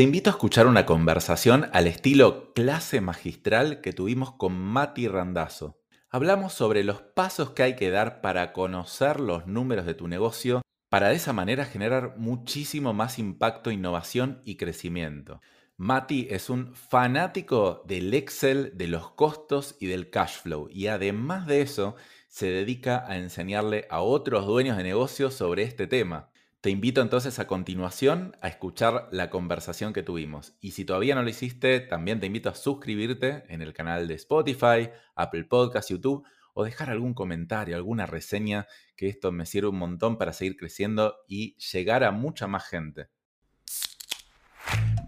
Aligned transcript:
Te 0.00 0.04
invito 0.04 0.30
a 0.30 0.32
escuchar 0.32 0.66
una 0.66 0.86
conversación 0.86 1.68
al 1.74 1.86
estilo 1.86 2.54
clase 2.54 3.02
magistral 3.02 3.82
que 3.82 3.92
tuvimos 3.92 4.32
con 4.32 4.58
Mati 4.58 5.08
Randazo. 5.08 5.78
Hablamos 6.08 6.54
sobre 6.54 6.84
los 6.84 7.02
pasos 7.02 7.50
que 7.50 7.64
hay 7.64 7.76
que 7.76 7.90
dar 7.90 8.22
para 8.22 8.54
conocer 8.54 9.20
los 9.20 9.46
números 9.46 9.84
de 9.84 9.92
tu 9.92 10.08
negocio, 10.08 10.62
para 10.88 11.10
de 11.10 11.16
esa 11.16 11.34
manera 11.34 11.66
generar 11.66 12.14
muchísimo 12.16 12.94
más 12.94 13.18
impacto, 13.18 13.70
innovación 13.70 14.40
y 14.46 14.56
crecimiento. 14.56 15.42
Mati 15.76 16.28
es 16.30 16.48
un 16.48 16.74
fanático 16.74 17.82
del 17.86 18.14
Excel, 18.14 18.72
de 18.78 18.88
los 18.88 19.10
costos 19.10 19.76
y 19.80 19.86
del 19.88 20.08
cash 20.08 20.38
flow. 20.40 20.70
Y 20.70 20.86
además 20.86 21.46
de 21.46 21.60
eso, 21.60 21.94
se 22.26 22.46
dedica 22.46 23.04
a 23.06 23.18
enseñarle 23.18 23.86
a 23.90 24.00
otros 24.00 24.46
dueños 24.46 24.78
de 24.78 24.82
negocios 24.82 25.34
sobre 25.34 25.64
este 25.64 25.86
tema. 25.86 26.30
Te 26.62 26.68
invito 26.68 27.00
entonces 27.00 27.38
a 27.38 27.46
continuación 27.46 28.36
a 28.42 28.48
escuchar 28.48 29.08
la 29.12 29.30
conversación 29.30 29.94
que 29.94 30.02
tuvimos. 30.02 30.58
Y 30.60 30.72
si 30.72 30.84
todavía 30.84 31.14
no 31.14 31.22
lo 31.22 31.30
hiciste, 31.30 31.80
también 31.80 32.20
te 32.20 32.26
invito 32.26 32.50
a 32.50 32.54
suscribirte 32.54 33.44
en 33.48 33.62
el 33.62 33.72
canal 33.72 34.06
de 34.06 34.12
Spotify, 34.12 34.90
Apple 35.14 35.44
Podcasts, 35.44 35.90
YouTube 35.90 36.22
o 36.52 36.62
dejar 36.62 36.90
algún 36.90 37.14
comentario, 37.14 37.76
alguna 37.76 38.04
reseña, 38.04 38.66
que 38.94 39.08
esto 39.08 39.32
me 39.32 39.46
sirve 39.46 39.68
un 39.68 39.78
montón 39.78 40.18
para 40.18 40.34
seguir 40.34 40.58
creciendo 40.58 41.16
y 41.26 41.56
llegar 41.56 42.04
a 42.04 42.10
mucha 42.10 42.46
más 42.46 42.68
gente. 42.68 43.08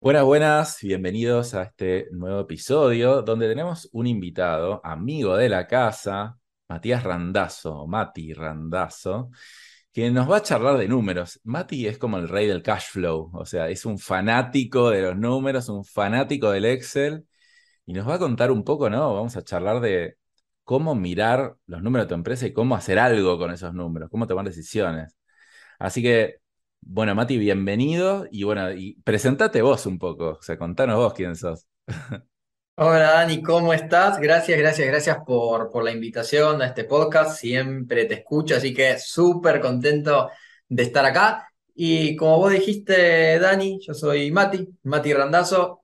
Buenas, 0.00 0.24
buenas, 0.24 0.78
bienvenidos 0.80 1.54
a 1.54 1.64
este 1.64 2.08
nuevo 2.12 2.40
episodio 2.40 3.20
donde 3.22 3.48
tenemos 3.48 3.88
un 3.92 4.06
invitado, 4.06 4.80
amigo 4.84 5.36
de 5.36 5.48
la 5.48 5.66
casa, 5.66 6.38
Matías 6.68 7.02
Randazo, 7.02 7.84
Mati 7.88 8.32
Randazo, 8.32 9.30
que 9.92 10.10
nos 10.10 10.30
va 10.30 10.36
a 10.38 10.42
charlar 10.42 10.78
de 10.78 10.86
números. 10.86 11.40
Mati 11.42 11.88
es 11.88 11.98
como 11.98 12.16
el 12.18 12.28
rey 12.28 12.46
del 12.46 12.62
cash 12.62 12.90
flow, 12.90 13.30
o 13.34 13.44
sea, 13.44 13.68
es 13.68 13.84
un 13.84 13.98
fanático 13.98 14.88
de 14.90 15.02
los 15.02 15.16
números, 15.16 15.68
un 15.68 15.84
fanático 15.84 16.50
del 16.52 16.66
Excel, 16.66 17.26
y 17.84 17.92
nos 17.92 18.08
va 18.08 18.14
a 18.14 18.18
contar 18.20 18.50
un 18.52 18.64
poco, 18.64 18.88
¿no? 18.90 19.14
Vamos 19.14 19.36
a 19.36 19.42
charlar 19.42 19.80
de 19.80 20.16
cómo 20.64 20.94
mirar 20.94 21.56
los 21.66 21.82
números 21.82 22.06
de 22.06 22.08
tu 22.10 22.14
empresa 22.14 22.46
y 22.46 22.52
cómo 22.52 22.76
hacer 22.76 22.98
algo 23.00 23.38
con 23.38 23.50
esos 23.50 23.74
números, 23.74 24.10
cómo 24.10 24.26
tomar 24.28 24.44
decisiones. 24.46 25.16
Así 25.78 26.02
que 26.02 26.38
bueno, 26.90 27.14
Mati, 27.14 27.36
bienvenido 27.36 28.26
y 28.30 28.44
bueno, 28.44 28.68
presentate 29.04 29.60
vos 29.60 29.84
un 29.84 29.98
poco, 29.98 30.38
o 30.40 30.42
sea, 30.42 30.56
contanos 30.56 30.96
vos 30.96 31.12
quién 31.12 31.36
sos. 31.36 31.66
Hola 32.76 33.12
Dani, 33.12 33.42
¿cómo 33.42 33.74
estás? 33.74 34.18
Gracias, 34.18 34.58
gracias, 34.58 34.88
gracias 34.88 35.18
por, 35.26 35.70
por 35.70 35.84
la 35.84 35.90
invitación 35.90 36.62
a 36.62 36.68
este 36.68 36.84
podcast. 36.84 37.38
Siempre 37.38 38.06
te 38.06 38.14
escucho, 38.14 38.56
así 38.56 38.72
que 38.72 38.98
súper 38.98 39.60
contento 39.60 40.30
de 40.66 40.82
estar 40.84 41.04
acá. 41.04 41.52
Y 41.74 42.16
como 42.16 42.38
vos 42.38 42.52
dijiste, 42.52 43.38
Dani, 43.38 43.80
yo 43.86 43.92
soy 43.92 44.30
Mati, 44.30 44.66
Mati 44.84 45.12
Randazo. 45.12 45.82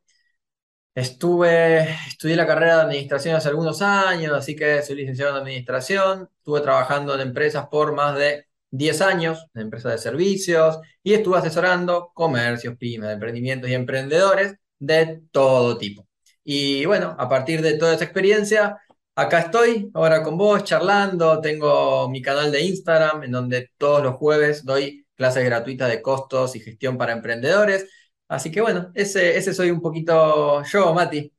Estuve, 0.94 1.82
estudié 2.08 2.36
la 2.36 2.46
carrera 2.46 2.76
de 2.76 2.82
administración 2.82 3.36
hace 3.36 3.48
algunos 3.50 3.82
años, 3.82 4.32
así 4.32 4.56
que 4.56 4.80
soy 4.82 4.96
licenciado 4.96 5.32
en 5.32 5.42
administración. 5.42 6.30
Estuve 6.38 6.62
trabajando 6.62 7.14
en 7.14 7.20
empresas 7.20 7.66
por 7.68 7.94
más 7.94 8.16
de 8.16 8.46
10 8.76 9.00
años 9.02 9.46
en 9.54 9.62
empresas 9.62 9.92
de 9.92 9.98
servicios 9.98 10.78
y 11.02 11.14
estuve 11.14 11.38
asesorando 11.38 12.10
comercios, 12.14 12.76
pymes, 12.76 13.10
emprendimientos 13.10 13.70
y 13.70 13.74
emprendedores 13.74 14.56
de 14.78 15.22
todo 15.32 15.78
tipo. 15.78 16.06
Y 16.44 16.84
bueno, 16.86 17.16
a 17.18 17.28
partir 17.28 17.62
de 17.62 17.78
toda 17.78 17.94
esa 17.94 18.04
experiencia, 18.04 18.78
acá 19.14 19.40
estoy 19.40 19.90
ahora 19.94 20.22
con 20.22 20.36
vos 20.36 20.64
charlando. 20.64 21.40
Tengo 21.40 22.08
mi 22.10 22.20
canal 22.22 22.50
de 22.52 22.62
Instagram 22.62 23.24
en 23.24 23.32
donde 23.32 23.70
todos 23.78 24.02
los 24.02 24.16
jueves 24.16 24.64
doy 24.64 25.06
clases 25.14 25.44
gratuitas 25.44 25.88
de 25.88 26.02
costos 26.02 26.56
y 26.56 26.60
gestión 26.60 26.98
para 26.98 27.12
emprendedores. 27.12 27.88
Así 28.28 28.50
que 28.50 28.60
bueno, 28.60 28.90
ese, 28.94 29.36
ese 29.36 29.54
soy 29.54 29.70
un 29.70 29.80
poquito 29.80 30.62
yo, 30.64 30.94
Mati. 30.94 31.32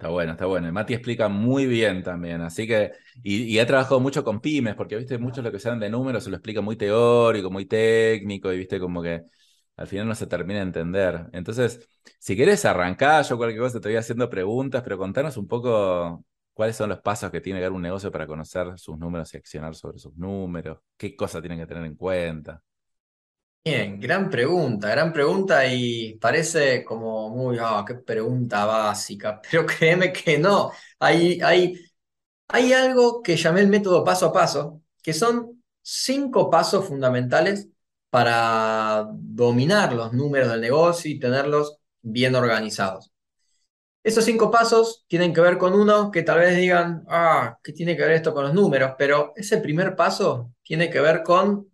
Está 0.00 0.08
bueno, 0.08 0.32
está 0.32 0.46
bueno. 0.46 0.66
Y 0.66 0.72
Mati 0.72 0.94
explica 0.94 1.28
muy 1.28 1.66
bien 1.66 2.02
también, 2.02 2.40
así 2.40 2.66
que, 2.66 2.92
y, 3.22 3.58
ha 3.58 3.66
trabajado 3.66 4.00
mucho 4.00 4.24
con 4.24 4.40
pymes, 4.40 4.74
porque 4.74 4.96
viste, 4.96 5.18
muchos 5.18 5.44
lo 5.44 5.52
que 5.52 5.58
saben 5.58 5.78
de 5.78 5.90
números 5.90 6.24
se 6.24 6.30
lo 6.30 6.36
explica 6.36 6.62
muy 6.62 6.74
teórico, 6.76 7.50
muy 7.50 7.66
técnico, 7.66 8.50
y 8.50 8.56
viste 8.56 8.80
como 8.80 9.02
que 9.02 9.24
al 9.76 9.86
final 9.86 10.08
no 10.08 10.14
se 10.14 10.26
termina 10.26 10.60
de 10.60 10.64
entender. 10.64 11.26
Entonces, 11.34 11.86
si 12.18 12.34
quieres 12.34 12.64
arrancar, 12.64 13.26
yo 13.26 13.36
cualquier 13.36 13.60
cosa 13.60 13.78
te 13.78 13.88
voy 13.90 13.96
haciendo 13.96 14.30
preguntas, 14.30 14.82
pero 14.82 14.96
contanos 14.96 15.36
un 15.36 15.46
poco 15.46 16.24
cuáles 16.54 16.76
son 16.76 16.88
los 16.88 17.00
pasos 17.02 17.30
que 17.30 17.42
tiene 17.42 17.58
que 17.58 17.64
dar 17.64 17.72
un 17.72 17.82
negocio 17.82 18.10
para 18.10 18.26
conocer 18.26 18.78
sus 18.78 18.96
números 18.96 19.34
y 19.34 19.36
accionar 19.36 19.74
sobre 19.74 19.98
sus 19.98 20.16
números, 20.16 20.78
qué 20.96 21.14
cosas 21.14 21.42
tienen 21.42 21.58
que 21.58 21.66
tener 21.66 21.84
en 21.84 21.94
cuenta. 21.96 22.62
Bien, 23.62 24.00
gran 24.00 24.30
pregunta, 24.30 24.88
gran 24.88 25.12
pregunta 25.12 25.66
y 25.66 26.14
parece 26.18 26.82
como 26.82 27.28
muy, 27.28 27.58
ah, 27.60 27.84
qué 27.86 27.94
pregunta 27.94 28.64
básica, 28.64 29.40
pero 29.50 29.66
créeme 29.66 30.12
que 30.12 30.38
no. 30.38 30.72
Hay, 30.98 31.40
hay, 31.42 31.74
hay 32.48 32.72
algo 32.72 33.22
que 33.22 33.36
llamé 33.36 33.60
el 33.62 33.68
método 33.68 34.04
paso 34.04 34.26
a 34.26 34.32
paso, 34.32 34.82
que 35.02 35.12
son 35.14 35.62
cinco 35.82 36.50
pasos 36.50 36.86
fundamentales 36.88 37.68
para 38.10 39.06
dominar 39.12 39.92
los 39.94 40.12
números 40.12 40.50
del 40.50 40.60
negocio 40.62 41.10
y 41.10 41.20
tenerlos 41.20 41.78
bien 42.02 42.34
organizados. 42.36 43.12
Esos 44.02 44.24
cinco 44.24 44.50
pasos 44.50 45.04
tienen 45.08 45.34
que 45.34 45.40
ver 45.42 45.58
con 45.58 45.74
uno 45.74 46.10
que 46.10 46.22
tal 46.22 46.38
vez 46.38 46.56
digan, 46.56 47.04
ah, 47.08 47.58
¿qué 47.62 47.72
tiene 47.72 47.96
que 47.96 48.02
ver 48.02 48.12
esto 48.12 48.32
con 48.32 48.44
los 48.44 48.54
números? 48.54 48.92
Pero 48.98 49.32
ese 49.36 49.58
primer 49.58 49.94
paso 49.94 50.52
tiene 50.62 50.88
que 50.90 51.00
ver 51.00 51.22
con 51.22 51.70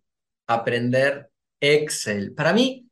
aprender 0.48 1.30
Excel. 1.74 2.32
Para 2.34 2.52
mí 2.52 2.88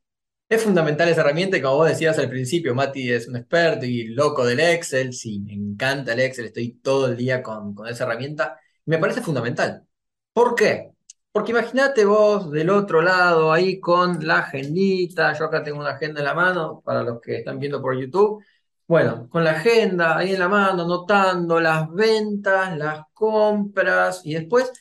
es 0.49 0.63
fundamental 0.63 1.09
esa 1.09 1.21
herramienta 1.21 1.57
y 1.57 1.61
como 1.61 1.77
vos 1.77 1.89
decías 1.89 2.17
al 2.19 2.29
principio, 2.29 2.75
Mati 2.75 3.11
es 3.11 3.27
un 3.27 3.35
experto 3.37 3.85
y 3.85 4.05
loco 4.07 4.45
del 4.45 4.59
Excel. 4.59 5.13
Sí, 5.13 5.39
me 5.39 5.53
encanta 5.53 6.13
el 6.13 6.19
Excel, 6.21 6.45
estoy 6.45 6.73
todo 6.81 7.07
el 7.07 7.17
día 7.17 7.41
con, 7.43 7.73
con 7.73 7.87
esa 7.87 8.05
herramienta. 8.05 8.59
Me 8.85 8.97
parece 8.99 9.21
fundamental. 9.21 9.85
¿Por 10.33 10.55
qué? 10.55 10.91
Porque 11.31 11.51
imagínate 11.51 12.05
vos 12.05 12.49
del 12.51 12.69
otro 12.69 13.01
lado 13.01 13.51
ahí 13.51 13.79
con 13.79 14.25
la 14.25 14.39
agendita, 14.39 15.33
yo 15.33 15.45
acá 15.45 15.63
tengo 15.63 15.79
una 15.79 15.91
agenda 15.91 16.21
en 16.21 16.25
la 16.25 16.33
mano 16.33 16.81
para 16.85 17.03
los 17.03 17.19
que 17.21 17.37
están 17.39 17.59
viendo 17.59 17.81
por 17.81 17.99
YouTube. 17.99 18.43
Bueno, 18.87 19.27
con 19.29 19.43
la 19.43 19.51
agenda 19.51 20.17
ahí 20.17 20.33
en 20.33 20.39
la 20.39 20.47
mano, 20.47 20.83
anotando 20.83 21.59
las 21.59 21.91
ventas, 21.91 22.77
las 22.77 23.05
compras 23.13 24.21
y 24.23 24.35
después 24.35 24.71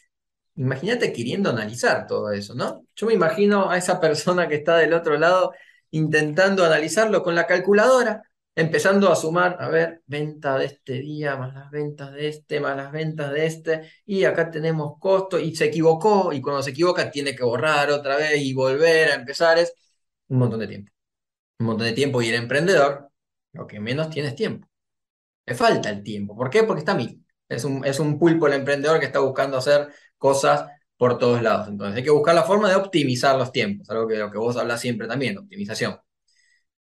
Imagínate 0.57 1.13
queriendo 1.13 1.51
analizar 1.51 2.07
todo 2.07 2.31
eso, 2.31 2.55
¿no? 2.55 2.87
Yo 2.95 3.07
me 3.07 3.15
imagino 3.15 3.71
a 3.71 3.77
esa 3.77 4.01
persona 4.01 4.49
que 4.49 4.57
está 4.57 4.77
del 4.77 4.93
otro 4.95 5.19
lado 5.19 5.53
intentando 5.91 6.65
analizarlo 6.65 7.23
con 7.23 7.35
la 7.35 7.47
calculadora, 7.47 8.23
empezando 8.55 9.11
a 9.11 9.17
sumar, 9.17 9.57
a 9.61 9.69
ver, 9.69 10.03
venta 10.07 10.57
de 10.59 10.67
este 10.67 10.95
día, 10.95 11.37
más 11.37 11.55
las 11.55 11.71
ventas 11.71 12.13
de 12.13 12.29
este, 12.29 12.61
más 12.61 12.77
las 12.77 12.93
ventas 12.93 13.33
de 13.33 13.47
este, 13.47 13.91
y 14.07 14.25
acá 14.25 14.51
tenemos 14.51 14.99
costo, 14.99 15.39
y 15.39 15.55
se 15.57 15.67
equivocó, 15.67 16.33
y 16.33 16.41
cuando 16.41 16.63
se 16.63 16.71
equivoca 16.71 17.11
tiene 17.11 17.35
que 17.35 17.45
borrar 17.45 17.91
otra 17.91 18.17
vez 18.17 18.41
y 18.43 18.55
volver 18.55 19.11
a 19.11 19.15
empezar, 19.15 19.59
es 19.59 19.75
un 20.29 20.39
montón 20.39 20.61
de 20.61 20.69
tiempo. 20.69 20.93
Un 21.59 21.67
montón 21.67 21.87
de 21.87 21.93
tiempo 21.93 22.23
y 22.23 22.29
el 22.29 22.37
emprendedor, 22.37 23.11
lo 23.53 23.67
que 23.67 23.81
menos 23.81 24.11
tiene 24.11 24.29
es 24.29 24.37
tiempo. 24.37 24.69
Le 25.47 25.55
falta 25.55 25.91
el 25.91 26.03
tiempo. 26.03 26.37
¿Por 26.37 26.51
qué? 26.51 26.65
Porque 26.65 26.81
está 26.81 26.95
mil. 26.95 27.25
Es 27.49 27.65
un, 27.65 27.85
es 27.85 28.01
un 28.01 28.19
pulpo 28.19 28.47
el 28.47 28.55
emprendedor 28.55 28.99
que 28.99 29.07
está 29.07 29.21
buscando 29.21 29.57
hacer 29.59 29.89
cosas 30.25 30.67
por 30.97 31.19
todos 31.19 31.43
lados. 31.43 31.69
Entonces 31.69 31.99
hay 31.99 32.03
que 32.03 32.11
buscar 32.11 32.35
la 32.35 32.45
forma 32.45 32.71
de 32.71 32.77
optimizar 32.77 33.37
los 33.37 33.53
tiempos, 33.53 33.91
algo 33.91 34.09
que, 34.09 34.17
lo 34.17 34.31
que 34.31 34.39
vos 34.39 34.57
hablas 34.57 34.81
siempre 34.81 35.07
también, 35.07 35.37
optimización. 35.37 35.99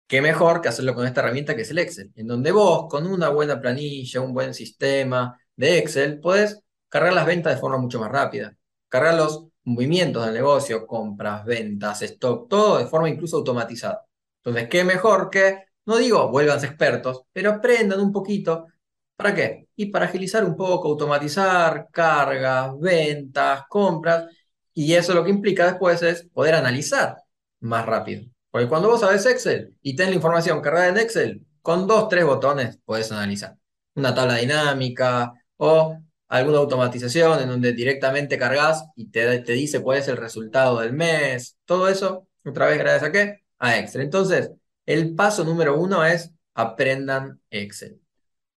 ¿Qué 0.07 0.21
mejor 0.21 0.61
que 0.61 0.69
hacerlo 0.69 0.95
con 0.95 1.05
esta 1.05 1.19
herramienta 1.21 1.53
que 1.53 1.63
es 1.63 1.71
el 1.71 1.79
Excel? 1.79 2.11
En 2.15 2.27
donde 2.27 2.53
vos, 2.53 2.87
con 2.89 3.05
una 3.05 3.27
buena 3.29 3.59
planilla, 3.59 4.21
un 4.21 4.33
buen 4.33 4.53
sistema 4.53 5.37
de 5.57 5.77
Excel, 5.79 6.21
podés 6.21 6.61
cargar 6.87 7.11
las 7.13 7.25
ventas 7.25 7.53
de 7.53 7.59
forma 7.59 7.77
mucho 7.77 7.99
más 7.99 8.09
rápida, 8.11 8.55
cargar 8.87 9.15
los 9.15 9.47
movimientos 9.65 10.23
del 10.25 10.35
negocio, 10.35 10.87
compras, 10.87 11.43
ventas, 11.43 12.01
stock, 12.03 12.47
todo 12.47 12.77
de 12.77 12.85
forma 12.85 13.09
incluso 13.09 13.37
automatizada. 13.37 14.05
Entonces, 14.37 14.69
¿qué 14.69 14.85
mejor 14.85 15.29
que, 15.29 15.65
no 15.85 15.97
digo 15.97 16.29
vuélvanse 16.31 16.67
expertos, 16.67 17.23
pero 17.33 17.51
aprendan 17.51 17.99
un 17.99 18.13
poquito 18.13 18.67
¿Para 19.15 19.33
qué? 19.35 19.67
Y 19.75 19.87
para 19.87 20.05
agilizar 20.05 20.43
un 20.43 20.55
poco, 20.55 20.89
automatizar 20.89 21.87
cargas, 21.91 22.71
ventas, 22.79 23.63
compras, 23.69 24.25
y 24.73 24.93
eso 24.93 25.13
lo 25.13 25.23
que 25.23 25.29
implica 25.29 25.65
después 25.67 26.01
es 26.01 26.23
poder 26.33 26.55
analizar 26.55 27.17
más 27.59 27.85
rápido. 27.85 28.25
Porque 28.51 28.67
cuando 28.67 28.89
vos 28.89 29.01
sabés 29.01 29.25
Excel 29.25 29.75
y 29.81 29.95
tenés 29.95 30.11
la 30.11 30.15
información 30.17 30.61
cargada 30.61 30.89
en 30.89 30.97
Excel, 30.97 31.45
con 31.61 31.87
dos, 31.87 32.09
tres 32.09 32.25
botones 32.25 32.77
podés 32.85 33.11
analizar. 33.11 33.55
Una 33.95 34.13
tabla 34.13 34.35
dinámica 34.35 35.33
o 35.57 35.97
alguna 36.27 36.57
automatización 36.59 37.41
en 37.41 37.49
donde 37.49 37.73
directamente 37.73 38.37
cargas 38.37 38.85
y 38.95 39.09
te, 39.11 39.39
te 39.39 39.53
dice 39.53 39.81
cuál 39.81 39.99
es 39.99 40.07
el 40.07 40.17
resultado 40.17 40.79
del 40.79 40.93
mes. 40.93 41.57
Todo 41.65 41.87
eso, 41.87 42.27
otra 42.45 42.67
vez, 42.67 42.79
gracias 42.79 43.03
a 43.03 43.11
qué? 43.11 43.43
A 43.59 43.77
Excel. 43.79 44.01
Entonces, 44.01 44.51
el 44.85 45.15
paso 45.15 45.43
número 45.43 45.79
uno 45.79 46.03
es 46.05 46.31
aprendan 46.53 47.39
Excel. 47.49 48.02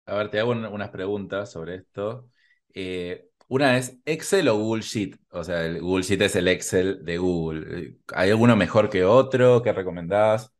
A 0.05 0.15
ver, 0.15 0.29
te 0.29 0.39
hago 0.39 0.51
unas 0.51 0.89
preguntas 0.89 1.51
sobre 1.51 1.75
esto. 1.75 2.29
Eh, 2.73 3.29
una 3.47 3.77
es 3.77 3.97
Excel 4.05 4.47
o 4.49 4.57
Google 4.57 4.83
Sheet. 4.83 5.17
O 5.31 5.43
sea, 5.43 5.65
el 5.65 5.81
Google 5.81 6.03
Sheet 6.03 6.21
es 6.21 6.35
el 6.35 6.47
Excel 6.47 7.03
de 7.03 7.17
Google. 7.17 7.97
¿Hay 8.13 8.29
alguno 8.29 8.55
mejor 8.55 8.89
que 8.89 9.03
otro? 9.03 9.61
¿Qué 9.63 9.73
recomendás? 9.73 10.51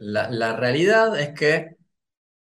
La, 0.00 0.28
la 0.30 0.56
realidad 0.56 1.18
es 1.20 1.30
que 1.38 1.76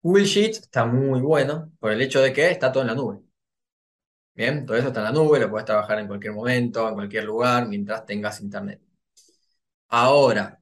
Google 0.03 0.25
Sheets 0.27 0.61
está 0.61 0.87
muy 0.87 1.21
bueno 1.23 1.73
por 1.81 1.93
el 1.93 2.03
hecho 2.03 2.21
de 2.23 2.33
que 2.33 2.51
está 2.51 2.73
todo 2.73 2.83
en 2.85 2.89
la 2.89 2.95
nube. 2.97 3.21
Bien, 4.35 4.65
todo 4.65 4.77
eso 4.77 4.89
está 4.89 5.01
en 5.01 5.07
la 5.07 5.13
nube, 5.13 5.41
lo 5.41 5.51
puedes 5.51 5.65
trabajar 5.67 5.99
en 5.99 6.07
cualquier 6.07 6.33
momento, 6.35 6.89
en 6.89 6.95
cualquier 6.95 7.25
lugar, 7.25 7.67
mientras 7.69 8.05
tengas 8.07 8.41
internet. 8.41 8.81
Ahora, 9.89 10.61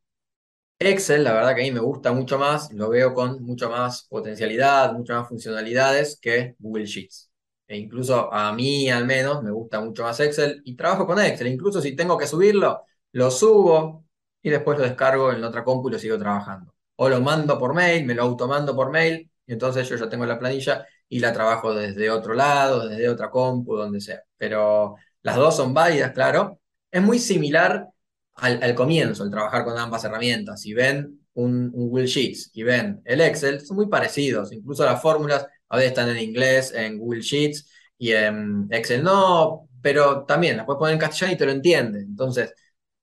Excel, 0.86 1.24
la 1.24 1.32
verdad 1.32 1.54
que 1.54 1.62
a 1.62 1.64
mí 1.64 1.70
me 1.70 1.80
gusta 1.80 2.12
mucho 2.12 2.38
más, 2.38 2.72
lo 2.72 2.88
veo 2.90 3.14
con 3.14 3.42
mucha 3.42 3.68
más 3.68 4.06
potencialidad, 4.08 4.92
muchas 4.92 5.20
más 5.20 5.28
funcionalidades 5.28 6.18
que 6.20 6.54
Google 6.58 6.86
Sheets. 6.86 7.30
E 7.66 7.76
incluso 7.78 8.32
a 8.32 8.52
mí 8.52 8.90
al 8.90 9.06
menos 9.06 9.42
me 9.42 9.50
gusta 9.50 9.80
mucho 9.80 10.02
más 10.02 10.20
Excel 10.20 10.60
y 10.64 10.76
trabajo 10.76 11.06
con 11.06 11.18
Excel. 11.20 11.46
Incluso 11.48 11.80
si 11.80 11.96
tengo 11.96 12.18
que 12.18 12.26
subirlo, 12.26 12.82
lo 13.12 13.30
subo 13.30 14.04
y 14.42 14.50
después 14.50 14.78
lo 14.78 14.84
descargo 14.84 15.32
en 15.32 15.42
otra 15.44 15.64
compu 15.64 15.88
y 15.88 15.92
lo 15.92 15.98
sigo 15.98 16.18
trabajando. 16.18 16.74
O 16.96 17.08
lo 17.08 17.20
mando 17.20 17.58
por 17.58 17.74
mail, 17.74 18.04
me 18.04 18.14
lo 18.14 18.22
automando 18.22 18.76
por 18.76 18.90
mail 18.90 19.30
y 19.46 19.52
entonces 19.52 19.88
yo 19.88 19.96
ya 19.96 20.08
tengo 20.08 20.26
la 20.26 20.38
planilla 20.38 20.86
y 21.08 21.18
la 21.20 21.32
trabajo 21.32 21.74
desde 21.74 22.10
otro 22.10 22.34
lado, 22.34 22.88
desde 22.88 23.08
otra 23.08 23.30
compu, 23.30 23.76
donde 23.76 24.00
sea. 24.00 24.22
Pero 24.36 24.96
las 25.22 25.36
dos 25.36 25.56
son 25.56 25.74
válidas, 25.74 26.12
claro. 26.12 26.60
Es 26.90 27.02
muy 27.02 27.18
similar 27.18 27.88
al, 28.34 28.74
comienzo, 28.74 29.24
el 29.24 29.30
trabajar 29.30 29.64
con 29.64 29.78
ambas 29.78 30.04
herramientas. 30.04 30.60
Si 30.60 30.74
ven 30.74 31.20
un, 31.34 31.70
Google 31.70 32.06
Sheets 32.06 32.50
y 32.54 32.62
ven 32.62 33.00
el 33.04 33.20
Excel, 33.20 33.60
son 33.60 33.76
muy 33.76 33.88
parecidos. 33.88 34.52
Incluso 34.52 34.84
las 34.84 35.00
fórmulas 35.00 35.46
a 35.68 35.76
veces 35.76 35.90
están 35.92 36.08
en 36.10 36.18
inglés, 36.18 36.72
en 36.74 36.98
Google 36.98 37.22
Sheets 37.22 37.70
y 37.98 38.12
en 38.12 38.68
Excel 38.70 39.02
no, 39.02 39.68
pero 39.80 40.24
también 40.24 40.56
las 40.56 40.66
puedes 40.66 40.78
poner 40.78 40.94
en 40.94 41.00
castellano 41.00 41.34
y 41.34 41.38
te 41.38 41.46
lo 41.46 41.52
entiende. 41.52 42.00
Entonces, 42.00 42.54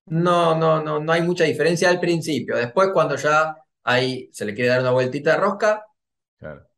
no, 0.05 0.57
no, 0.57 0.81
no, 0.83 0.99
no 0.99 1.11
hay 1.11 1.21
mucha 1.21 1.43
diferencia 1.43 1.89
al 1.89 1.99
principio. 1.99 2.55
Después, 2.55 2.89
cuando 2.93 3.15
ya 3.15 3.55
ahí 3.83 4.29
se 4.31 4.45
le 4.45 4.53
quiere 4.53 4.69
dar 4.69 4.81
una 4.81 4.91
vueltita 4.91 5.31
de 5.31 5.37
rosca, 5.37 5.85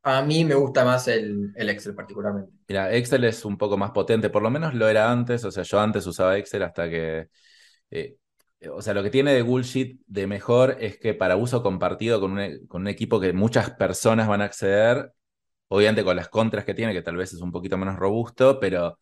a 0.04 0.22
mí 0.22 0.44
me 0.44 0.54
gusta 0.54 0.84
más 0.84 1.06
el, 1.08 1.52
Excel 1.56 1.94
particularmente. 1.94 2.52
Mira, 2.68 2.92
Excel 2.92 3.24
es 3.24 3.44
un 3.44 3.56
poco 3.56 3.76
más 3.76 3.92
potente, 3.92 4.30
por 4.30 4.42
lo 4.42 4.50
menos 4.50 4.74
lo 4.74 4.88
era 4.88 5.10
antes, 5.10 5.44
o 5.44 5.50
sea, 5.50 5.62
yo 5.62 5.80
antes 5.80 6.06
usaba 6.06 6.36
Excel 6.36 6.62
hasta 6.62 6.88
que... 6.88 7.28
Eh, 7.90 8.16
o 8.70 8.82
sea, 8.82 8.94
lo 8.94 9.02
que 9.02 9.10
tiene 9.10 9.32
de 9.34 9.42
Sheet 9.62 9.98
de 10.06 10.26
mejor 10.26 10.76
es 10.80 10.98
que 10.98 11.14
para 11.14 11.36
uso 11.36 11.62
compartido 11.62 12.20
con 12.20 12.32
un, 12.38 12.66
con 12.66 12.82
un 12.82 12.88
equipo 12.88 13.20
que 13.20 13.32
muchas 13.32 13.70
personas 13.72 14.28
van 14.28 14.42
a 14.42 14.44
acceder, 14.44 15.12
obviamente 15.68 16.04
con 16.04 16.16
las 16.16 16.28
contras 16.28 16.64
que 16.64 16.74
tiene, 16.74 16.92
que 16.94 17.02
tal 17.02 17.16
vez 17.16 17.32
es 17.32 17.40
un 17.42 17.52
poquito 17.52 17.78
menos 17.78 17.96
robusto, 17.96 18.60
pero 18.60 18.98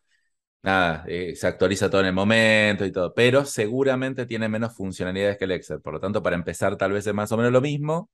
nada, 0.63 1.05
eh, 1.07 1.35
se 1.35 1.47
actualiza 1.47 1.89
todo 1.89 2.01
en 2.01 2.07
el 2.07 2.13
momento 2.13 2.85
y 2.85 2.91
todo, 2.91 3.13
pero 3.15 3.45
seguramente 3.45 4.25
tiene 4.27 4.49
menos 4.49 4.75
funcionalidades 4.75 5.37
que 5.37 5.45
el 5.45 5.51
Excel, 5.53 5.81
por 5.81 5.93
lo 5.93 5.99
tanto, 6.01 6.23
para 6.23 6.35
empezar 6.37 6.77
tal 6.77 6.93
vez 6.93 7.07
es 7.07 7.13
más 7.13 7.31
o 7.31 7.37
menos 7.37 7.51
lo 7.53 7.61
mismo, 7.61 8.09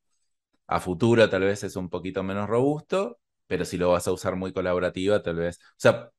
a 0.68 0.80
futuro 0.80 1.30
tal 1.30 1.42
vez 1.44 1.64
es 1.64 1.76
un 1.76 1.90
poquito 1.90 2.24
menos 2.24 2.48
robusto, 2.50 3.20
pero 3.48 3.66
si 3.66 3.78
lo 3.78 3.92
vas 3.92 4.08
a 4.08 4.12
usar 4.12 4.36
muy 4.36 4.52
colaborativa, 4.54 5.22
tal 5.22 5.38
vez. 5.38 5.58
O 5.60 5.76
sea, 5.78 6.12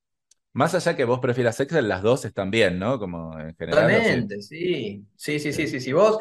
más 0.52 0.74
allá 0.74 0.96
que 0.96 1.04
vos 1.04 1.20
prefieras 1.20 1.60
Excel, 1.60 1.88
las 1.88 2.02
dos 2.02 2.24
están 2.24 2.50
bien, 2.50 2.78
¿no? 2.78 2.98
Como 2.98 3.38
en 3.38 3.54
general. 3.56 3.86
Totalmente, 3.86 4.42
sí. 4.42 5.04
Sí, 5.16 5.38
sí, 5.38 5.52
sí, 5.52 5.66
sí. 5.66 5.80
Si 5.80 5.92
vos, 5.92 6.18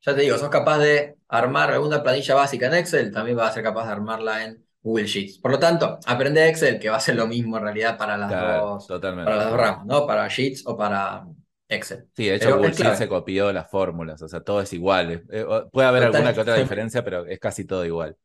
ya 0.00 0.14
te 0.14 0.22
digo, 0.22 0.36
sos 0.38 0.48
capaz 0.48 0.78
de 0.78 1.16
armar 1.28 1.70
alguna 1.70 2.02
planilla 2.02 2.34
básica 2.34 2.66
en 2.66 2.74
Excel, 2.74 3.12
también 3.12 3.36
vas 3.36 3.50
a 3.50 3.54
ser 3.54 3.62
capaz 3.62 3.86
de 3.86 3.92
armarla 3.92 4.44
en 4.44 4.64
Google 4.82 5.06
Sheets. 5.06 5.38
Por 5.38 5.52
lo 5.52 5.58
tanto, 5.58 5.98
aprende 6.06 6.48
Excel, 6.48 6.78
que 6.78 6.90
va 6.90 6.96
a 6.96 7.00
ser 7.00 7.16
lo 7.16 7.26
mismo 7.26 7.58
en 7.58 7.64
realidad 7.64 7.96
para 7.98 8.16
las 8.16 8.30
dos, 8.30 8.86
totalmente. 8.86 9.24
para 9.30 9.36
las 9.36 9.50
dos 9.50 9.58
ramas, 9.58 9.86
¿no? 9.86 10.06
Para 10.06 10.28
Sheets 10.28 10.66
o 10.66 10.76
para 10.76 11.26
Excel. 11.68 12.06
Sí, 12.16 12.26
de 12.26 12.34
hecho 12.34 12.56
Google 12.56 12.72
Sheets 12.72 12.98
se 12.98 13.08
copió 13.08 13.52
las 13.52 13.70
fórmulas, 13.70 14.20
o 14.22 14.28
sea, 14.28 14.40
todo 14.40 14.60
es 14.60 14.72
igual. 14.72 15.24
Eh, 15.30 15.46
puede 15.70 15.88
haber 15.88 16.04
alguna 16.04 16.32
que 16.32 16.40
otra 16.40 16.56
diferencia, 16.56 17.04
pero 17.04 17.26
es 17.26 17.38
casi 17.38 17.64
todo 17.64 17.84
igual. 17.84 18.16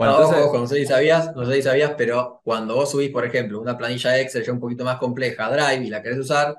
Bueno, 0.00 0.18
no, 0.18 0.26
entonces... 0.28 0.60
no 0.60 0.66
sé 0.66 0.76
si 0.76 0.86
sabías, 0.86 1.36
no 1.36 1.44
sé 1.44 1.56
si 1.56 1.62
sabías, 1.62 1.92
pero 1.96 2.40
cuando 2.42 2.74
vos 2.74 2.90
subís, 2.90 3.10
por 3.10 3.26
ejemplo, 3.26 3.60
una 3.60 3.76
planilla 3.76 4.18
Excel 4.18 4.42
ya 4.42 4.52
un 4.52 4.58
poquito 4.58 4.82
más 4.82 4.96
compleja 4.96 5.50
Drive 5.50 5.84
y 5.84 5.90
la 5.90 6.02
querés 6.02 6.18
usar, 6.18 6.56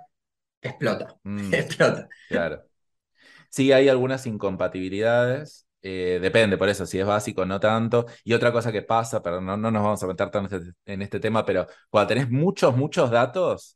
explota. 0.61 1.15
Mm, 1.23 1.51
explota. 1.51 2.07
Claro. 2.29 2.63
Sí, 3.49 3.71
hay 3.71 3.89
algunas 3.89 4.27
incompatibilidades. 4.27 5.65
Eh, 5.81 6.19
depende, 6.21 6.59
por 6.59 6.69
eso, 6.69 6.85
si 6.85 6.99
es 6.99 7.05
básico, 7.07 7.43
no 7.43 7.59
tanto. 7.59 8.05
Y 8.23 8.33
otra 8.33 8.51
cosa 8.51 8.71
que 8.71 8.83
pasa, 8.83 9.23
pero 9.23 9.41
no, 9.41 9.57
no 9.57 9.71
nos 9.71 9.81
vamos 9.81 10.03
a 10.03 10.07
meter 10.07 10.29
tanto 10.29 10.55
en 10.55 10.61
este, 10.61 10.71
en 10.85 11.01
este 11.01 11.19
tema, 11.19 11.43
pero 11.43 11.65
cuando 11.89 12.09
tenés 12.09 12.29
muchos, 12.29 12.77
muchos 12.77 13.09
datos, 13.09 13.75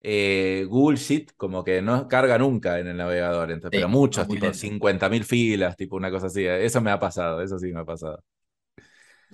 eh, 0.00 0.64
Google 0.68 0.98
Sheet 0.98 1.32
como 1.36 1.64
que 1.64 1.82
no 1.82 2.06
carga 2.06 2.38
nunca 2.38 2.78
en 2.78 2.86
el 2.86 2.96
navegador, 2.96 3.50
entonces, 3.50 3.76
pero 3.76 3.88
muchos, 3.88 4.28
tipo 4.28 4.52
50.000 4.52 5.24
filas, 5.24 5.76
tipo 5.76 5.96
una 5.96 6.12
cosa 6.12 6.26
así. 6.28 6.46
Eso 6.46 6.80
me 6.80 6.92
ha 6.92 7.00
pasado, 7.00 7.42
eso 7.42 7.58
sí 7.58 7.72
me 7.72 7.80
ha 7.80 7.84
pasado. 7.84 8.22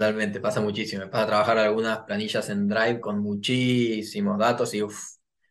Totalmente, 0.01 0.41
pasa 0.41 0.63
muchísimo. 0.63 1.05
Me 1.05 1.11
pasa 1.11 1.25
a 1.25 1.27
trabajar 1.27 1.59
algunas 1.59 1.99
planillas 2.05 2.49
en 2.49 2.67
Drive 2.67 3.01
con 3.01 3.19
muchísimos 3.19 4.39
datos 4.39 4.73
y 4.73 4.83
uff, 4.83 4.99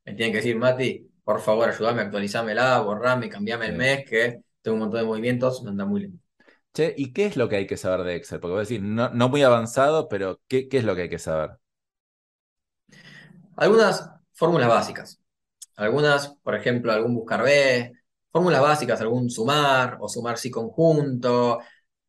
me 0.04 0.16
tienen 0.16 0.32
que 0.32 0.38
decir, 0.38 0.56
Mati, 0.56 1.08
por 1.24 1.40
favor, 1.40 1.70
ayúdame, 1.70 2.02
actualizámela, 2.02 2.80
borrame, 2.80 3.30
cambiame 3.30 3.68
el 3.68 3.78
mes, 3.78 4.10
que 4.10 4.42
tengo 4.64 4.74
un 4.74 4.80
montón 4.80 5.02
de 5.02 5.06
movimientos, 5.06 5.62
me 5.62 5.70
anda 5.70 5.86
muy 5.86 6.02
lento. 6.02 6.18
Che, 6.74 6.96
¿y 6.98 7.14
qué 7.14 7.28
es 7.28 7.38
lo 7.38 7.48
que 7.48 7.58
hay 7.58 7.68
que 7.68 7.78
saber 7.78 8.04
de 8.04 8.16
Excel? 8.16 8.40
Porque 8.40 8.54
voy 8.54 8.58
a 8.58 8.62
decir, 8.62 8.82
no, 8.82 9.10
no 9.10 9.30
muy 9.30 9.44
avanzado, 9.44 10.10
pero 10.10 10.42
¿qué, 10.48 10.68
¿qué 10.68 10.80
es 10.80 10.84
lo 10.84 10.96
que 10.96 11.04
hay 11.04 11.10
que 11.10 11.20
saber? 11.20 11.52
Algunas 13.56 14.10
fórmulas 14.34 14.68
básicas. 14.68 15.20
Algunas, 15.76 16.30
por 16.42 16.56
ejemplo, 16.56 16.92
algún 16.92 17.14
buscar 17.14 17.44
B, 17.44 17.94
fórmulas 18.32 18.62
básicas, 18.64 19.00
algún 19.00 19.30
sumar 19.30 20.00
o 20.02 20.10
sumar 20.10 20.40
sí 20.40 20.50
conjunto. 20.50 21.60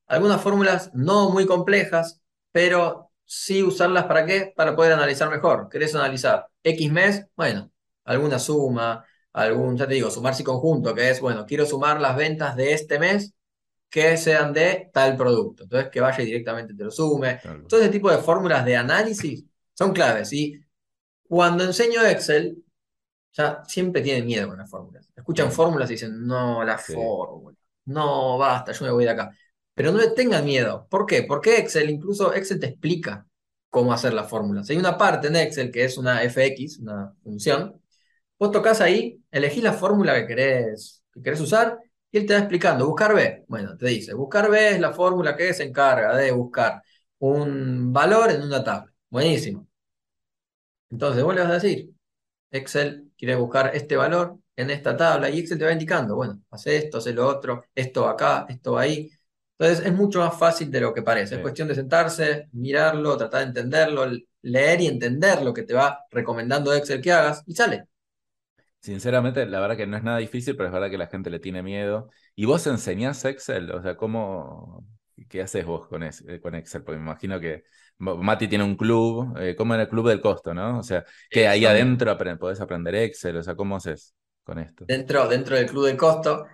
Algunas 0.06 0.40
fórmulas 0.40 0.90
no 0.94 1.28
muy 1.28 1.44
complejas, 1.44 2.19
pero 2.52 3.10
sí 3.24 3.62
usarlas 3.62 4.04
para 4.04 4.26
qué? 4.26 4.52
Para 4.54 4.74
poder 4.74 4.92
analizar 4.92 5.30
mejor. 5.30 5.68
¿Querés 5.70 5.94
analizar 5.94 6.46
X 6.62 6.90
mes? 6.90 7.26
Bueno, 7.36 7.70
alguna 8.04 8.38
suma, 8.38 9.04
algún, 9.32 9.76
ya 9.76 9.86
te 9.86 9.94
digo, 9.94 10.10
sumar 10.10 10.34
sí 10.34 10.42
conjunto, 10.42 10.94
que 10.94 11.10
es, 11.10 11.20
bueno, 11.20 11.46
quiero 11.46 11.64
sumar 11.66 12.00
las 12.00 12.16
ventas 12.16 12.56
de 12.56 12.72
este 12.72 12.98
mes 12.98 13.32
que 13.88 14.16
sean 14.16 14.52
de 14.52 14.90
tal 14.92 15.16
producto. 15.16 15.64
Entonces, 15.64 15.90
que 15.90 16.00
vaya 16.00 16.22
y 16.22 16.26
directamente 16.26 16.74
te 16.74 16.84
lo 16.84 16.90
sume. 16.90 17.40
Todo 17.68 17.80
ese 17.80 17.90
tipo 17.90 18.10
de 18.10 18.18
fórmulas 18.18 18.64
de 18.64 18.76
análisis 18.76 19.44
son 19.74 19.92
claves. 19.92 20.32
Y 20.32 20.60
cuando 21.28 21.64
enseño 21.64 22.04
Excel, 22.04 22.64
ya 23.32 23.62
siempre 23.66 24.02
tienen 24.02 24.26
miedo 24.26 24.48
con 24.48 24.58
las 24.58 24.70
fórmulas. 24.70 25.08
Escuchan 25.14 25.50
fórmulas 25.52 25.90
y 25.90 25.94
dicen, 25.94 26.26
no, 26.26 26.64
la 26.64 26.78
fórmula, 26.78 27.56
no, 27.86 28.38
basta, 28.38 28.72
yo 28.72 28.84
me 28.84 28.90
voy 28.92 29.04
de 29.04 29.10
acá. 29.10 29.30
Pero 29.74 29.92
no 29.92 29.98
le 29.98 30.10
tengan 30.10 30.44
miedo. 30.44 30.86
¿Por 30.90 31.06
qué? 31.06 31.22
Porque 31.22 31.58
Excel, 31.58 31.90
incluso 31.90 32.34
Excel 32.34 32.60
te 32.60 32.66
explica 32.66 33.26
cómo 33.70 33.92
hacer 33.92 34.12
las 34.12 34.28
fórmulas. 34.28 34.68
Hay 34.70 34.76
una 34.76 34.98
parte 34.98 35.28
en 35.28 35.36
Excel 35.36 35.70
que 35.70 35.84
es 35.84 35.96
una 35.98 36.20
fx, 36.28 36.78
una 36.80 37.14
función. 37.22 37.80
Vos 38.38 38.50
tocas 38.52 38.80
ahí, 38.80 39.22
elegís 39.30 39.62
la 39.62 39.72
fórmula 39.72 40.14
que 40.14 40.26
querés, 40.26 41.02
que 41.12 41.22
querés 41.22 41.40
usar 41.40 41.78
y 42.10 42.18
él 42.18 42.26
te 42.26 42.34
va 42.34 42.40
explicando. 42.40 42.86
Buscar 42.86 43.14
B. 43.14 43.44
Bueno, 43.48 43.76
te 43.76 43.86
dice, 43.88 44.14
buscar 44.14 44.50
B 44.50 44.70
es 44.72 44.80
la 44.80 44.92
fórmula 44.92 45.36
que 45.36 45.54
se 45.54 45.64
encarga 45.64 46.16
de 46.16 46.32
buscar 46.32 46.82
un 47.18 47.92
valor 47.92 48.30
en 48.30 48.42
una 48.42 48.64
tabla. 48.64 48.92
Buenísimo. 49.10 49.66
Entonces 50.90 51.22
vos 51.22 51.34
le 51.34 51.40
vas 51.42 51.50
a 51.50 51.54
decir, 51.54 51.90
Excel 52.50 53.12
quiere 53.18 53.36
buscar 53.36 53.74
este 53.76 53.96
valor 53.96 54.38
en 54.56 54.70
esta 54.70 54.96
tabla 54.96 55.30
y 55.30 55.40
Excel 55.40 55.58
te 55.58 55.64
va 55.64 55.72
indicando, 55.72 56.16
bueno, 56.16 56.42
hace 56.50 56.76
esto, 56.76 56.98
hace 56.98 57.12
lo 57.12 57.28
otro, 57.28 57.64
esto 57.74 58.08
acá, 58.08 58.46
esto 58.48 58.78
ahí. 58.78 59.10
Entonces 59.60 59.84
es 59.84 59.92
mucho 59.92 60.20
más 60.20 60.38
fácil 60.38 60.70
de 60.70 60.80
lo 60.80 60.94
que 60.94 61.02
parece. 61.02 61.34
Es 61.34 61.42
cuestión 61.42 61.68
de 61.68 61.74
sentarse, 61.74 62.48
mirarlo, 62.52 63.14
tratar 63.18 63.40
de 63.42 63.48
entenderlo, 63.48 64.06
leer 64.40 64.80
y 64.80 64.86
entender 64.86 65.42
lo 65.42 65.52
que 65.52 65.64
te 65.64 65.74
va 65.74 66.06
recomendando 66.10 66.72
Excel 66.72 67.02
que 67.02 67.12
hagas 67.12 67.42
y 67.46 67.52
sale. 67.52 67.84
Sinceramente, 68.80 69.44
la 69.44 69.60
verdad 69.60 69.76
que 69.76 69.86
no 69.86 69.98
es 69.98 70.02
nada 70.02 70.16
difícil, 70.16 70.56
pero 70.56 70.68
es 70.68 70.72
verdad 70.72 70.88
que 70.88 70.96
la 70.96 71.08
gente 71.08 71.28
le 71.28 71.40
tiene 71.40 71.62
miedo. 71.62 72.08
¿Y 72.34 72.46
vos 72.46 72.66
enseñás 72.66 73.22
Excel? 73.26 73.70
O 73.72 73.82
sea, 73.82 73.98
¿cómo, 73.98 74.86
qué 75.28 75.42
haces 75.42 75.66
vos 75.66 75.86
con, 75.88 76.08
con 76.40 76.54
Excel? 76.54 76.82
Porque 76.82 76.98
me 76.98 77.04
imagino 77.04 77.38
que 77.38 77.64
Mati 77.98 78.48
tiene 78.48 78.64
un 78.64 78.76
club, 78.76 79.36
eh, 79.38 79.54
como 79.56 79.74
en 79.74 79.80
el 79.80 79.88
club 79.90 80.08
del 80.08 80.22
costo, 80.22 80.54
¿no? 80.54 80.78
O 80.78 80.82
sea, 80.82 81.04
que 81.28 81.46
ahí 81.46 81.66
adentro 81.66 82.16
podés 82.38 82.62
aprender 82.62 82.94
Excel, 82.94 83.36
o 83.36 83.42
sea, 83.42 83.54
¿cómo 83.54 83.76
haces 83.76 84.14
con 84.42 84.58
esto? 84.58 84.86
Dentro, 84.88 85.28
dentro 85.28 85.54
del 85.54 85.66
club 85.66 85.84
del 85.84 85.98
costo 85.98 86.46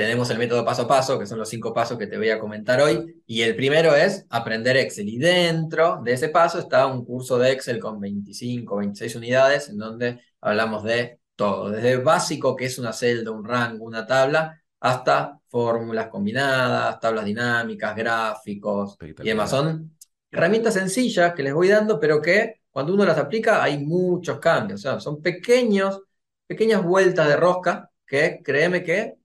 tenemos 0.00 0.30
el 0.30 0.38
método 0.38 0.64
paso 0.64 0.82
a 0.82 0.88
paso, 0.88 1.18
que 1.18 1.26
son 1.26 1.38
los 1.38 1.50
cinco 1.50 1.74
pasos 1.74 1.98
que 1.98 2.06
te 2.06 2.16
voy 2.16 2.30
a 2.30 2.38
comentar 2.38 2.80
hoy. 2.80 3.22
Y 3.26 3.42
el 3.42 3.54
primero 3.54 3.94
es 3.94 4.24
aprender 4.30 4.78
Excel. 4.78 5.10
Y 5.10 5.18
dentro 5.18 6.00
de 6.02 6.14
ese 6.14 6.30
paso 6.30 6.58
está 6.58 6.86
un 6.86 7.04
curso 7.04 7.38
de 7.38 7.52
Excel 7.52 7.78
con 7.78 8.00
25, 8.00 8.76
26 8.76 9.16
unidades, 9.16 9.68
en 9.68 9.76
donde 9.76 10.22
hablamos 10.40 10.84
de 10.84 11.20
todo, 11.36 11.68
desde 11.68 11.98
básico, 11.98 12.56
que 12.56 12.64
es 12.64 12.78
una 12.78 12.94
celda, 12.94 13.30
un 13.30 13.44
rango, 13.44 13.84
una 13.84 14.06
tabla, 14.06 14.58
hasta 14.80 15.38
fórmulas 15.48 16.08
combinadas, 16.08 16.98
tablas 16.98 17.26
dinámicas, 17.26 17.94
gráficos 17.94 18.96
y 19.02 19.12
demás. 19.12 19.50
Son 19.50 19.94
herramientas 20.30 20.72
sencillas 20.72 21.34
que 21.34 21.42
les 21.42 21.52
voy 21.52 21.68
dando, 21.68 22.00
pero 22.00 22.22
que 22.22 22.62
cuando 22.70 22.94
uno 22.94 23.04
las 23.04 23.18
aplica 23.18 23.62
hay 23.62 23.84
muchos 23.84 24.38
cambios. 24.38 24.80
O 24.80 24.82
sea, 24.82 24.98
son 24.98 25.20
pequeños, 25.20 26.00
pequeñas 26.46 26.82
vueltas 26.82 27.28
de 27.28 27.36
rosca 27.36 27.90
que 28.06 28.40
créeme 28.42 28.82
que 28.82 29.19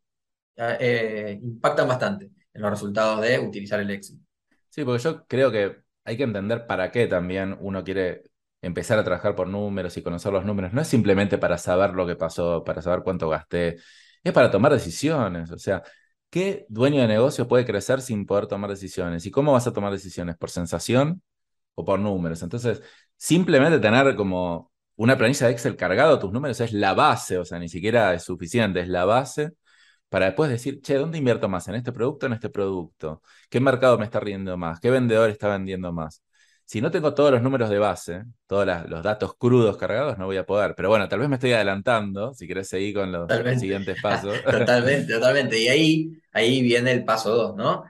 eh, 0.58 1.40
impactan 1.42 1.88
bastante 1.88 2.32
en 2.54 2.62
los 2.62 2.72
resultados 2.72 3.22
de 3.22 3.40
utilizar 3.40 3.80
el 3.80 3.92
Excel. 3.92 4.20
Sí, 4.70 4.84
porque 4.84 5.04
yo 5.04 5.26
creo 5.26 5.52
que 5.52 5.78
hay 6.04 6.18
que 6.18 6.24
entender 6.24 6.68
para 6.68 6.92
qué 6.92 7.08
también 7.08 7.58
uno 7.60 7.84
quiere 7.84 8.24
empezar 8.62 8.98
a 8.98 9.04
trabajar 9.04 9.36
por 9.36 9.48
números 9.48 9.96
y 9.98 10.02
conocer 10.02 10.32
los 10.32 10.46
números. 10.46 10.74
No 10.74 10.82
es 10.82 10.88
simplemente 10.88 11.38
para 11.38 11.58
saber 11.58 11.92
lo 11.92 12.08
que 12.08 12.16
pasó, 12.16 12.64
para 12.64 12.82
saber 12.82 13.02
cuánto 13.04 13.30
gasté, 13.30 13.78
es 14.24 14.34
para 14.34 14.50
tomar 14.52 14.72
decisiones. 14.74 15.52
O 15.52 15.58
sea, 15.58 15.84
¿qué 16.30 16.66
dueño 16.70 17.02
de 17.02 17.08
negocio 17.08 17.48
puede 17.48 17.66
crecer 17.66 18.02
sin 18.02 18.26
poder 18.26 18.48
tomar 18.48 18.70
decisiones? 18.70 19.26
¿Y 19.26 19.32
cómo 19.32 19.54
vas 19.54 19.68
a 19.68 19.74
tomar 19.74 19.92
decisiones? 19.92 20.36
¿Por 20.38 20.50
sensación 20.50 21.22
o 21.76 21.86
por 21.86 22.00
números? 22.00 22.42
Entonces, 22.44 22.82
simplemente 23.18 23.80
tener 23.80 24.16
como 24.16 24.72
una 24.96 25.18
planilla 25.18 25.48
de 25.48 25.54
Excel 25.54 25.76
cargado 25.76 26.20
tus 26.20 26.32
números 26.32 26.60
es 26.62 26.74
la 26.74 26.94
base, 26.94 27.38
o 27.38 27.46
sea, 27.46 27.60
ni 27.60 27.70
siquiera 27.70 28.14
es 28.14 28.24
suficiente, 28.24 28.80
es 28.80 28.88
la 28.88 29.06
base 29.06 29.54
para 30.10 30.28
después 30.28 30.50
decir, 30.50 30.82
che, 30.82 30.96
¿dónde 30.96 31.18
invierto 31.18 31.50
más? 31.50 31.68
¿En 31.68 31.76
este 31.76 31.92
producto 31.92 32.26
o 32.26 32.28
en 32.28 32.34
este 32.34 32.50
producto? 32.50 33.22
¿Qué 33.50 33.60
mercado 33.60 33.98
me 33.98 34.06
está 34.06 34.20
riendo 34.20 34.56
más? 34.58 34.80
¿Qué 34.80 34.90
vendedor 34.90 35.30
está 35.30 35.50
vendiendo 35.50 35.92
más? 35.92 36.24
Si 36.66 36.82
no 36.82 36.90
tengo 36.90 37.14
todos 37.14 37.32
los 37.32 37.44
números 37.44 37.70
de 37.70 37.78
base, 37.78 38.24
todos 38.48 38.66
los 38.88 39.04
datos 39.04 39.36
crudos 39.38 39.78
cargados, 39.78 40.18
no 40.18 40.26
voy 40.26 40.38
a 40.38 40.46
poder. 40.46 40.74
Pero 40.76 40.90
bueno, 40.90 41.08
tal 41.08 41.20
vez 41.20 41.30
me 41.30 41.36
estoy 41.36 41.54
adelantando, 41.54 42.34
si 42.34 42.48
querés 42.48 42.68
seguir 42.68 42.96
con 42.96 43.12
los, 43.12 43.30
siguientes 43.60 44.02
pasos. 44.02 44.42
totalmente, 44.50 45.14
totalmente. 45.14 45.60
Y 45.60 45.68
ahí, 45.68 46.12
ahí 46.34 46.62
viene 46.64 46.92
el 46.92 47.06
paso 47.06 47.36
2, 47.36 47.56
¿no? 47.56 47.84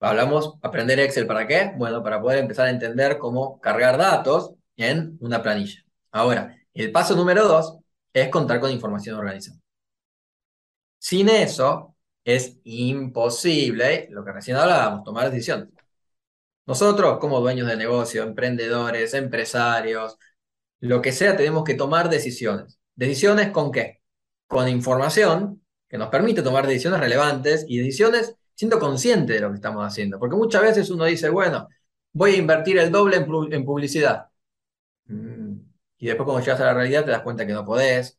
Hablamos, 0.00 0.54
aprender 0.62 1.00
Excel 1.00 1.26
para 1.26 1.46
qué? 1.46 1.72
Bueno, 1.76 2.02
para 2.02 2.20
poder 2.20 2.38
empezar 2.38 2.66
a 2.66 2.70
entender 2.70 3.18
cómo 3.18 3.60
cargar 3.60 3.98
datos 3.98 4.54
en 4.76 5.18
una 5.20 5.42
planilla. 5.42 5.84
Ahora, 6.10 6.56
el 6.72 6.92
paso 6.92 7.16
número 7.16 7.46
2 7.46 7.78
es 8.12 8.28
contar 8.30 8.60
con 8.60 8.70
información 8.70 9.18
organizada. 9.18 9.63
Sin 11.04 11.28
eso 11.28 11.96
es 12.24 12.58
imposible, 12.64 14.08
lo 14.10 14.24
que 14.24 14.32
recién 14.32 14.56
hablábamos, 14.56 15.04
tomar 15.04 15.30
decisiones. 15.30 15.68
Nosotros, 16.66 17.18
como 17.18 17.40
dueños 17.40 17.68
de 17.68 17.76
negocio, 17.76 18.22
emprendedores, 18.22 19.12
empresarios, 19.12 20.16
lo 20.80 21.02
que 21.02 21.12
sea, 21.12 21.36
tenemos 21.36 21.62
que 21.64 21.74
tomar 21.74 22.08
decisiones. 22.08 22.78
¿Decisiones 22.94 23.50
con 23.50 23.70
qué? 23.70 24.00
Con 24.46 24.66
información 24.66 25.62
que 25.88 25.98
nos 25.98 26.08
permite 26.08 26.40
tomar 26.42 26.66
decisiones 26.66 27.00
relevantes 27.00 27.66
y 27.68 27.78
decisiones 27.78 28.36
siendo 28.54 28.78
consciente 28.78 29.34
de 29.34 29.40
lo 29.40 29.50
que 29.50 29.56
estamos 29.56 29.86
haciendo. 29.86 30.18
Porque 30.18 30.36
muchas 30.36 30.62
veces 30.62 30.88
uno 30.88 31.04
dice, 31.04 31.28
bueno, 31.28 31.68
voy 32.14 32.32
a 32.32 32.36
invertir 32.38 32.78
el 32.78 32.90
doble 32.90 33.16
en, 33.18 33.64
publicidad. 33.66 34.30
Mm, 35.06 35.56
y 35.98 36.06
después 36.06 36.24
cuando 36.24 36.42
llegas 36.42 36.60
a 36.62 36.64
la 36.64 36.74
realidad 36.74 37.04
te 37.04 37.10
das 37.10 37.22
cuenta 37.22 37.46
que 37.46 37.52
no 37.52 37.64
podés, 37.66 38.18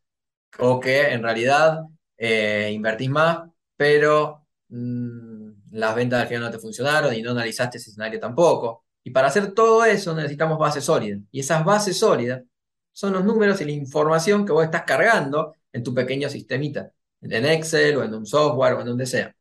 o 0.59 0.79
que 0.79 1.13
en 1.13 1.23
realidad 1.23 1.85
eh, 2.17 2.71
invertís 2.73 3.09
más, 3.09 3.49
pero 3.75 4.47
mm, 4.69 5.49
las 5.71 5.95
ventas 5.95 6.21
al 6.21 6.27
final 6.27 6.43
no 6.43 6.51
te 6.51 6.59
funcionaron 6.59 7.13
y 7.13 7.21
no 7.21 7.31
analizaste 7.31 7.77
ese 7.77 7.89
escenario 7.91 8.19
tampoco. 8.19 8.85
Y 9.03 9.11
para 9.11 9.27
hacer 9.27 9.53
todo 9.53 9.85
eso 9.85 10.15
necesitamos 10.15 10.57
bases 10.57 10.83
sólidas. 10.83 11.19
Y 11.31 11.39
esas 11.41 11.63
bases 11.63 11.97
sólidas 11.97 12.43
son 12.91 13.13
los 13.13 13.23
números 13.25 13.61
y 13.61 13.65
la 13.65 13.71
información 13.71 14.45
que 14.45 14.51
vos 14.53 14.63
estás 14.65 14.83
cargando 14.83 15.55
en 15.73 15.83
tu 15.83 15.93
pequeño 15.93 16.29
sistemita, 16.29 16.91
en 17.21 17.45
Excel 17.45 17.97
o 17.97 18.03
en 18.03 18.13
un 18.13 18.25
software 18.25 18.73
o 18.75 18.81
en 18.81 18.87
donde 18.87 19.05
sea. 19.05 19.35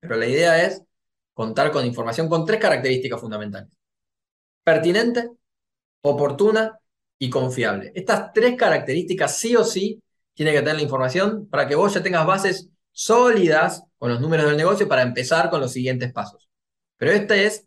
Pero 0.00 0.16
la 0.16 0.26
idea 0.26 0.64
es 0.64 0.82
contar 1.34 1.72
con 1.72 1.84
información 1.84 2.28
con 2.28 2.46
tres 2.46 2.60
características 2.60 3.20
fundamentales. 3.20 3.70
Pertinente, 4.62 5.30
oportuna 6.02 6.78
y 7.18 7.30
confiable. 7.30 7.92
Estas 7.94 8.32
tres 8.32 8.56
características 8.56 9.38
sí 9.38 9.56
o 9.56 9.64
sí 9.64 10.02
tiene 10.34 10.52
que 10.52 10.58
tener 10.58 10.76
la 10.76 10.82
información 10.82 11.48
para 11.48 11.66
que 11.66 11.74
vos 11.74 11.94
ya 11.94 12.02
tengas 12.02 12.26
bases 12.26 12.68
sólidas 12.92 13.84
con 13.98 14.10
los 14.10 14.20
números 14.20 14.46
del 14.46 14.56
negocio 14.56 14.88
para 14.88 15.02
empezar 15.02 15.50
con 15.50 15.60
los 15.60 15.72
siguientes 15.72 16.12
pasos. 16.12 16.48
Pero 16.96 17.12
este 17.12 17.46
es 17.46 17.66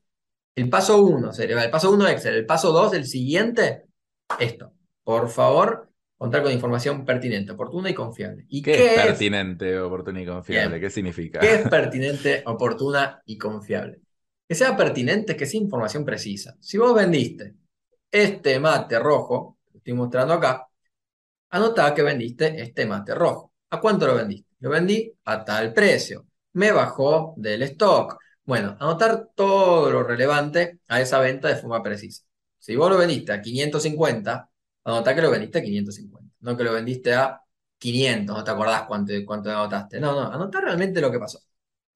el 0.55 0.69
paso 0.69 1.01
uno, 1.01 1.31
el 1.37 1.69
paso 1.69 1.91
uno 1.91 2.07
Excel, 2.07 2.35
el 2.35 2.45
paso 2.45 2.71
dos, 2.71 2.93
el 2.93 3.05
siguiente, 3.05 3.85
esto. 4.39 4.73
Por 5.03 5.29
favor, 5.29 5.89
contar 6.17 6.43
con 6.43 6.51
información 6.51 7.05
pertinente, 7.05 7.51
oportuna 7.51 7.89
y 7.89 7.93
confiable. 7.93 8.45
¿Y 8.49 8.61
qué, 8.61 8.95
es 8.95 9.03
pertinente, 9.03 9.79
oportuna 9.79 10.21
y 10.21 10.25
confiable? 10.25 10.79
¿Qué 10.79 10.89
significa? 10.89 11.39
¿Qué 11.39 11.55
es 11.55 11.61
pertinente, 11.69 12.43
oportuna 12.45 13.21
y 13.25 13.37
confiable? 13.37 14.01
Que 14.47 14.55
sea 14.55 14.75
pertinente, 14.75 15.35
que 15.35 15.45
sea 15.45 15.61
información 15.61 16.03
precisa. 16.03 16.55
Si 16.59 16.77
vos 16.77 16.93
vendiste 16.95 17.53
este 18.11 18.59
mate 18.59 18.97
rojo, 18.97 19.57
que 19.71 19.77
estoy 19.77 19.93
mostrando 19.93 20.33
acá, 20.33 20.67
anota 21.49 21.93
que 21.93 22.03
vendiste 22.03 22.61
este 22.61 22.85
mate 22.85 23.13
rojo. 23.15 23.53
¿A 23.69 23.79
cuánto 23.79 24.07
lo 24.07 24.15
vendiste? 24.15 24.49
Lo 24.59 24.69
vendí 24.69 25.13
a 25.25 25.43
tal 25.45 25.73
precio. 25.73 26.25
Me 26.53 26.71
bajó 26.71 27.33
del 27.37 27.63
stock. 27.63 28.17
Bueno, 28.43 28.77
anotar 28.79 29.29
todo 29.35 29.91
lo 29.91 30.03
relevante 30.03 30.79
a 30.87 31.01
esa 31.01 31.19
venta 31.19 31.49
de 31.49 31.57
forma 31.57 31.83
precisa. 31.83 32.23
Si 32.59 32.75
vos 32.75 32.89
lo 32.89 32.97
vendiste 32.97 33.31
a 33.31 33.41
550, 33.41 34.49
anota 34.85 35.15
que 35.15 35.21
lo 35.21 35.31
vendiste 35.31 35.59
a 35.59 35.61
550. 35.61 36.31
No 36.39 36.57
que 36.57 36.63
lo 36.63 36.73
vendiste 36.73 37.13
a 37.13 37.41
500, 37.77 38.35
no 38.35 38.43
te 38.43 38.51
acordás 38.51 38.83
cuánto, 38.87 39.13
cuánto 39.25 39.49
anotaste. 39.49 39.99
No, 39.99 40.13
no, 40.13 40.31
anota 40.31 40.61
realmente 40.61 41.01
lo 41.01 41.11
que 41.11 41.19
pasó. 41.19 41.39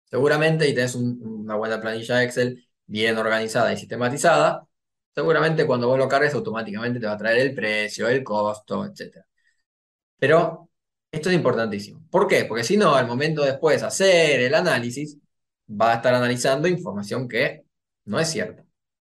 Seguramente, 0.06 0.68
y 0.68 0.74
tenés 0.76 0.96
una 0.96 1.56
buena 1.56 1.80
planilla 1.82 2.24
Excel 2.24 2.68
bien 2.86 3.18
organizada 3.18 3.74
y 3.74 3.78
sistematizada, 3.78 4.68
seguramente 5.16 5.66
cuando 5.66 5.88
vos 5.88 5.98
lo 5.98 6.08
cargues 6.10 6.34
automáticamente 6.34 7.00
te 7.00 7.08
va 7.08 7.14
a 7.14 7.18
traer 7.18 7.40
el 7.40 7.56
precio, 7.56 8.08
el 8.10 8.24
costo, 8.24 8.86
etc. 8.86 9.26
Pero 10.22 10.70
esto 11.12 11.30
es 11.30 11.36
importantísimo. 11.36 12.06
¿Por 12.12 12.28
qué? 12.28 12.46
Porque 12.46 12.64
si 12.64 12.78
no, 12.78 12.96
al 12.96 13.08
momento 13.08 13.44
después 13.44 13.82
de 13.82 13.88
hacer 13.88 14.40
el 14.42 14.54
análisis, 14.54 15.18
va 15.70 15.94
a 15.94 15.96
estar 15.96 16.14
analizando 16.14 16.68
información 16.68 17.28
que 17.28 17.64
no 18.06 18.20
es 18.20 18.30
cierta. 18.30 18.64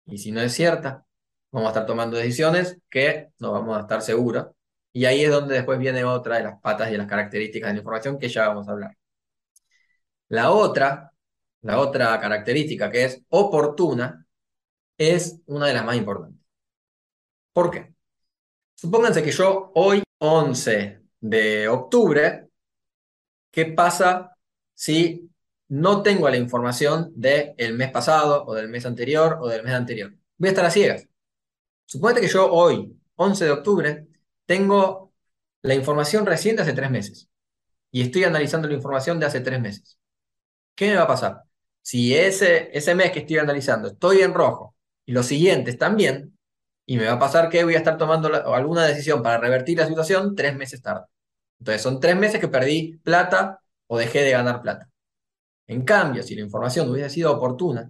Y 0.06 0.18
si 0.18 0.32
no 0.32 0.40
es 0.40 0.54
cierta, 0.54 1.06
vamos 1.52 1.68
a 1.68 1.72
estar 1.72 1.86
tomando 1.86 2.16
decisiones 2.16 2.78
que 2.90 3.30
no 3.38 3.52
vamos 3.52 3.76
a 3.78 3.82
estar 3.82 4.02
seguros. 4.02 4.48
Y 4.92 5.04
ahí 5.06 5.24
es 5.24 5.30
donde 5.30 5.54
después 5.56 5.78
viene 5.78 6.04
otra 6.04 6.38
de 6.38 6.44
las 6.44 6.60
patas 6.60 6.90
y 6.90 6.96
las 6.96 7.06
características 7.08 7.68
de 7.68 7.74
la 7.74 7.80
información 7.80 8.18
que 8.18 8.28
ya 8.28 8.48
vamos 8.48 8.68
a 8.68 8.72
hablar. 8.72 8.96
La 10.28 10.50
otra, 10.52 11.12
la 11.62 11.78
otra 11.78 12.18
característica 12.20 12.90
que 12.90 13.04
es 13.04 13.22
oportuna, 13.28 14.26
es 14.98 15.40
una 15.46 15.66
de 15.66 15.74
las 15.74 15.84
más 15.84 15.96
importantes. 15.96 16.40
¿Por 17.52 17.70
qué? 17.70 17.94
Supónganse 18.74 19.22
que 19.22 19.32
yo 19.32 19.72
hoy, 19.74 20.02
11 20.18 21.01
de 21.22 21.68
octubre, 21.68 22.48
¿qué 23.50 23.66
pasa 23.66 24.36
si 24.74 25.30
no 25.68 26.02
tengo 26.02 26.28
la 26.28 26.36
información 26.36 27.12
del 27.14 27.74
mes 27.74 27.90
pasado 27.90 28.44
o 28.44 28.54
del 28.54 28.68
mes 28.68 28.84
anterior 28.84 29.38
o 29.40 29.48
del 29.48 29.62
mes 29.62 29.72
anterior? 29.72 30.14
Voy 30.36 30.48
a 30.48 30.50
estar 30.50 30.66
a 30.66 30.70
ciegas. 30.70 31.08
Suponete 31.86 32.20
que 32.20 32.28
yo 32.28 32.50
hoy, 32.52 32.94
11 33.16 33.44
de 33.44 33.50
octubre, 33.50 34.06
tengo 34.46 35.12
la 35.62 35.74
información 35.74 36.26
reciente 36.26 36.62
hace 36.62 36.72
tres 36.74 36.90
meses 36.90 37.28
y 37.90 38.02
estoy 38.02 38.24
analizando 38.24 38.68
la 38.68 38.74
información 38.74 39.20
de 39.20 39.26
hace 39.26 39.40
tres 39.40 39.60
meses. 39.60 39.98
¿Qué 40.74 40.88
me 40.88 40.96
va 40.96 41.02
a 41.04 41.06
pasar? 41.06 41.42
Si 41.82 42.14
ese 42.16 42.94
mes 42.94 43.12
que 43.12 43.20
estoy 43.20 43.38
analizando 43.38 43.88
estoy 43.88 44.22
en 44.22 44.34
rojo 44.34 44.74
y 45.06 45.12
los 45.12 45.26
siguientes 45.26 45.78
también, 45.78 46.36
y 46.86 46.96
me 46.96 47.06
va 47.06 47.12
a 47.12 47.18
pasar 47.18 47.48
que 47.48 47.64
voy 47.64 47.74
a 47.74 47.78
estar 47.78 47.96
tomando 47.96 48.28
alguna 48.52 48.84
decisión 48.86 49.22
para 49.22 49.38
revertir 49.38 49.78
la 49.78 49.86
situación 49.86 50.34
tres 50.34 50.56
meses 50.56 50.82
tarde. 50.82 51.06
Entonces 51.62 51.80
son 51.80 52.00
tres 52.00 52.16
meses 52.16 52.40
que 52.40 52.48
perdí 52.48 52.98
plata 53.04 53.60
o 53.86 53.96
dejé 53.96 54.22
de 54.22 54.32
ganar 54.32 54.60
plata. 54.62 54.90
En 55.68 55.84
cambio, 55.84 56.24
si 56.24 56.34
la 56.34 56.42
información 56.42 56.90
hubiese 56.90 57.08
sido 57.10 57.30
oportuna, 57.32 57.88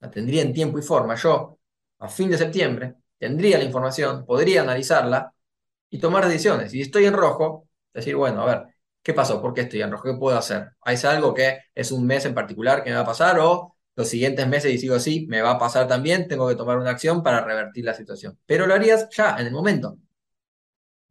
la 0.00 0.10
tendría 0.10 0.42
en 0.42 0.52
tiempo 0.52 0.76
y 0.76 0.82
forma. 0.82 1.14
Yo, 1.14 1.60
a 2.00 2.08
fin 2.08 2.28
de 2.30 2.36
septiembre, 2.36 2.96
tendría 3.16 3.58
la 3.58 3.64
información, 3.64 4.26
podría 4.26 4.62
analizarla 4.62 5.32
y 5.88 6.00
tomar 6.00 6.26
decisiones. 6.26 6.72
Si 6.72 6.80
estoy 6.80 7.04
en 7.06 7.14
rojo, 7.14 7.68
decir, 7.94 8.16
bueno, 8.16 8.42
a 8.42 8.46
ver, 8.46 8.74
¿qué 9.04 9.14
pasó? 9.14 9.40
¿Por 9.40 9.54
qué 9.54 9.60
estoy 9.60 9.82
en 9.82 9.92
rojo? 9.92 10.12
¿Qué 10.12 10.18
puedo 10.18 10.36
hacer? 10.36 10.72
¿Hay 10.80 10.96
algo 11.04 11.32
que 11.32 11.60
es 11.72 11.92
un 11.92 12.04
mes 12.04 12.24
en 12.24 12.34
particular 12.34 12.82
que 12.82 12.90
me 12.90 12.96
va 12.96 13.02
a 13.02 13.06
pasar 13.06 13.38
o 13.38 13.76
los 13.94 14.08
siguientes 14.08 14.48
meses 14.48 14.72
y 14.72 14.78
sigo 14.78 14.96
así, 14.96 15.26
me 15.28 15.42
va 15.42 15.52
a 15.52 15.58
pasar 15.60 15.86
también, 15.86 16.26
tengo 16.26 16.48
que 16.48 16.56
tomar 16.56 16.78
una 16.78 16.90
acción 16.90 17.22
para 17.22 17.44
revertir 17.44 17.84
la 17.84 17.94
situación. 17.94 18.36
Pero 18.46 18.66
lo 18.66 18.74
harías 18.74 19.08
ya, 19.10 19.36
en 19.38 19.46
el 19.46 19.52
momento. 19.52 19.96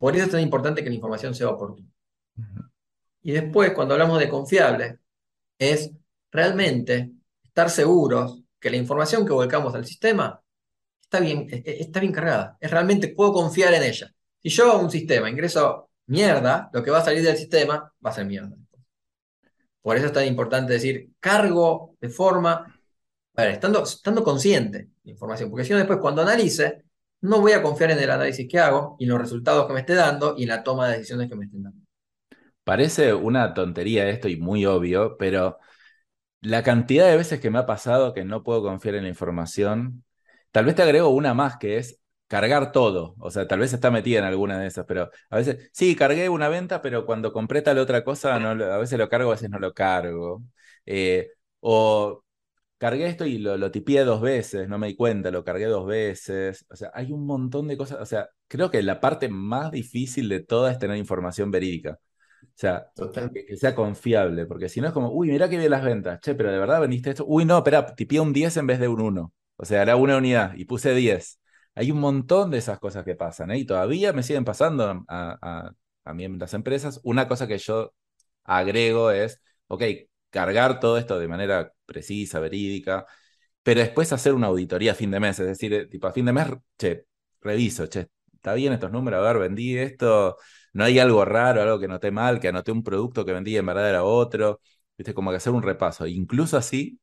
Por 0.02 0.16
eso 0.16 0.26
es 0.26 0.32
tan 0.32 0.42
importante 0.42 0.84
que 0.84 0.90
la 0.90 0.96
información 0.96 1.36
sea 1.36 1.50
oportuna. 1.50 1.88
Y 3.22 3.34
después, 3.34 3.72
cuando 3.74 3.94
hablamos 3.94 4.18
de 4.18 4.30
confiable, 4.30 4.98
es 5.60 5.92
realmente 6.32 7.12
estar 7.44 7.70
seguros 7.70 8.42
que 8.60 8.72
la 8.72 8.78
información 8.78 9.28
que 9.28 9.32
volcamos 9.32 9.76
al 9.76 9.86
sistema 9.86 10.42
está 11.04 11.20
bien, 11.20 11.48
e, 11.52 11.58
e, 11.58 11.82
está 11.82 12.00
bien 12.00 12.12
cargada. 12.12 12.58
Es 12.60 12.72
realmente, 12.72 13.10
puedo 13.10 13.32
confiar 13.32 13.76
en 13.76 13.84
ella. 13.84 14.12
Si 14.42 14.50
yo 14.50 14.72
a 14.72 14.78
un 14.78 14.90
sistema 14.90 15.30
ingreso 15.30 15.92
mierda, 16.08 16.72
lo 16.74 16.82
que 16.82 16.90
va 16.90 16.98
a 16.98 17.06
salir 17.06 17.22
del 17.22 17.38
sistema 17.38 17.94
va 18.04 18.10
a 18.10 18.14
ser 18.14 18.26
mierda. 18.26 18.58
Por 19.84 19.98
eso 19.98 20.08
es 20.08 20.14
tan 20.14 20.26
importante 20.26 20.74
decir, 20.74 21.12
cargo 21.20 21.96
de 22.02 22.10
forma, 22.10 22.76
ver, 23.36 23.50
estando, 23.52 23.84
estando 23.84 24.24
consciente 24.24 24.80
de 24.80 24.90
la 25.04 25.12
información, 25.12 25.52
porque 25.52 25.64
si 25.64 25.74
no 25.74 25.78
después 25.78 26.00
cuando 26.00 26.24
analice, 26.24 26.86
no 27.22 27.40
voy 27.42 27.54
a 27.54 27.62
confiar 27.62 27.92
en 27.92 28.00
el 28.00 28.10
análisis 28.10 28.48
que 28.50 28.60
hago 28.60 28.96
y 29.00 29.06
los 29.06 29.20
resultados 29.20 29.68
que 29.68 29.74
me 29.74 29.82
esté 29.82 29.96
dando 29.96 30.36
y 30.38 30.44
en 30.44 30.50
la 30.50 30.64
toma 30.64 30.88
de 30.88 30.98
decisiones 30.98 31.30
que 31.30 31.36
me 31.36 31.46
estén 31.46 31.64
dando. 31.64 31.82
Parece 32.64 33.14
una 33.14 33.54
tontería 33.54 34.08
esto 34.10 34.28
y 34.30 34.38
muy 34.38 34.66
obvio, 34.66 35.18
pero 35.18 35.58
la 36.42 36.64
cantidad 36.64 37.08
de 37.08 37.18
veces 37.18 37.40
que 37.40 37.50
me 37.52 37.60
ha 37.60 37.66
pasado 37.66 38.14
que 38.14 38.26
no 38.26 38.44
puedo 38.44 38.64
confiar 38.64 38.96
en 38.96 39.04
la 39.04 39.10
información, 39.10 40.04
tal 40.52 40.66
vez 40.66 40.76
te 40.76 40.84
agrego 40.84 41.10
una 41.10 41.34
más 41.34 41.58
que 41.58 41.78
es 41.78 42.02
cargar 42.28 42.72
todo. 42.72 43.16
O 43.20 43.32
sea, 43.32 43.48
tal 43.48 43.60
vez 43.60 43.74
está 43.74 43.92
metida 43.92 44.20
en 44.20 44.26
alguna 44.26 44.60
de 44.60 44.68
esas, 44.68 44.86
pero 44.88 45.10
a 45.30 45.38
veces, 45.38 45.70
sí, 45.74 45.96
cargué 45.96 46.30
una 46.30 46.50
venta, 46.50 46.82
pero 46.82 47.06
cuando 47.06 47.34
compré 47.34 47.62
tal 47.62 47.78
otra 47.80 48.04
cosa, 48.04 48.36
a 48.36 48.78
veces 48.78 48.98
lo 49.00 49.10
cargo, 49.10 49.30
a 49.32 49.34
veces 49.36 49.50
no 49.50 49.60
lo 49.60 49.74
cargo. 49.74 50.44
Eh, 50.86 51.30
o 51.60 52.21
cargué 52.82 53.06
esto 53.06 53.28
y 53.28 53.38
lo, 53.38 53.58
lo 53.58 53.70
tipié 53.70 54.04
dos 54.04 54.22
veces, 54.22 54.68
no 54.68 54.80
me 54.80 54.88
di 54.88 54.96
cuenta, 54.96 55.30
lo 55.30 55.44
cargué 55.44 55.66
dos 55.66 55.86
veces. 55.86 56.66
O 56.68 56.76
sea, 56.76 56.90
hay 56.96 57.12
un 57.12 57.28
montón 57.28 57.68
de 57.68 57.78
cosas. 57.78 58.00
O 58.02 58.06
sea, 58.08 58.30
creo 58.48 58.72
que 58.72 58.82
la 58.82 59.00
parte 59.00 59.30
más 59.30 59.72
difícil 59.72 60.28
de 60.30 60.40
toda 60.42 60.72
es 60.72 60.80
tener 60.80 60.98
información 60.98 61.52
verídica. 61.52 62.00
O 62.44 62.48
sea, 62.56 62.88
que, 63.34 63.56
sea 63.56 63.76
confiable, 63.76 64.48
porque 64.48 64.68
si 64.68 64.82
no 64.82 64.88
es 64.88 64.94
como, 64.94 65.12
uy, 65.12 65.30
mira 65.30 65.48
que 65.48 65.60
bien 65.60 65.70
las 65.70 65.84
ventas, 65.84 66.20
che, 66.22 66.34
pero 66.34 66.52
de 66.52 66.58
verdad 66.58 66.82
vendiste 66.82 67.12
esto. 67.12 67.24
Uy, 67.28 67.46
no, 67.46 67.58
espera, 67.60 67.94
tipié 67.96 68.20
un 68.20 68.34
10 68.34 68.58
en 68.58 68.66
vez 68.66 68.80
de 68.80 68.88
un 68.88 69.02
1. 69.02 69.32
O 69.58 69.66
sea, 69.66 69.84
era 69.84 69.96
una 69.96 70.18
unidad 70.18 70.54
y 70.56 70.66
puse 70.66 70.96
10. 70.96 71.40
Hay 71.76 71.92
un 71.92 72.00
montón 72.00 72.50
de 72.50 72.58
esas 72.58 72.80
cosas 72.80 73.06
que 73.06 73.16
pasan, 73.16 73.52
¿eh? 73.52 73.60
Y 73.60 73.66
todavía 73.66 74.12
me 74.12 74.24
siguen 74.24 74.44
pasando 74.44 75.06
a, 75.08 75.76
a 76.04 76.14
mí 76.16 76.26
en 76.26 76.40
las 76.40 76.54
empresas. 76.56 77.00
Una 77.04 77.28
cosa 77.28 77.48
que 77.48 77.60
yo 77.60 77.94
agrego 78.44 79.12
es, 79.12 79.40
ok, 79.68 79.84
cargar 80.32 80.80
todo 80.80 80.98
esto 80.98 81.20
de 81.20 81.28
manera 81.28 81.74
precisa, 81.86 82.40
verídica, 82.40 83.06
pero 83.64 83.82
después 83.82 84.12
hacer 84.14 84.34
una 84.34 84.48
auditoría 84.48 84.94
a 84.94 84.96
fin 84.96 85.12
de 85.12 85.20
mes, 85.20 85.40
es 85.40 85.48
decir, 85.48 85.74
eh, 85.74 85.88
tipo 85.88 86.08
a 86.08 86.14
fin 86.14 86.26
de 86.26 86.34
mes, 86.34 86.48
che, 86.78 87.06
reviso, 87.42 87.88
che, 87.88 88.10
está 88.34 88.54
bien 88.56 88.74
estos 88.74 88.92
números, 88.92 89.20
a 89.20 89.34
ver, 89.34 89.40
vendí 89.40 89.78
esto, 89.78 90.38
no 90.74 90.84
hay 90.84 91.00
algo 91.00 91.26
raro, 91.26 91.62
algo 91.62 91.80
que 91.80 91.88
noté 91.88 92.12
mal, 92.12 92.40
que 92.40 92.48
anoté 92.48 92.72
un 92.72 92.84
producto 92.84 93.26
que 93.26 93.34
vendí 93.34 93.54
y 93.54 93.58
en 93.58 93.66
verdad 93.66 93.90
era 93.90 94.04
otro, 94.04 94.62
viste, 94.98 95.14
como 95.14 95.32
que 95.32 95.38
hacer 95.38 95.54
un 95.54 95.64
repaso. 95.64 96.08
Incluso 96.08 96.58
así 96.58 97.00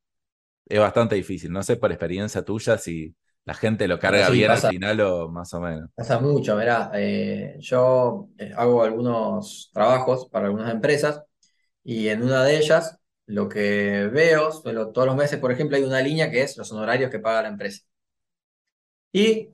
es 0.66 0.80
bastante 0.80 1.14
difícil, 1.14 1.52
no 1.52 1.62
sé 1.62 1.76
por 1.76 1.92
experiencia 1.92 2.42
tuya 2.44 2.78
si 2.78 3.14
la 3.44 3.54
gente 3.54 3.88
lo 3.88 3.98
carga 3.98 4.28
bien 4.28 4.50
al 4.50 4.58
final 4.58 5.00
o 5.00 5.28
más 5.30 5.54
o 5.54 5.60
menos. 5.60 5.90
Pasa 5.94 6.20
mucho, 6.20 6.54
verá, 6.56 6.90
eh, 6.94 7.56
yo 7.60 8.28
eh, 8.36 8.52
hago 8.54 8.82
algunos 8.82 9.70
trabajos 9.72 10.28
para 10.28 10.46
algunas 10.46 10.70
empresas 10.70 11.22
y 11.82 12.08
en 12.08 12.22
una 12.22 12.44
de 12.44 12.58
ellas 12.58 12.97
lo 13.28 13.48
que 13.48 14.08
veo, 14.12 14.50
todos 14.92 15.06
los 15.06 15.16
meses, 15.16 15.38
por 15.38 15.52
ejemplo, 15.52 15.76
hay 15.76 15.82
una 15.84 16.00
línea 16.00 16.30
que 16.30 16.42
es 16.42 16.56
los 16.56 16.72
honorarios 16.72 17.10
que 17.10 17.18
paga 17.18 17.42
la 17.42 17.48
empresa. 17.48 17.82
Y 19.12 19.50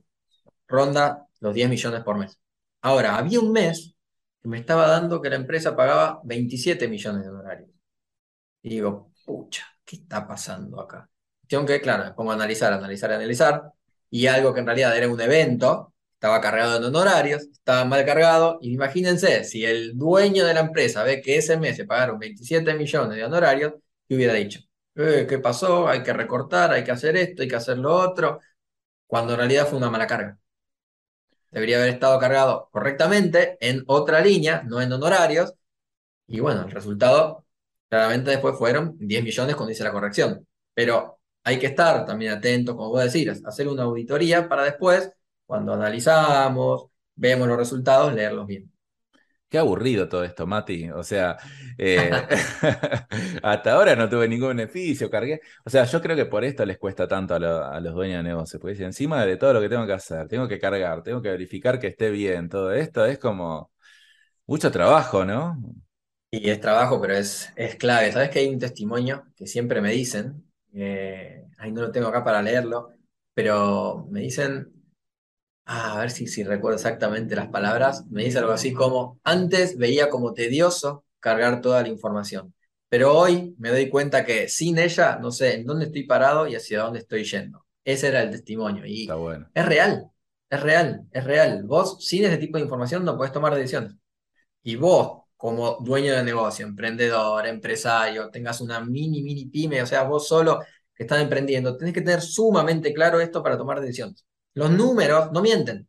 ronda 0.67 1.27
los 1.41 1.53
10 1.53 1.69
millones 1.69 2.03
por 2.03 2.17
mes. 2.17 2.39
Ahora, 2.81 3.17
había 3.17 3.39
un 3.41 3.51
mes 3.51 3.95
que 4.41 4.49
me 4.49 4.59
estaba 4.59 4.87
dando 4.87 5.21
que 5.21 5.29
la 5.29 5.35
empresa 5.37 5.75
pagaba 5.75 6.21
27 6.23 6.87
millones 6.87 7.23
de 7.23 7.29
honorarios. 7.29 7.69
Y 8.61 8.69
digo, 8.69 9.11
pucha, 9.25 9.65
¿qué 9.85 9.97
está 9.97 10.27
pasando 10.27 10.79
acá? 10.81 11.09
Tengo 11.47 11.65
que, 11.65 11.81
claro, 11.81 12.15
pongo 12.15 12.31
a 12.31 12.35
analizar, 12.35 12.73
analizar, 12.73 13.11
analizar. 13.11 13.73
Y 14.09 14.27
algo 14.27 14.53
que 14.53 14.61
en 14.61 14.67
realidad 14.67 14.95
era 14.97 15.09
un 15.09 15.19
evento, 15.19 15.93
estaba 16.25 16.41
cargado 16.41 16.77
en 16.77 16.83
honorarios, 16.85 17.43
estaba 17.43 17.85
mal 17.85 18.03
cargado. 18.05 18.57
Imagínense, 18.61 19.43
si 19.43 19.63
el 19.63 19.95
dueño 19.97 20.45
de 20.45 20.55
la 20.55 20.61
empresa 20.61 21.03
ve 21.03 21.21
que 21.21 21.37
ese 21.37 21.57
mes 21.57 21.75
se 21.77 21.85
pagaron 21.85 22.17
27 22.17 22.73
millones 22.73 23.15
de 23.17 23.23
honorarios, 23.23 23.73
¿qué 24.07 24.15
hubiera 24.15 24.33
dicho? 24.33 24.61
Eh, 24.95 25.27
¿Qué 25.29 25.37
pasó? 25.39 25.87
Hay 25.87 26.01
que 26.03 26.13
recortar, 26.13 26.71
hay 26.71 26.83
que 26.83 26.91
hacer 26.91 27.15
esto, 27.17 27.43
hay 27.43 27.47
que 27.47 27.55
hacer 27.55 27.77
lo 27.77 27.93
otro. 27.93 28.39
Cuando 29.07 29.33
en 29.33 29.39
realidad 29.39 29.67
fue 29.67 29.77
una 29.77 29.89
mala 29.91 30.07
carga 30.07 30.39
debería 31.51 31.77
haber 31.77 31.89
estado 31.93 32.19
cargado 32.19 32.69
correctamente 32.71 33.57
en 33.61 33.83
otra 33.87 34.19
línea, 34.21 34.63
no 34.65 34.81
en 34.81 34.91
honorarios. 34.91 35.53
Y 36.27 36.39
bueno, 36.41 36.63
el 36.63 36.71
resultado 36.71 37.45
claramente 37.89 38.31
después 38.31 38.57
fueron 38.57 38.97
10 38.99 39.23
millones 39.23 39.55
cuando 39.55 39.71
hice 39.71 39.83
la 39.83 39.91
corrección. 39.93 40.45
Pero 40.73 41.19
hay 41.43 41.59
que 41.59 41.67
estar 41.67 42.05
también 42.05 42.33
atentos, 42.33 42.75
como 42.75 42.89
vos 42.89 43.03
decís, 43.05 43.41
hacer 43.45 43.67
una 43.69 43.83
auditoría 43.83 44.49
para 44.49 44.63
después, 44.63 45.11
cuando 45.45 45.73
analizamos, 45.73 46.87
vemos 47.15 47.47
los 47.47 47.57
resultados, 47.57 48.13
leerlos 48.13 48.47
bien. 48.47 48.71
Qué 49.47 49.59
aburrido 49.59 50.09
todo 50.09 50.23
esto, 50.23 50.47
Mati. 50.47 50.89
O 50.89 51.03
sea, 51.03 51.37
eh, 51.77 52.09
hasta 53.43 53.73
ahora 53.73 53.95
no 53.95 54.09
tuve 54.09 54.27
ningún 54.27 54.49
beneficio, 54.49 55.09
cargué. 55.09 55.39
O 55.63 55.69
sea, 55.69 55.85
yo 55.85 56.01
creo 56.01 56.15
que 56.15 56.25
por 56.25 56.43
esto 56.43 56.65
les 56.65 56.77
cuesta 56.77 57.07
tanto 57.07 57.35
a, 57.35 57.79
los 57.79 57.93
dueños 57.93 58.17
de 58.17 58.23
negocio, 58.23 58.59
porque 58.59 58.83
encima 58.83 59.25
de 59.25 59.37
todo 59.37 59.53
lo 59.53 59.61
que 59.61 59.69
tengo 59.69 59.85
que 59.85 59.93
hacer, 59.93 60.27
tengo 60.27 60.47
que 60.47 60.59
cargar, 60.59 61.03
tengo 61.03 61.21
que 61.21 61.29
verificar 61.29 61.79
que 61.79 61.87
esté 61.87 62.09
bien, 62.09 62.49
todo 62.49 62.73
esto 62.73 63.05
es 63.05 63.19
como 63.19 63.71
mucho 64.47 64.71
trabajo, 64.71 65.23
¿no? 65.23 65.57
Y 66.31 66.49
es 66.49 66.59
trabajo, 66.59 66.99
pero 66.99 67.13
es, 67.15 67.53
es 67.55 67.75
clave. 67.75 68.11
¿Sabes 68.11 68.29
que 68.29 68.39
hay 68.39 68.49
un 68.49 68.59
testimonio 68.59 69.25
que 69.37 69.47
siempre 69.47 69.79
me 69.79 69.91
dicen? 69.91 70.43
Eh, 70.73 71.45
ahí 71.59 71.71
no 71.71 71.81
lo 71.81 71.91
tengo 71.91 72.07
acá 72.07 72.23
para 72.23 72.41
leerlo, 72.41 72.91
pero 73.33 74.05
me 74.09 74.19
dicen 74.21 74.74
a 75.65 75.97
ver 75.99 76.11
si, 76.11 76.27
si 76.27 76.43
recuerdo 76.43 76.75
exactamente 76.77 77.35
las 77.35 77.47
palabras, 77.49 78.05
me 78.09 78.23
dice 78.23 78.37
algo 78.39 78.51
así 78.51 78.73
como, 78.73 79.19
antes 79.23 79.77
veía 79.77 80.09
como 80.09 80.33
tedioso 80.33 81.05
cargar 81.19 81.61
toda 81.61 81.81
la 81.81 81.87
información, 81.89 82.53
pero 82.89 83.17
hoy 83.17 83.55
me 83.57 83.69
doy 83.69 83.89
cuenta 83.89 84.25
que 84.25 84.47
sin 84.47 84.77
ella 84.77 85.17
no 85.19 85.31
sé 85.31 85.55
en 85.55 85.65
dónde 85.65 85.85
estoy 85.85 86.03
parado 86.03 86.47
y 86.47 86.55
hacia 86.55 86.81
dónde 86.81 86.99
estoy 86.99 87.23
yendo. 87.23 87.65
Ese 87.83 88.07
era 88.09 88.21
el 88.23 88.31
testimonio 88.31 88.85
y 88.85 89.03
Está 89.03 89.15
bueno. 89.15 89.49
es 89.53 89.65
real, 89.65 90.11
es 90.49 90.59
real, 90.61 91.07
es 91.11 91.23
real. 91.23 91.63
Vos 91.63 92.05
sin 92.05 92.25
ese 92.25 92.37
tipo 92.37 92.57
de 92.57 92.63
información 92.63 93.03
no 93.03 93.17
podés 93.17 93.31
tomar 93.31 93.53
decisiones. 93.55 93.93
Y 94.63 94.75
vos, 94.75 95.23
como 95.37 95.77
dueño 95.81 96.13
de 96.13 96.23
negocio, 96.23 96.65
emprendedor, 96.65 97.45
empresario, 97.47 98.29
tengas 98.31 98.61
una 98.61 98.79
mini, 98.81 99.21
mini 99.23 99.45
pyme, 99.47 99.81
o 99.81 99.85
sea, 99.85 100.03
vos 100.03 100.27
solo 100.27 100.61
que 100.95 101.03
estás 101.03 101.21
emprendiendo, 101.21 101.77
tenés 101.77 101.93
que 101.93 102.01
tener 102.01 102.21
sumamente 102.21 102.93
claro 102.93 103.19
esto 103.19 103.43
para 103.43 103.57
tomar 103.57 103.81
decisiones. 103.81 104.25
Los 104.55 104.71
números 104.71 105.31
no 105.31 105.41
mienten. 105.41 105.87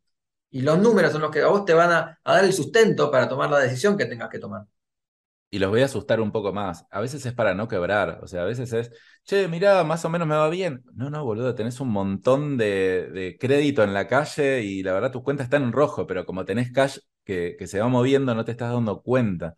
Y 0.50 0.62
los 0.62 0.78
números 0.78 1.12
son 1.12 1.22
los 1.22 1.30
que 1.30 1.40
a 1.42 1.48
vos 1.48 1.64
te 1.64 1.74
van 1.74 1.92
a, 1.92 2.20
dar 2.24 2.44
el 2.44 2.52
sustento 2.52 3.10
para 3.10 3.28
tomar 3.28 3.50
la 3.50 3.60
decisión 3.60 3.96
que 3.96 4.06
tengas 4.06 4.28
que 4.28 4.38
tomar. 4.38 4.66
Y 5.50 5.58
los 5.58 5.70
voy 5.70 5.82
a 5.82 5.86
asustar 5.86 6.20
un 6.20 6.32
poco 6.32 6.52
más. 6.52 6.84
A 6.90 7.00
veces 7.00 7.24
es 7.24 7.32
para 7.32 7.54
no 7.54 7.68
quebrar. 7.68 8.20
O 8.22 8.26
sea, 8.26 8.42
a 8.42 8.44
veces 8.44 8.72
es, 8.72 8.90
che, 9.24 9.48
mirá, 9.48 9.84
más 9.84 10.04
o 10.04 10.08
menos 10.08 10.26
me 10.26 10.34
va 10.34 10.48
bien. 10.50 10.84
No, 10.94 11.10
no, 11.10 11.24
boludo, 11.24 11.54
tenés 11.54 11.80
un 11.80 11.90
montón 11.90 12.56
de, 12.58 13.36
crédito 13.40 13.82
en 13.84 13.94
la 13.94 14.08
calle 14.08 14.62
y 14.62 14.82
la 14.82 14.92
verdad 14.92 15.12
tu 15.12 15.22
cuenta 15.22 15.44
está 15.44 15.56
en 15.58 15.72
rojo, 15.72 16.06
pero 16.06 16.26
como 16.26 16.44
tenés 16.44 16.72
cash 16.72 16.98
que, 17.24 17.56
se 17.66 17.80
va 17.80 17.88
moviendo, 17.88 18.34
no 18.34 18.44
te 18.44 18.52
estás 18.52 18.72
dando 18.72 19.02
cuenta. 19.02 19.54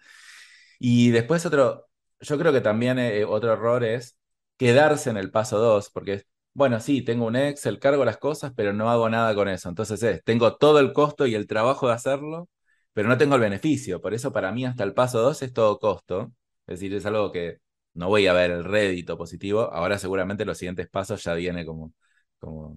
Y 0.78 1.10
después 1.10 1.44
otro, 1.46 1.88
yo 2.20 2.38
creo 2.38 2.52
que 2.52 2.60
también 2.60 2.98
eh, 2.98 3.24
otro 3.24 3.52
error 3.52 3.84
es 3.84 4.18
quedarse 4.56 5.10
en 5.10 5.16
el 5.16 5.30
paso 5.30 5.58
2, 5.58 5.90
porque 5.90 6.24
bueno, 6.58 6.80
sí, 6.80 7.02
tengo 7.02 7.26
un 7.26 7.36
Excel, 7.36 7.78
cargo 7.78 8.04
las 8.04 8.18
cosas, 8.18 8.52
pero 8.56 8.72
no 8.72 8.90
hago 8.90 9.08
nada 9.08 9.32
con 9.32 9.48
eso. 9.48 9.68
Entonces 9.68 10.02
es, 10.02 10.24
tengo 10.24 10.56
todo 10.56 10.80
el 10.80 10.92
costo 10.92 11.24
y 11.28 11.36
el 11.36 11.46
trabajo 11.46 11.86
de 11.86 11.94
hacerlo, 11.94 12.48
pero 12.92 13.08
no 13.08 13.16
tengo 13.16 13.36
el 13.36 13.40
beneficio. 13.40 14.00
Por 14.00 14.12
eso 14.12 14.32
para 14.32 14.50
mí 14.50 14.64
hasta 14.64 14.82
el 14.82 14.92
paso 14.92 15.20
2 15.20 15.40
es 15.42 15.52
todo 15.52 15.78
costo. 15.78 16.32
Es 16.66 16.80
decir, 16.80 16.92
es 16.94 17.06
algo 17.06 17.30
que 17.30 17.58
no 17.94 18.08
voy 18.08 18.26
a 18.26 18.32
ver 18.32 18.50
el 18.50 18.64
rédito 18.64 19.16
positivo. 19.16 19.72
Ahora 19.72 19.98
seguramente 20.00 20.44
los 20.44 20.58
siguientes 20.58 20.88
pasos 20.88 21.22
ya 21.22 21.32
viene 21.34 21.64
como, 21.64 21.92
como, 22.40 22.76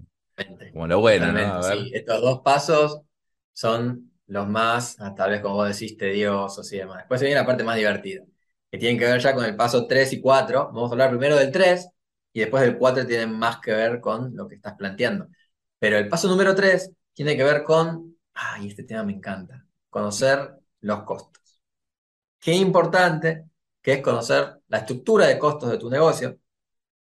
como 0.73 0.85
lo 0.85 0.99
bueno, 0.99 1.31
¿no? 1.31 1.63
Sí, 1.63 1.89
estos 1.91 2.21
dos 2.21 2.41
pasos 2.41 3.01
son 3.51 4.11
los 4.27 4.47
más, 4.47 4.95
ah, 4.99 5.15
tal 5.15 5.31
vez 5.31 5.41
como 5.41 5.55
vos 5.55 5.67
decís, 5.67 5.97
tediosos 5.97 6.71
y 6.71 6.77
demás. 6.77 6.99
Después 6.99 7.19
se 7.19 7.25
viene 7.25 7.41
la 7.41 7.47
parte 7.47 7.63
más 7.63 7.77
divertida, 7.77 8.23
que 8.69 8.77
tiene 8.77 8.99
que 8.99 9.05
ver 9.05 9.19
ya 9.19 9.33
con 9.33 9.43
el 9.43 9.55
paso 9.55 9.87
3 9.87 10.13
y 10.13 10.21
4. 10.21 10.67
Vamos 10.71 10.91
a 10.91 10.93
hablar 10.93 11.09
primero 11.09 11.35
del 11.35 11.51
3, 11.51 11.89
y 12.33 12.41
después 12.41 12.63
del 12.63 12.77
4 12.77 13.05
tiene 13.05 13.27
más 13.27 13.59
que 13.59 13.71
ver 13.73 13.99
con 14.01 14.35
lo 14.35 14.47
que 14.47 14.55
estás 14.55 14.73
planteando. 14.75 15.27
Pero 15.79 15.97
el 15.97 16.09
paso 16.09 16.27
número 16.27 16.55
3 16.55 16.91
tiene 17.13 17.35
que 17.35 17.43
ver 17.43 17.63
con, 17.63 18.17
ay, 18.33 18.67
este 18.67 18.83
tema 18.83 19.03
me 19.03 19.13
encanta, 19.13 19.65
conocer 19.89 20.55
los 20.81 21.03
costos. 21.03 21.61
Qué 22.39 22.53
importante 22.53 23.45
que 23.81 23.93
es 23.93 24.01
conocer 24.01 24.59
la 24.67 24.79
estructura 24.79 25.27
de 25.27 25.39
costos 25.39 25.71
de 25.71 25.77
tu 25.77 25.89
negocio 25.89 26.39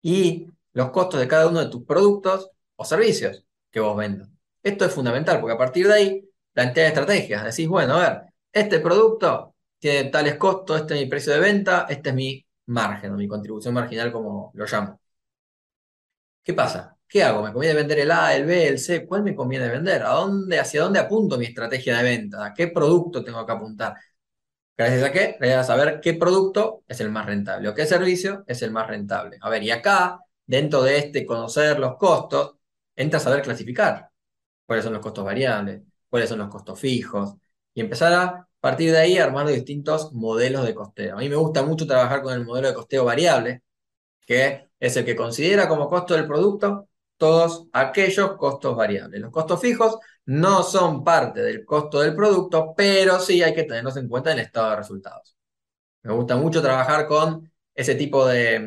y 0.02 0.48
los 0.74 0.92
costos 0.92 1.20
de 1.20 1.28
cada 1.28 1.48
uno 1.48 1.60
de 1.62 1.70
tus 1.70 1.84
productos 1.86 2.52
o 2.76 2.86
servicios 2.86 3.46
que 3.72 3.80
vos 3.80 3.98
vendas. 3.98 4.30
Esto 4.64 4.86
es 4.86 4.94
fundamental 4.94 5.40
porque 5.40 5.56
a 5.56 5.58
partir 5.58 5.88
de 5.88 5.94
ahí 5.94 6.30
plantea 6.54 6.88
estrategias. 6.88 7.44
Decís, 7.44 7.68
bueno, 7.68 7.96
a 7.96 8.10
ver, 8.10 8.22
este 8.52 8.80
producto 8.80 9.56
tiene 9.80 10.10
tales 10.10 10.36
costos, 10.38 10.82
este 10.82 10.96
es 10.96 11.02
mi 11.02 11.08
precio 11.08 11.34
de 11.34 11.40
venta, 11.40 11.86
este 11.90 12.10
es 12.10 12.16
mi 12.16 12.46
margen 12.68 13.14
o 13.14 13.18
mi 13.18 13.28
contribución 13.28 13.74
marginal, 13.74 14.12
como 14.12 14.52
lo 14.56 14.66
llamo. 14.66 15.00
¿Qué 16.46 16.54
pasa? 16.54 16.98
¿Qué 17.08 17.24
hago? 17.24 17.44
¿Me 17.44 17.52
conviene 17.52 17.76
vender 17.76 18.00
el 18.00 18.12
A, 18.12 18.36
el 18.36 18.46
B, 18.46 18.68
el 18.68 18.80
C? 18.80 19.06
¿Cuál 19.08 19.24
me 19.24 19.36
conviene 19.36 19.68
vender? 19.68 20.04
¿A 20.04 20.12
dónde, 20.12 20.60
hacia 20.60 20.84
dónde 20.84 21.00
apunto 21.00 21.38
mi 21.40 21.46
estrategia 21.46 21.98
de 21.98 22.04
venta? 22.04 22.46
¿A 22.46 22.54
qué 22.54 22.68
producto 22.68 23.24
tengo 23.24 23.46
que 23.46 23.52
apuntar? 23.52 23.96
Gracias 24.78 25.04
a 25.04 25.12
qué? 25.12 25.38
Gracias 25.40 25.62
a 25.62 25.64
saber 25.66 26.02
qué 26.02 26.16
producto 26.16 26.84
es 26.88 27.00
el 27.02 27.12
más 27.12 27.26
rentable 27.26 27.70
o 27.70 27.74
qué 27.76 27.86
servicio 27.86 28.44
es 28.48 28.62
el 28.62 28.72
más 28.72 28.88
rentable. 28.88 29.38
A 29.42 29.50
ver, 29.50 29.64
y 29.64 29.72
acá, 29.72 30.20
dentro 30.46 30.84
de 30.84 31.00
este 31.00 31.26
conocer 31.26 31.80
los 31.80 31.98
costos, 31.98 32.58
entra 32.96 33.20
a 33.20 33.24
saber 33.24 33.42
clasificar 33.44 34.12
cuáles 34.66 34.86
son 34.86 34.94
los 34.94 35.04
costos 35.04 35.26
variables, 35.26 35.84
cuáles 36.10 36.30
son 36.30 36.40
los 36.40 36.50
costos 36.50 36.80
fijos, 36.80 37.36
y 37.74 37.82
empezar 37.82 38.14
a 38.14 38.48
partir 38.62 38.92
de 38.92 39.00
ahí 39.00 39.18
armar 39.20 39.48
distintos 39.48 40.14
modelos 40.14 40.66
de 40.66 40.76
costeo. 40.76 41.16
A 41.18 41.20
mí 41.20 41.30
me 41.30 41.36
gusta 41.38 41.64
mucho 41.64 41.88
trabajar 41.88 42.22
con 42.24 42.34
el 42.34 42.46
modelo 42.46 42.70
de 42.70 42.76
costeo 42.76 43.06
variable, 43.06 43.64
que 44.26 44.70
es 44.80 44.98
el 44.98 45.06
que 45.06 45.16
considera 45.16 45.68
como 45.68 45.88
costo 45.88 46.14
del 46.14 46.28
producto 46.28 46.90
todos 47.18 47.68
aquellos 47.74 48.36
costos 48.38 48.76
variables. 48.76 49.22
Los 49.22 49.32
costos 49.32 49.62
fijos 49.62 49.98
no 50.26 50.64
son 50.64 51.04
parte 51.04 51.42
del 51.42 51.64
costo 51.66 52.02
del 52.02 52.16
producto, 52.16 52.74
pero 52.76 53.20
sí 53.20 53.42
hay 53.42 53.54
que 53.54 53.64
tenerlos 53.64 53.98
en 53.98 54.10
cuenta 54.10 54.32
en 54.32 54.40
el 54.40 54.46
estado 54.46 54.72
de 54.72 54.76
resultados. 54.78 55.36
Me 56.04 56.14
gusta 56.14 56.36
mucho 56.38 56.62
trabajar 56.62 57.08
con 57.08 57.52
ese 57.74 57.96
tipo 57.96 58.28
de, 58.28 58.60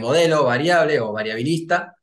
modelo 0.00 0.44
variable 0.44 1.00
o 1.00 1.12
variabilista, 1.12 1.96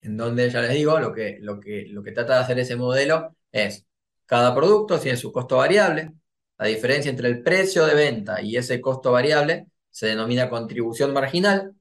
en 0.00 0.16
donde 0.16 0.50
ya 0.50 0.60
les 0.62 0.72
digo, 0.72 0.98
lo 1.00 1.12
que, 1.12 1.38
lo, 1.40 1.60
que, 1.60 1.86
lo 1.88 2.02
que 2.02 2.12
trata 2.12 2.34
de 2.34 2.40
hacer 2.40 2.58
ese 2.58 2.76
modelo 2.76 3.36
es, 3.52 3.86
cada 4.26 4.54
producto 4.54 4.98
tiene 4.98 5.16
su 5.16 5.32
costo 5.32 5.56
variable, 5.58 6.12
la 6.58 6.66
diferencia 6.66 7.10
entre 7.10 7.28
el 7.28 7.42
precio 7.42 7.86
de 7.86 7.94
venta 7.94 8.40
y 8.42 8.56
ese 8.56 8.80
costo 8.80 9.12
variable 9.12 9.66
se 9.90 10.06
denomina 10.08 10.48
contribución 10.48 11.12
marginal, 11.12 11.74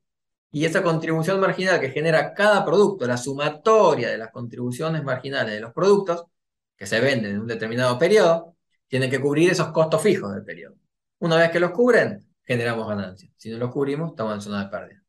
y 0.52 0.66
esa 0.66 0.82
contribución 0.84 1.40
marginal 1.40 1.80
que 1.80 1.90
genera 1.90 2.34
cada 2.34 2.64
producto, 2.64 3.06
la 3.06 3.18
sumatoria 3.18 4.10
de 4.10 4.18
las 4.18 4.32
contribuciones 4.32 5.04
marginales 5.04 5.54
de 5.54 5.60
los 5.62 5.74
productos 5.74 6.26
que 6.78 6.86
se 6.86 7.00
venden 7.00 7.32
en 7.32 7.42
un 7.42 7.48
determinado 7.48 7.98
periodo, 7.98 8.56
tienen 8.88 9.10
que 9.10 9.20
cubrir 9.20 9.52
esos 9.52 9.70
costos 9.70 10.02
fijos 10.02 10.34
del 10.34 10.44
periodo. 10.44 10.76
Una 11.20 11.38
vez 11.38 11.52
que 11.52 11.60
los 11.60 11.72
cubren, 11.72 12.26
generamos 12.44 12.88
ganancias. 12.88 13.32
Si 13.38 13.50
no 13.50 13.58
los 13.58 13.72
cubrimos, 13.72 14.12
estamos 14.12 14.36
en 14.36 14.42
zona 14.42 14.64
de 14.64 14.70
pérdida. 14.70 15.02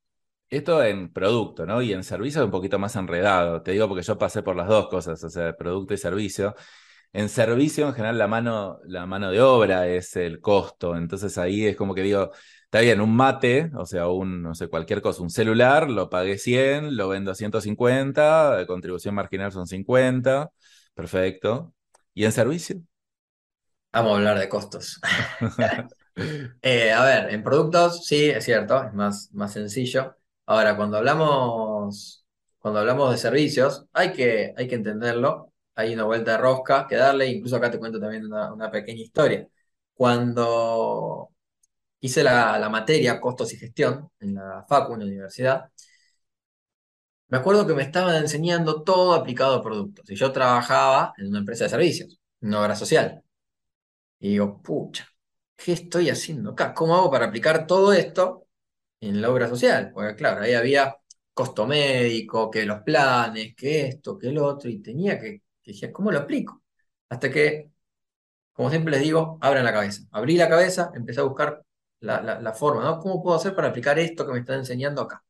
Esto 0.49 0.83
en 0.83 1.13
producto, 1.13 1.67
¿no? 1.67 1.83
Y 1.83 1.93
en 1.93 2.05
servicio 2.05 2.41
es 2.41 2.45
un 2.45 2.51
poquito 2.53 2.79
más 2.79 2.95
enredado. 2.97 3.63
Te 3.63 3.73
digo 3.73 3.89
porque 3.89 4.03
yo 4.03 4.17
pasé 4.17 4.43
por 4.43 4.55
las 4.55 4.69
dos 4.69 4.89
cosas, 4.89 5.23
o 5.25 5.31
sea, 5.31 5.57
producto 5.57 5.95
y 5.95 5.99
servicio. 5.99 6.55
En 7.13 7.29
servicio, 7.29 7.89
en 7.89 7.95
general, 7.95 8.19
la 8.19 8.29
mano, 8.29 8.79
la 8.85 9.07
mano 9.07 9.31
de 9.31 9.41
obra 9.41 9.89
es 9.89 10.15
el 10.17 10.41
costo. 10.41 10.97
Entonces 10.97 11.37
ahí 11.39 11.67
es 11.67 11.77
como 11.77 11.95
que 11.95 12.03
digo, 12.03 12.31
está 12.67 12.81
bien, 12.81 13.01
un 13.01 13.15
mate, 13.17 13.71
o 13.75 13.87
sea, 13.87 14.09
un, 14.09 14.43
no 14.43 14.55
sé, 14.55 14.69
cualquier 14.69 15.03
cosa, 15.03 15.23
un 15.23 15.31
celular, 15.31 15.91
lo 15.91 16.11
pagué 16.11 16.39
100, 16.39 16.97
lo 16.97 17.09
vendo 17.09 17.31
a 17.31 17.35
150, 17.35 18.57
de 18.57 18.67
contribución 18.67 19.15
marginal 19.15 19.53
son 19.53 19.67
50, 19.67 20.51
perfecto. 20.95 21.75
¿Y 22.15 22.25
en 22.25 22.33
servicio? 22.33 22.81
Vamos 23.93 24.13
a 24.13 24.17
hablar 24.17 24.39
de 24.39 24.49
costos. 24.49 25.01
Eh, 26.63 26.93
a 26.93 27.05
ver, 27.05 27.35
en 27.35 27.43
productos 27.43 28.07
sí, 28.07 28.31
es 28.31 28.45
cierto, 28.45 28.83
es 28.83 28.93
más, 28.95 29.31
más 29.35 29.53
sencillo. 29.53 30.17
Ahora, 30.47 30.77
cuando 30.77 30.97
hablamos, 30.97 32.25
cuando 32.59 32.81
hablamos 32.81 33.11
de 33.13 33.19
servicios, 33.19 33.87
hay 33.93 34.13
que, 34.13 34.55
hay 34.57 34.67
que 34.69 34.77
entenderlo. 34.77 35.53
Hay 35.75 35.93
una 35.95 36.05
vuelta 36.05 36.33
de 36.33 36.39
rosca 36.39 36.87
que 36.89 36.97
darle, 36.97 37.27
incluso 37.29 37.57
acá 37.57 37.71
te 37.71 37.79
cuento 37.79 38.01
también 38.01 38.25
una, 38.27 38.71
pequeña 38.71 39.03
historia. 39.03 39.47
Cuando 39.93 41.31
hice 42.07 42.23
la, 42.25 42.69
materia 42.71 43.21
Costos 43.21 43.53
y 43.55 43.59
Gestión 43.59 44.11
en 44.21 44.35
la 44.35 44.65
FACU, 44.69 44.95
en 44.95 45.01
la 45.01 45.07
universidad, 45.07 45.71
me 47.29 47.39
acuerdo 47.39 47.67
que 47.67 47.75
me 47.75 47.83
estaban 47.83 48.17
enseñando 48.17 48.83
todo 48.83 49.15
aplicado 49.15 49.55
a 49.57 49.63
productos. 49.63 50.09
Y 50.11 50.15
yo 50.17 50.33
trabajaba 50.33 51.13
en 51.19 51.29
una 51.29 51.39
empresa 51.41 51.65
de 51.65 51.71
servicios, 51.71 52.19
una 52.41 52.61
obra 52.63 52.77
social. 52.77 53.23
Y 54.19 54.31
digo, 54.31 54.63
pucha, 54.63 55.07
¿qué 55.57 55.73
estoy 55.73 56.11
haciendo 56.11 56.51
acá? 56.53 56.75
¿Cómo 56.75 56.97
hago 56.97 57.11
para 57.11 57.27
aplicar 57.27 57.67
todo 57.67 57.93
esto 57.93 58.47
en 59.01 59.21
la 59.23 59.31
obra 59.31 59.49
social? 59.49 59.93
Porque 59.95 60.17
claro, 60.17 60.43
ahí 60.43 60.55
había 60.55 60.97
costo 61.35 61.67
médico, 61.67 62.51
que 62.51 62.65
los 62.67 62.83
planes, 62.83 63.55
que 63.57 63.87
esto, 63.89 64.19
que 64.19 64.29
el 64.29 64.39
otro, 64.39 64.71
y 64.71 64.81
tenía 64.83 65.19
que, 65.21 65.43
que 65.63 65.93
¿cómo 65.93 66.11
lo 66.13 66.21
aplico? 66.21 66.63
Hasta 67.09 67.31
que, 67.31 67.71
como 68.53 68.71
siempre 68.71 68.93
les 68.93 69.03
digo, 69.03 69.39
abran 69.43 69.65
la 69.65 69.73
cabeza. 69.73 70.03
Abrí 70.13 70.37
la 70.37 70.49
cabeza, 70.49 70.93
empecé 70.95 71.21
a 71.21 71.25
buscar 71.25 71.66
la, 72.01 72.21
la 72.41 72.53
forma, 72.53 72.83
¿no? 72.85 73.01
¿Cómo 73.01 73.23
puedo 73.23 73.37
hacer 73.37 73.55
para 73.55 73.69
aplicar 73.69 73.99
esto 73.99 74.27
que 74.27 74.33
me 74.33 74.41
están 74.41 74.61
enseñando 74.61 75.03
acá? 75.03 75.25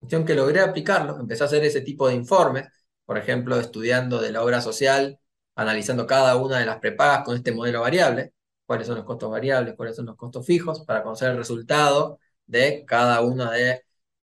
Cuestión 0.00 0.24
que 0.24 0.34
logré 0.34 0.60
aplicarlo, 0.60 1.18
empecé 1.18 1.42
a 1.44 1.46
hacer 1.46 1.64
ese 1.64 1.80
tipo 1.80 2.08
de 2.08 2.14
informes, 2.14 2.68
por 3.04 3.18
ejemplo, 3.18 3.58
estudiando 3.58 4.20
de 4.20 4.32
la 4.32 4.42
obra 4.42 4.60
social, 4.60 5.18
analizando 5.54 6.06
cada 6.06 6.36
una 6.36 6.58
de 6.58 6.66
las 6.66 6.78
prepagas 6.78 7.24
con 7.24 7.36
este 7.36 7.52
modelo 7.52 7.80
variable, 7.80 8.34
cuáles 8.66 8.86
son 8.86 8.96
los 8.96 9.04
costos 9.04 9.30
variables, 9.30 9.74
cuáles 9.76 9.96
son 9.96 10.06
los 10.06 10.16
costos 10.16 10.46
fijos, 10.46 10.84
para 10.84 11.02
conocer 11.02 11.30
el 11.30 11.36
resultado 11.38 12.20
de 12.46 12.84
cada 12.86 13.20
una 13.22 13.50
de 13.52 13.82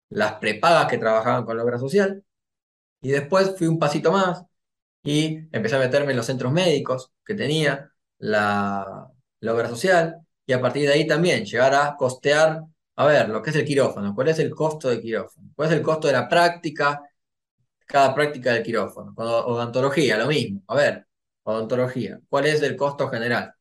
las 0.09 0.33
prepagas 0.35 0.87
que 0.87 0.97
trabajaban 0.97 1.45
con 1.45 1.57
la 1.57 1.63
obra 1.63 1.79
social. 1.79 2.23
Y 3.01 3.09
después 3.11 3.55
fui 3.57 3.67
un 3.67 3.79
pasito 3.79 4.11
más 4.11 4.43
y 5.03 5.37
empecé 5.55 5.75
a 5.75 5.79
meterme 5.79 6.11
en 6.11 6.17
los 6.17 6.25
centros 6.27 6.53
médicos 6.53 7.11
que 7.25 7.35
tenía 7.35 7.91
la, 8.19 9.09
la 9.41 9.53
obra 9.53 9.69
social, 9.69 10.22
y 10.45 10.53
a 10.53 10.61
partir 10.61 10.87
de 10.87 10.93
ahí 10.93 11.07
también 11.07 11.45
llegar 11.45 11.73
a 11.73 11.95
costear 11.95 12.63
a 12.95 13.05
ver, 13.05 13.29
lo 13.29 13.41
que 13.41 13.49
es 13.49 13.55
el 13.55 13.65
quirófano, 13.65 14.13
¿cuál 14.13 14.29
es 14.29 14.39
el 14.39 14.51
costo 14.51 14.89
del 14.89 15.01
quirófano? 15.01 15.49
¿Cuál 15.55 15.69
es 15.69 15.75
el 15.77 15.81
costo 15.81 16.07
de 16.07 16.13
la 16.13 16.27
práctica, 16.29 17.01
cada 17.85 18.13
práctica 18.15 18.53
del 18.53 18.63
quirófano? 18.63 19.13
Odontología, 19.17 20.17
lo 20.17 20.27
mismo. 20.27 20.61
A 20.67 20.75
ver, 20.75 21.07
odontología, 21.43 22.19
¿cuál 22.29 22.47
es 22.47 22.61
el 22.61 22.75
costo 22.75 23.09
general? 23.09 23.53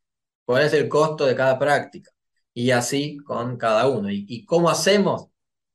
¿Cuál 0.44 0.64
es 0.64 0.74
el 0.74 0.88
costo 0.88 1.26
de 1.26 1.36
cada 1.36 1.58
práctica? 1.58 2.10
Y 2.54 2.70
así 2.72 3.18
con 3.18 3.56
cada 3.58 3.88
uno. 3.88 4.10
¿Y, 4.10 4.44
cómo 4.46 4.70
hacemos 4.70 5.28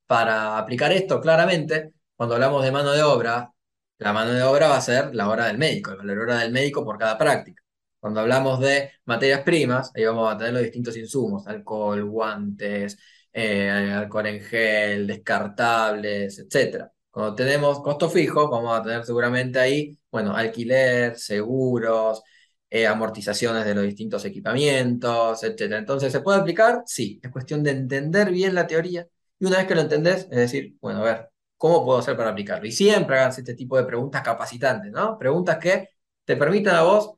para 0.06 0.58
aplicar 0.60 0.92
esto? 0.92 1.22
Claramente, 1.22 1.94
cuando 2.16 2.36
hablamos 2.36 2.64
de 2.64 2.72
mano 2.72 2.92
de 2.92 3.04
obra, 3.04 3.54
la 4.00 4.14
mano 4.14 4.34
de 4.34 4.44
obra 4.44 4.68
va 4.70 4.78
a 4.78 4.82
ser 4.82 5.16
la 5.16 5.30
hora 5.30 5.48
del 5.48 5.58
médico, 5.58 5.96
valor 5.98 6.20
hora 6.20 6.40
del 6.40 6.52
médico 6.52 6.86
por 6.86 6.98
cada 6.98 7.18
práctica. 7.18 7.64
Cuando 8.08 8.22
hablamos 8.22 8.62
de 8.62 8.92
materias 9.04 9.42
primas, 9.42 9.92
ahí 9.94 10.06
vamos 10.06 10.34
a 10.34 10.38
tener 10.38 10.54
los 10.54 10.64
distintos 10.64 10.96
insumos, 10.96 11.46
alcohol, 11.46 12.06
guantes, 12.06 12.98
eh, 13.34 13.70
alcohol 13.70 14.28
en 14.28 14.42
gel, 14.42 15.06
descartables, 15.08 16.40
etc. 16.40 16.90
Cuando 17.12 17.36
tenemos 17.36 17.82
costo 17.82 18.10
fijo, 18.10 18.50
vamos 18.50 18.80
a 18.80 18.82
tener 18.82 19.04
seguramente 19.04 19.60
ahí, 19.60 20.00
bueno, 20.10 20.34
alquiler, 20.34 21.18
seguros, 21.18 22.24
eh, 22.70 22.88
amortizaciones 22.88 23.66
de 23.66 23.76
los 23.76 23.84
distintos 23.84 24.24
equipamientos, 24.24 25.44
etc. 25.44 25.74
Entonces, 25.74 26.10
¿se 26.14 26.22
puede 26.22 26.40
aplicar? 26.40 26.84
Sí, 26.86 27.20
es 27.22 27.30
cuestión 27.30 27.62
de 27.64 27.72
entender 27.72 28.32
bien 28.32 28.56
la 28.56 28.68
teoría 28.68 29.06
y 29.38 29.46
una 29.46 29.58
vez 29.58 29.68
que 29.68 29.76
lo 29.76 29.82
entendés, 29.82 30.24
es 30.32 30.38
decir, 30.38 30.78
bueno, 30.80 31.00
a 31.02 31.04
ver, 31.04 31.30
¿cómo 31.58 31.84
puedo 31.84 32.00
hacer 32.00 32.16
para 32.16 32.30
aplicarlo? 32.30 32.66
Y 32.66 32.72
siempre 32.72 33.20
hagas 33.20 33.38
este 33.38 33.54
tipo 33.54 33.76
de 33.76 33.84
preguntas 33.84 34.22
capacitantes, 34.22 34.94
¿no? 34.94 35.18
Preguntas 35.18 35.58
que 35.58 35.90
te 36.24 36.38
permitan 36.38 36.76
a 36.76 36.84
vos 36.84 37.17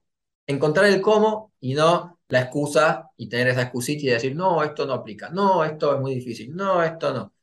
encontrar 0.50 0.88
el 0.88 1.00
cómo 1.00 1.54
y 1.60 1.76
no 1.76 2.20
la 2.28 2.42
excusa 2.42 3.10
y 3.18 3.30
tener 3.30 3.50
esa 3.50 3.64
excusita 3.64 4.06
y 4.06 4.10
decir, 4.10 4.36
no, 4.36 4.64
esto 4.64 4.86
no 4.86 4.94
aplica, 4.94 5.30
no, 5.30 5.64
esto 5.64 5.96
es 5.96 6.02
muy 6.02 6.16
difícil, 6.16 6.56
no, 6.56 6.84
esto 6.84 7.14
no. 7.14 7.34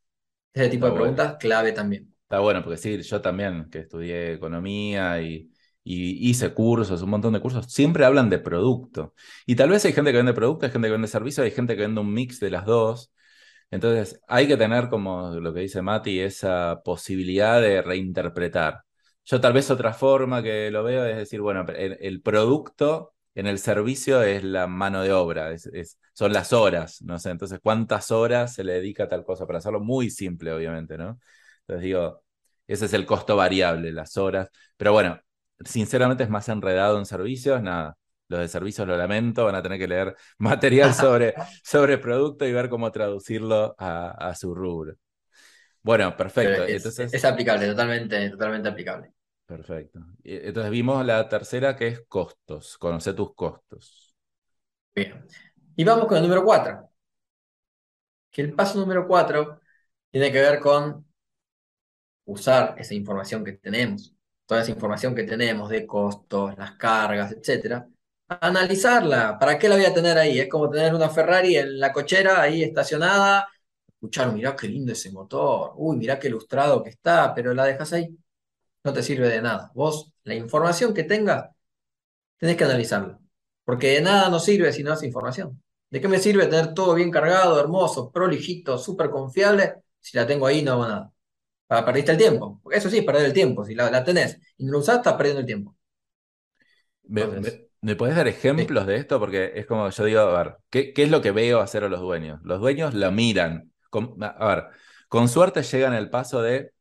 Ese 0.52 0.68
tipo 0.70 0.86
de 0.86 0.92
preguntas 0.92 1.36
clave 1.38 1.72
también. 1.72 2.12
Está 2.22 2.40
bueno, 2.40 2.62
porque 2.62 2.78
sí, 2.78 3.00
yo 3.02 3.20
también, 3.20 3.68
que 3.70 3.80
estudié 3.80 4.32
economía 4.32 5.20
y, 5.20 5.50
hice 5.84 6.52
cursos, 6.52 7.00
un 7.02 7.10
montón 7.10 7.32
de 7.32 7.40
cursos, 7.40 7.66
siempre 7.68 8.04
hablan 8.04 8.28
de 8.28 8.40
producto. 8.40 9.14
Y 9.46 9.54
tal 9.54 9.70
vez 9.70 9.84
hay 9.84 9.92
gente 9.92 10.10
que 10.10 10.16
vende 10.16 10.32
producto, 10.34 10.66
hay 10.66 10.72
gente 10.72 10.88
que 10.88 10.92
vende 10.92 11.06
servicio, 11.06 11.44
hay 11.44 11.52
gente 11.52 11.76
que 11.76 11.82
vende 11.82 12.00
un 12.00 12.12
mix 12.12 12.40
de 12.40 12.50
las 12.50 12.64
dos. 12.64 13.12
Entonces, 13.70 14.20
hay 14.26 14.48
que 14.48 14.56
tener, 14.56 14.88
como 14.88 15.30
lo 15.30 15.54
que 15.54 15.60
dice 15.60 15.82
Mati, 15.82 16.18
esa 16.20 16.80
posibilidad 16.84 17.60
de 17.60 17.82
reinterpretar. 17.82 18.85
Yo 19.26 19.40
tal 19.40 19.52
vez 19.52 19.70
otra 19.70 19.92
forma 19.92 20.42
que 20.42 20.70
lo 20.70 20.82
veo 20.84 21.04
es 21.04 21.16
decir, 21.16 21.40
bueno, 21.40 21.66
el 21.68 22.22
producto 22.22 23.14
en 23.36 23.46
el 23.46 23.58
servicio 23.58 24.22
es 24.22 24.42
la 24.42 24.66
mano 24.66 25.02
de 25.02 25.12
obra, 25.12 25.52
es, 25.52 25.98
son 26.14 26.32
las 26.32 26.54
horas, 26.54 27.02
no 27.02 27.18
sé, 27.18 27.30
entonces 27.30 27.60
cuántas 27.62 28.10
horas 28.10 28.54
se 28.54 28.64
le 28.64 28.72
dedica 28.72 29.04
a 29.04 29.08
tal 29.08 29.24
cosa, 29.24 29.46
para 29.46 29.58
hacerlo 29.58 29.78
muy 29.78 30.08
simple, 30.10 30.52
obviamente, 30.52 30.96
¿no? 30.96 31.20
Entonces 31.60 31.82
digo, 31.84 32.22
ese 32.66 32.86
es 32.86 32.94
el 32.94 33.04
costo 33.04 33.36
variable, 33.36 33.92
las 33.92 34.16
horas, 34.16 34.48
pero 34.78 34.92
bueno, 34.92 35.20
sinceramente 35.62 36.24
es 36.24 36.30
más 36.30 36.48
enredado 36.48 36.98
en 36.98 37.04
servicios, 37.04 37.62
nada. 37.62 37.96
Los 38.28 38.40
de 38.40 38.48
servicios 38.48 38.88
lo 38.88 38.96
lamento, 38.96 39.44
van 39.44 39.54
a 39.54 39.62
tener 39.62 39.78
que 39.78 39.86
leer 39.86 40.16
material 40.38 40.94
sobre, 40.94 41.34
sobre 41.62 41.98
producto 41.98 42.46
y 42.46 42.52
ver 42.52 42.70
cómo 42.70 42.90
traducirlo 42.90 43.74
a, 43.78 44.34
su 44.34 44.54
rubro. 44.54 44.94
Bueno, 45.82 46.16
perfecto. 46.16 46.64
Es, 46.64 46.76
Entonces... 46.78 47.12
es 47.12 47.24
aplicable, 47.24 47.66
totalmente, 47.68 48.30
totalmente 48.30 48.68
aplicable. 48.70 49.15
Perfecto. 49.46 50.00
Entonces 50.24 50.70
vimos 50.72 51.06
la 51.06 51.28
tercera 51.28 51.76
que 51.76 51.86
es 51.88 52.00
costos, 52.08 52.76
conocer 52.78 53.14
tus 53.14 53.34
costos. 53.34 54.14
Bien. 54.94 55.24
Y 55.76 55.84
vamos 55.84 56.06
con 56.06 56.16
el 56.16 56.24
número 56.24 56.44
4. 56.44 56.90
Que 58.30 58.42
el 58.42 58.54
paso 58.54 58.78
número 58.78 59.06
4 59.06 59.60
tiene 60.10 60.32
que 60.32 60.40
ver 60.40 60.60
con 60.60 61.06
usar 62.24 62.74
esa 62.78 62.94
información 62.94 63.44
que 63.44 63.52
tenemos, 63.52 64.14
toda 64.46 64.62
esa 64.62 64.72
información 64.72 65.14
que 65.14 65.24
tenemos 65.24 65.68
de 65.70 65.86
costos, 65.86 66.56
las 66.58 66.72
cargas, 66.72 67.32
etcétera, 67.32 67.88
analizarla. 68.28 69.38
¿Para 69.38 69.58
qué 69.58 69.68
la 69.68 69.76
voy 69.76 69.84
a 69.84 69.94
tener 69.94 70.18
ahí? 70.18 70.38
Es 70.40 70.48
como 70.48 70.68
tener 70.70 70.94
una 70.94 71.08
Ferrari 71.08 71.56
en 71.56 71.78
la 71.78 71.92
cochera 71.92 72.40
ahí 72.42 72.62
estacionada, 72.62 73.48
escuchar, 73.86 74.32
mirá 74.32 74.56
qué 74.56 74.68
lindo 74.68 74.92
ese 74.92 75.10
motor, 75.12 75.72
uy, 75.76 75.96
mirá 75.96 76.18
qué 76.18 76.28
ilustrado 76.28 76.82
que 76.82 76.90
está, 76.90 77.34
pero 77.34 77.54
la 77.54 77.64
dejas 77.64 77.92
ahí, 77.92 78.16
no 78.86 78.92
te 78.92 79.02
sirve 79.02 79.28
de 79.28 79.42
nada. 79.42 79.72
Vos, 79.74 80.12
la 80.22 80.34
información 80.34 80.94
que 80.94 81.02
tengas, 81.02 81.50
tenés 82.38 82.56
que 82.56 82.64
analizarla, 82.64 83.18
porque 83.64 83.88
de 83.88 84.00
nada 84.00 84.30
nos 84.30 84.44
sirve 84.44 84.72
si 84.72 84.82
no 84.82 84.94
es 84.94 85.02
información. 85.02 85.60
¿De 85.90 86.00
qué 86.00 86.08
me 86.08 86.18
sirve 86.18 86.46
tener 86.46 86.72
todo 86.72 86.94
bien 86.94 87.10
cargado, 87.10 87.60
hermoso, 87.60 88.10
prolijito, 88.12 88.78
súper 88.78 89.10
confiable, 89.10 89.74
si 90.00 90.16
la 90.16 90.26
tengo 90.26 90.46
ahí 90.46 90.62
no 90.62 90.78
va 90.78 90.88
nada? 90.88 91.12
Para 91.66 91.84
perdiste 91.84 92.12
el 92.12 92.18
tiempo. 92.18 92.60
Porque 92.62 92.78
eso 92.78 92.88
sí, 92.88 93.02
perder 93.02 93.26
el 93.26 93.32
tiempo. 93.32 93.64
Si 93.64 93.74
la, 93.74 94.04
tenés 94.04 94.40
y 94.56 94.64
no 94.64 94.72
la 94.72 94.78
usás, 94.78 94.98
estás 94.98 95.14
perdiendo 95.14 95.40
el 95.40 95.46
tiempo. 95.46 95.76
¿Me, 97.02 97.96
puedes 97.96 98.16
dar 98.16 98.28
ejemplos 98.28 98.86
de 98.86 98.96
esto? 98.96 99.18
Porque 99.18 99.52
es 99.56 99.66
como 99.66 99.90
yo 99.90 100.04
digo, 100.04 100.20
a 100.20 100.42
ver, 100.42 100.56
¿qué, 100.70 100.92
es 100.96 101.10
lo 101.10 101.20
que 101.20 101.32
veo 101.32 101.60
hacer 101.60 101.82
a 101.82 101.88
los 101.88 102.00
dueños? 102.00 102.40
Los 102.44 102.60
dueños 102.60 102.94
lo 102.94 103.10
miran. 103.10 103.72
a 104.20 104.46
ver, 104.46 104.64
con 105.08 105.28
suerte 105.28 105.62
llegan 105.62 105.92
al 105.92 106.10
paso 106.10 106.40
de 106.40 106.72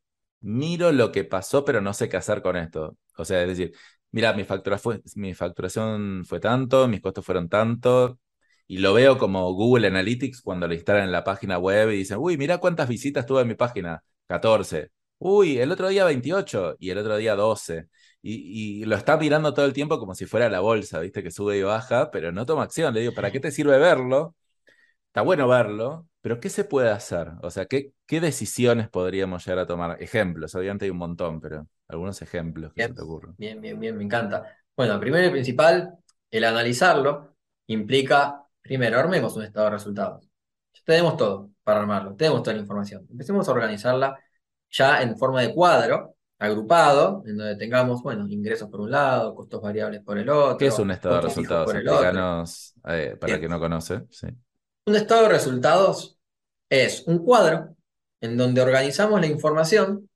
miro 0.46 0.92
lo 0.92 1.12
que 1.12 1.24
pasó, 1.24 1.64
pero 1.64 1.80
no 1.80 1.92
sé 1.94 2.08
qué 2.08 2.16
hacer 2.16 2.42
con 2.42 2.56
esto. 2.56 2.96
O 3.16 3.24
sea, 3.24 3.42
es 3.42 3.48
decir, 3.48 3.72
mira, 4.10 4.32
mi, 4.32 4.44
factura 4.44 4.78
fue, 4.78 5.00
mi 5.16 5.34
facturación 5.34 6.24
fue 6.24 6.40
tanto, 6.40 6.88
mis 6.88 7.00
costos 7.00 7.24
fueron 7.24 7.48
tanto, 7.48 8.18
y 8.66 8.78
lo 8.78 8.94
veo 8.94 9.18
como 9.18 9.52
Google 9.52 9.88
Analytics 9.88 10.42
cuando 10.42 10.68
lo 10.68 10.74
instalan 10.74 11.04
en 11.04 11.12
la 11.12 11.24
página 11.24 11.58
web 11.58 11.90
y 11.90 11.98
dicen, 11.98 12.18
uy, 12.18 12.36
mira 12.36 12.58
cuántas 12.58 12.88
visitas 12.88 13.26
tuve 13.26 13.42
en 13.42 13.48
mi 13.48 13.54
página. 13.54 14.02
14. 14.26 14.90
Uy, 15.18 15.58
el 15.58 15.72
otro 15.72 15.88
día 15.88 16.04
28 16.04 16.76
y 16.78 16.90
el 16.90 16.98
otro 16.98 17.16
día 17.16 17.36
12. 17.36 17.88
Y, 18.22 18.84
lo 18.84 18.96
está 18.96 19.16
mirando 19.16 19.54
todo 19.54 19.64
el 19.66 19.72
tiempo 19.72 19.98
como 19.98 20.14
si 20.14 20.26
fuera 20.26 20.48
la 20.48 20.60
bolsa, 20.60 20.98
¿viste? 21.00 21.22
Que 21.22 21.30
sube 21.30 21.58
y 21.58 21.62
baja, 21.62 22.10
pero 22.10 22.32
no 22.32 22.44
toma 22.44 22.64
acción. 22.64 22.92
Le 22.92 23.00
digo, 23.00 23.14
¿para 23.14 23.30
qué 23.30 23.38
te 23.40 23.52
sirve 23.52 23.78
verlo? 23.78 24.34
Está 25.16 25.24
bueno 25.24 25.48
verlo, 25.48 26.06
pero 26.20 26.40
¿qué 26.40 26.50
se 26.50 26.64
puede 26.64 26.90
hacer? 26.90 27.32
O 27.40 27.50
sea, 27.50 27.64
¿qué, 27.64 27.94
qué 28.04 28.20
decisiones 28.20 28.90
podríamos 28.90 29.46
llegar 29.46 29.60
a 29.60 29.66
tomar? 29.66 29.96
Ejemplos, 30.02 30.54
obviamente 30.54 30.84
hay 30.84 30.90
un 30.90 30.98
montón, 30.98 31.40
pero 31.40 31.66
algunos 31.88 32.20
ejemplos 32.20 32.74
que 32.74 32.82
se 32.82 32.92
te 32.92 33.00
ocurren. 33.00 33.34
Bien, 33.38 33.58
bien, 33.58 33.80
bien, 33.80 33.96
me 33.96 34.04
encanta. 34.04 34.44
Bueno, 34.76 35.00
primero 35.00 35.26
y 35.26 35.30
principal, 35.30 35.94
el 36.30 36.44
analizarlo 36.44 37.34
implica, 37.66 38.44
primero, 38.60 38.98
armemos 38.98 39.34
un 39.36 39.44
estado 39.44 39.64
de 39.64 39.70
resultados. 39.70 40.28
Tenemos 40.84 41.16
todo 41.16 41.48
para 41.64 41.80
armarlo, 41.80 42.14
tenemos 42.14 42.42
toda 42.42 42.52
la 42.52 42.60
información. 42.60 43.06
Empecemos 43.10 43.48
a 43.48 43.52
organizarla 43.52 44.18
ya 44.68 45.00
en 45.00 45.16
forma 45.16 45.40
de 45.40 45.54
cuadro, 45.54 46.14
agrupado, 46.38 47.22
en 47.24 47.38
donde 47.38 47.56
tengamos, 47.56 48.02
bueno, 48.02 48.28
ingresos 48.28 48.68
por 48.68 48.82
un 48.82 48.90
lado, 48.90 49.34
costos 49.34 49.62
variables 49.62 50.02
por 50.02 50.18
el 50.18 50.28
otro. 50.28 50.58
¿Qué 50.58 50.66
es 50.66 50.78
un 50.78 50.90
estado 50.90 51.14
de 51.14 51.20
resultados? 51.22 51.72
Explícanos 51.72 52.74
eh, 52.86 53.16
para 53.18 53.40
que 53.40 53.48
no 53.48 53.58
conoce. 53.58 54.02
Un 54.86 54.94
estado 54.94 55.22
de 55.22 55.30
resultados 55.30 56.16
es 56.70 57.02
un 57.08 57.18
cuadro 57.24 57.76
en 58.20 58.36
donde 58.36 58.60
organizamos 58.60 59.20
la 59.20 59.26
información. 59.26 60.08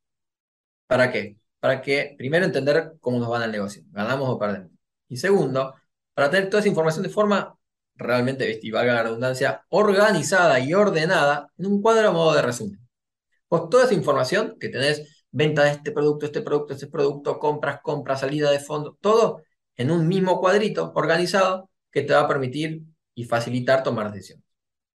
¿Para 0.86 1.10
qué? 1.10 1.38
Para 1.60 1.82
que, 1.82 2.14
primero, 2.16 2.44
entender 2.44 2.94
cómo 3.00 3.18
nos 3.18 3.30
va 3.32 3.44
el 3.44 3.50
negocio, 3.50 3.82
ganamos 3.90 4.28
o 4.28 4.38
perdemos. 4.38 4.70
Y 5.08 5.16
segundo, 5.16 5.74
para 6.14 6.30
tener 6.30 6.48
toda 6.48 6.60
esa 6.60 6.68
información 6.68 7.02
de 7.02 7.08
forma 7.10 7.58
realmente, 7.96 8.60
y 8.62 8.70
valga 8.70 8.94
la 8.94 9.02
redundancia, 9.04 9.64
organizada 9.70 10.60
y 10.60 10.72
ordenada 10.72 11.48
en 11.58 11.66
un 11.66 11.82
cuadro 11.82 12.08
a 12.08 12.12
modo 12.12 12.34
de 12.34 12.42
resumen. 12.42 12.80
Pues 13.48 13.62
toda 13.70 13.84
esa 13.86 13.94
información 13.94 14.56
que 14.60 14.68
tenés, 14.68 15.24
venta 15.32 15.64
de 15.64 15.72
este 15.72 15.92
producto, 15.92 16.26
este 16.26 16.42
producto, 16.42 16.74
este 16.74 16.86
producto, 16.86 17.38
compras, 17.40 17.80
compras, 17.82 18.20
salida 18.20 18.50
de 18.52 18.60
fondo, 18.60 18.96
todo 19.00 19.42
en 19.76 19.90
un 19.90 20.08
mismo 20.08 20.40
cuadrito 20.40 20.92
organizado 20.94 21.70
que 21.90 22.02
te 22.02 22.14
va 22.14 22.20
a 22.20 22.28
permitir 22.28 22.82
y 23.14 23.24
facilitar 23.24 23.82
tomar 23.82 24.12
decisiones. 24.12 24.49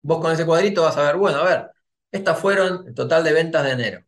Vos 0.03 0.21
con 0.21 0.33
ese 0.33 0.47
cuadrito 0.47 0.83
vas 0.83 0.97
a 0.97 1.03
ver, 1.03 1.17
bueno, 1.17 1.39
a 1.39 1.45
ver, 1.45 1.71
estas 2.11 2.39
fueron 2.39 2.87
el 2.89 2.95
total 2.95 3.25
de 3.25 3.33
ventas 3.33 3.65
de 3.65 3.71
enero. 3.73 4.05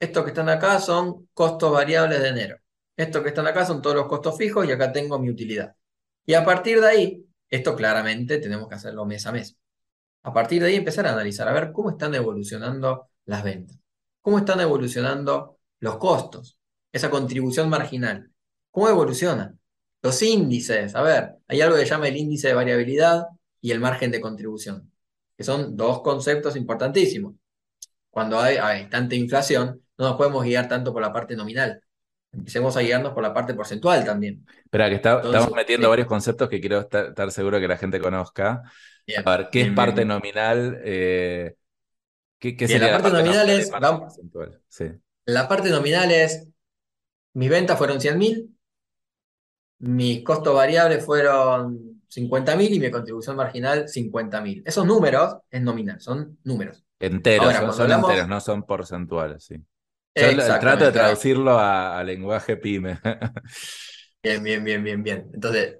Estos 0.00 0.24
que 0.24 0.30
están 0.30 0.48
acá 0.48 0.80
son 0.80 1.28
costos 1.34 1.72
variables 1.72 2.20
de 2.20 2.28
enero. 2.28 2.58
Estos 2.96 3.22
que 3.22 3.28
están 3.28 3.46
acá 3.46 3.64
son 3.66 3.82
todos 3.82 3.96
los 3.96 4.06
costos 4.06 4.36
fijos 4.36 4.66
y 4.66 4.72
acá 4.72 4.92
tengo 4.92 5.18
mi 5.18 5.30
utilidad. 5.30 5.76
Y 6.26 6.34
a 6.34 6.44
partir 6.44 6.80
de 6.80 6.88
ahí, 6.88 7.26
esto 7.48 7.76
claramente 7.76 8.38
tenemos 8.38 8.68
que 8.68 8.74
hacerlo 8.76 9.04
mes 9.06 9.26
a 9.26 9.32
mes. 9.32 9.56
A 10.22 10.32
partir 10.32 10.62
de 10.62 10.68
ahí 10.68 10.76
empezar 10.76 11.06
a 11.06 11.12
analizar, 11.12 11.48
a 11.48 11.52
ver 11.52 11.72
cómo 11.72 11.90
están 11.90 12.14
evolucionando 12.14 13.08
las 13.24 13.42
ventas, 13.42 13.78
cómo 14.20 14.38
están 14.38 14.60
evolucionando 14.60 15.58
los 15.80 15.98
costos, 15.98 16.58
esa 16.92 17.10
contribución 17.10 17.68
marginal, 17.68 18.30
cómo 18.70 18.88
evoluciona, 18.88 19.56
los 20.00 20.22
índices, 20.22 20.94
a 20.94 21.02
ver, 21.02 21.36
hay 21.48 21.60
algo 21.60 21.76
que 21.76 21.82
se 21.82 21.88
llama 21.90 22.08
el 22.08 22.16
índice 22.16 22.48
de 22.48 22.54
variabilidad 22.54 23.26
y 23.60 23.72
el 23.72 23.80
margen 23.80 24.10
de 24.10 24.20
contribución, 24.20 24.91
que 25.36 25.44
son 25.44 25.76
dos 25.76 26.02
conceptos 26.02 26.56
importantísimos. 26.56 27.34
Cuando 28.10 28.38
hay, 28.38 28.56
hay 28.56 28.88
tanta 28.88 29.14
inflación, 29.14 29.82
no 29.96 30.08
nos 30.08 30.16
podemos 30.16 30.44
guiar 30.44 30.68
tanto 30.68 30.92
por 30.92 31.02
la 31.02 31.12
parte 31.12 31.34
nominal, 31.34 31.82
empecemos 32.32 32.76
a 32.76 32.80
guiarnos 32.80 33.12
por 33.12 33.22
la 33.22 33.34
parte 33.34 33.54
porcentual 33.54 34.04
también. 34.04 34.46
Espera, 34.64 34.88
que 34.88 34.96
estamos 34.96 35.52
metiendo 35.54 35.88
varios 35.88 36.08
conceptos 36.08 36.48
que 36.48 36.60
quiero 36.60 36.80
estar, 36.80 37.30
seguro 37.30 37.60
que 37.60 37.68
la 37.68 37.76
gente 37.76 38.00
conozca. 38.00 38.62
a 39.24 39.36
ver, 39.36 39.48
¿qué 39.50 39.62
es 39.62 39.72
parte 39.72 40.04
nominal? 40.04 40.80
Eh, 40.84 41.54
¿qué, 42.38 42.56
sería 42.66 42.92
la 42.92 43.02
parte, 43.02 43.18
nominal 43.18 43.50
es. 43.50 43.70
La 45.24 45.48
parte 45.48 45.70
nominal 45.70 46.10
es. 46.10 46.48
Mis 47.34 47.48
ventas 47.48 47.78
fueron 47.78 47.98
100.000, 47.98 48.46
mis 49.78 50.22
costos 50.22 50.54
variables 50.54 51.02
fueron 51.02 51.91
50.000 52.14 52.70
y 52.70 52.80
mi 52.80 52.90
contribución 52.90 53.36
marginal 53.36 53.86
50.000. 53.86 54.62
Esos 54.66 54.84
números 54.84 55.36
es 55.50 55.62
nominal, 55.62 56.00
son 56.00 56.38
números. 56.44 56.84
Enteros, 57.00 57.54
son, 57.74 57.90
enteros, 57.90 58.28
no 58.28 58.40
son 58.40 58.64
porcentuales, 58.64 59.44
sí. 59.44 59.56
Yo 60.14 60.58
trato 60.60 60.84
de 60.84 60.92
traducirlo 60.92 61.58
a, 61.58 62.02
lenguaje 62.04 62.56
pyme. 62.56 62.98
Bien, 64.22 64.40
bien, 64.40 64.62
bien, 64.62 64.84
bien, 64.84 65.02
bien. 65.02 65.30
Entonces, 65.34 65.78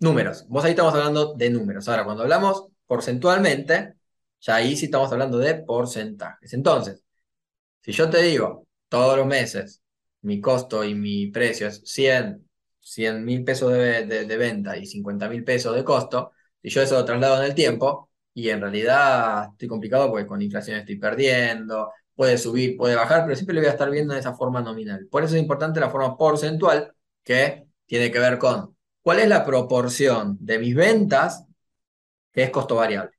números. 0.00 0.46
Vos 0.48 0.64
ahí 0.64 0.70
estamos 0.70 0.92
hablando 0.94 1.34
de 1.34 1.48
números. 1.48 1.88
Ahora, 1.88 2.04
cuando 2.04 2.24
hablamos 2.24 2.66
porcentualmente, 2.86 3.94
ya 4.40 4.56
ahí 4.56 4.76
sí 4.76 4.86
estamos 4.86 5.12
hablando 5.12 5.38
de 5.38 5.54
porcentajes. 5.62 6.52
Entonces, 6.54 7.04
si 7.82 7.92
yo 7.92 8.10
te 8.10 8.20
digo 8.20 8.66
todos 8.88 9.16
los 9.16 9.26
meses 9.28 9.84
mi 10.22 10.40
costo 10.40 10.84
y 10.84 10.94
mi 10.94 11.28
precio 11.28 11.68
es 11.68 11.82
100, 11.84 12.43
100 12.84 13.24
mil 13.24 13.44
pesos 13.44 13.72
de, 13.72 14.04
de, 14.04 14.36
venta 14.36 14.76
y 14.76 14.86
50 14.86 15.28
mil 15.28 15.42
pesos 15.44 15.74
de 15.74 15.84
costo, 15.84 16.32
si 16.62 16.68
yo 16.70 16.82
eso 16.82 16.96
lo 16.96 17.04
traslado 17.04 17.38
en 17.38 17.44
el 17.44 17.54
tiempo, 17.54 18.10
y 18.34 18.50
en 18.50 18.60
realidad 18.60 19.50
estoy 19.52 19.68
complicado 19.68 20.10
porque 20.10 20.26
con 20.26 20.42
inflación 20.42 20.78
estoy 20.78 20.96
perdiendo, 20.98 21.92
puede 22.14 22.38
subir, 22.38 22.76
puede 22.76 22.96
bajar, 22.96 23.24
pero 23.24 23.36
siempre 23.36 23.54
lo 23.54 23.60
voy 23.60 23.68
a 23.68 23.72
estar 23.72 23.90
viendo 23.90 24.14
de 24.14 24.20
esa 24.20 24.34
forma 24.34 24.60
nominal. 24.60 25.06
Por 25.10 25.24
eso 25.24 25.34
es 25.36 25.42
importante 25.42 25.80
la 25.80 25.90
forma 25.90 26.16
porcentual, 26.16 26.92
que 27.22 27.66
tiene 27.86 28.10
que 28.10 28.18
ver 28.18 28.38
con 28.38 28.76
cuál 29.02 29.20
es 29.20 29.28
la 29.28 29.44
proporción 29.44 30.36
de 30.40 30.58
mis 30.58 30.74
ventas 30.74 31.44
que 32.32 32.44
es 32.44 32.50
costo 32.50 32.76
variable. 32.76 33.12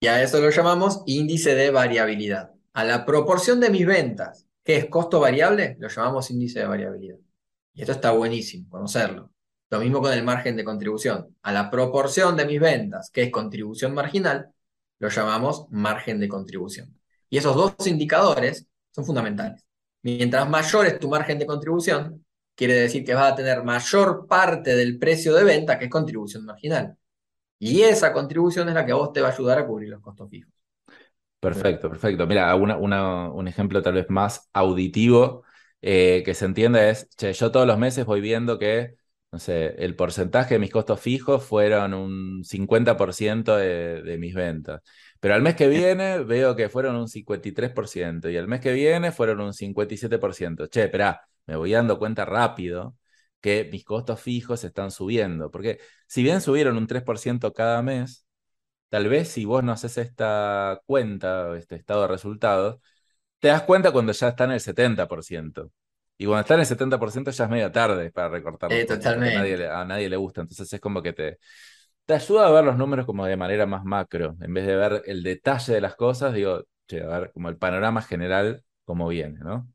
Y 0.00 0.06
a 0.08 0.22
eso 0.22 0.40
lo 0.40 0.50
llamamos 0.50 1.02
índice 1.06 1.54
de 1.54 1.70
variabilidad. 1.70 2.52
A 2.72 2.84
la 2.84 3.04
proporción 3.04 3.60
de 3.60 3.70
mis 3.70 3.86
ventas 3.86 4.46
que 4.64 4.76
es 4.76 4.86
costo 4.86 5.20
variable, 5.20 5.76
lo 5.78 5.88
llamamos 5.88 6.30
índice 6.30 6.60
de 6.60 6.66
variabilidad. 6.66 7.18
Y 7.74 7.82
esto 7.82 7.92
está 7.92 8.10
buenísimo, 8.12 8.68
conocerlo. 8.68 9.30
Lo 9.70 9.78
mismo 9.78 10.00
con 10.00 10.12
el 10.12 10.24
margen 10.24 10.56
de 10.56 10.64
contribución. 10.64 11.36
A 11.42 11.52
la 11.52 11.70
proporción 11.70 12.36
de 12.36 12.44
mis 12.44 12.60
ventas, 12.60 13.10
que 13.10 13.22
es 13.22 13.30
contribución 13.30 13.94
marginal, 13.94 14.50
lo 14.98 15.08
llamamos 15.08 15.66
margen 15.70 16.18
de 16.18 16.28
contribución. 16.28 16.98
Y 17.28 17.38
esos 17.38 17.54
dos 17.54 17.86
indicadores 17.86 18.66
son 18.90 19.04
fundamentales. 19.04 19.64
Mientras 20.02 20.48
mayor 20.48 20.86
es 20.86 20.98
tu 20.98 21.08
margen 21.08 21.38
de 21.38 21.46
contribución, 21.46 22.24
quiere 22.56 22.74
decir 22.74 23.04
que 23.04 23.14
vas 23.14 23.32
a 23.32 23.36
tener 23.36 23.62
mayor 23.62 24.26
parte 24.26 24.74
del 24.74 24.98
precio 24.98 25.34
de 25.34 25.44
venta 25.44 25.78
que 25.78 25.84
es 25.84 25.90
contribución 25.90 26.44
marginal. 26.44 26.96
Y 27.58 27.82
esa 27.82 28.12
contribución 28.12 28.68
es 28.68 28.74
la 28.74 28.84
que 28.84 28.92
a 28.92 28.96
vos 28.96 29.12
te 29.12 29.20
va 29.20 29.28
a 29.28 29.32
ayudar 29.32 29.58
a 29.58 29.66
cubrir 29.66 29.90
los 29.90 30.00
costos 30.00 30.28
fijos. 30.28 30.52
Perfecto, 31.38 31.88
perfecto. 31.88 32.26
Mira, 32.26 32.54
un 32.54 33.48
ejemplo 33.48 33.80
tal 33.80 33.94
vez 33.94 34.06
más 34.10 34.50
auditivo 34.52 35.44
eh, 35.82 36.22
que 36.24 36.34
se 36.34 36.44
entiende 36.44 36.90
es, 36.90 37.08
che, 37.16 37.32
yo 37.32 37.50
todos 37.50 37.66
los 37.66 37.78
meses 37.78 38.04
voy 38.06 38.20
viendo 38.20 38.58
que, 38.58 38.96
no 39.32 39.38
sé, 39.38 39.74
el 39.78 39.96
porcentaje 39.96 40.54
de 40.54 40.60
mis 40.60 40.70
costos 40.70 41.00
fijos 41.00 41.44
fueron 41.44 41.94
un 41.94 42.44
50% 42.44 43.56
de, 43.56 44.02
de 44.02 44.18
mis 44.18 44.34
ventas. 44.34 44.82
Pero 45.20 45.34
al 45.34 45.42
mes 45.42 45.54
que 45.56 45.68
viene 45.68 46.20
veo 46.20 46.56
que 46.56 46.68
fueron 46.68 46.96
un 46.96 47.08
53% 47.08 48.28
y 48.30 48.36
al 48.36 48.48
mes 48.48 48.60
que 48.60 48.72
viene 48.72 49.12
fueron 49.12 49.40
un 49.40 49.52
57%. 49.52 50.66
Che, 50.66 50.84
espera, 50.84 51.20
me 51.46 51.56
voy 51.56 51.72
dando 51.72 51.98
cuenta 51.98 52.24
rápido 52.24 52.96
que 53.40 53.68
mis 53.72 53.84
costos 53.84 54.20
fijos 54.20 54.64
están 54.64 54.90
subiendo. 54.90 55.50
Porque 55.50 55.78
si 56.06 56.22
bien 56.22 56.40
subieron 56.40 56.76
un 56.76 56.86
3% 56.86 57.52
cada 57.52 57.82
mes, 57.82 58.26
tal 58.88 59.08
vez 59.08 59.28
si 59.28 59.44
vos 59.44 59.64
no 59.64 59.72
haces 59.72 59.98
esta 59.98 60.80
cuenta, 60.86 61.56
este 61.56 61.76
estado 61.76 62.02
de 62.02 62.08
resultados, 62.08 62.80
te 63.40 63.48
das 63.48 63.62
cuenta 63.62 63.90
cuando 63.90 64.12
ya 64.12 64.28
está 64.28 64.44
en 64.44 64.52
el 64.52 64.60
70%. 64.60 65.70
Y 66.16 66.26
cuando 66.26 66.42
está 66.42 66.54
en 66.54 66.60
el 66.60 66.66
70% 66.66 67.30
ya 67.30 67.44
es 67.44 67.50
media 67.50 67.72
tarde 67.72 68.10
para 68.10 68.28
recortar 68.28 68.68
porque 68.68 69.08
a 69.08 69.16
nadie, 69.16 69.66
a 69.66 69.84
nadie 69.84 70.08
le 70.08 70.16
gusta. 70.16 70.42
Entonces 70.42 70.70
es 70.70 70.80
como 70.80 71.02
que 71.02 71.14
te, 71.14 71.38
te 72.04 72.14
ayuda 72.14 72.46
a 72.46 72.50
ver 72.50 72.64
los 72.64 72.76
números 72.76 73.06
como 73.06 73.24
de 73.24 73.36
manera 73.36 73.66
más 73.66 73.84
macro, 73.84 74.36
en 74.40 74.52
vez 74.52 74.66
de 74.66 74.76
ver 74.76 75.02
el 75.06 75.22
detalle 75.22 75.72
de 75.72 75.80
las 75.80 75.96
cosas, 75.96 76.34
digo, 76.34 76.64
che, 76.86 77.02
a 77.02 77.20
ver 77.20 77.32
como 77.32 77.48
el 77.48 77.56
panorama 77.56 78.02
general 78.02 78.62
como 78.84 79.08
viene, 79.08 79.38
¿no? 79.40 79.66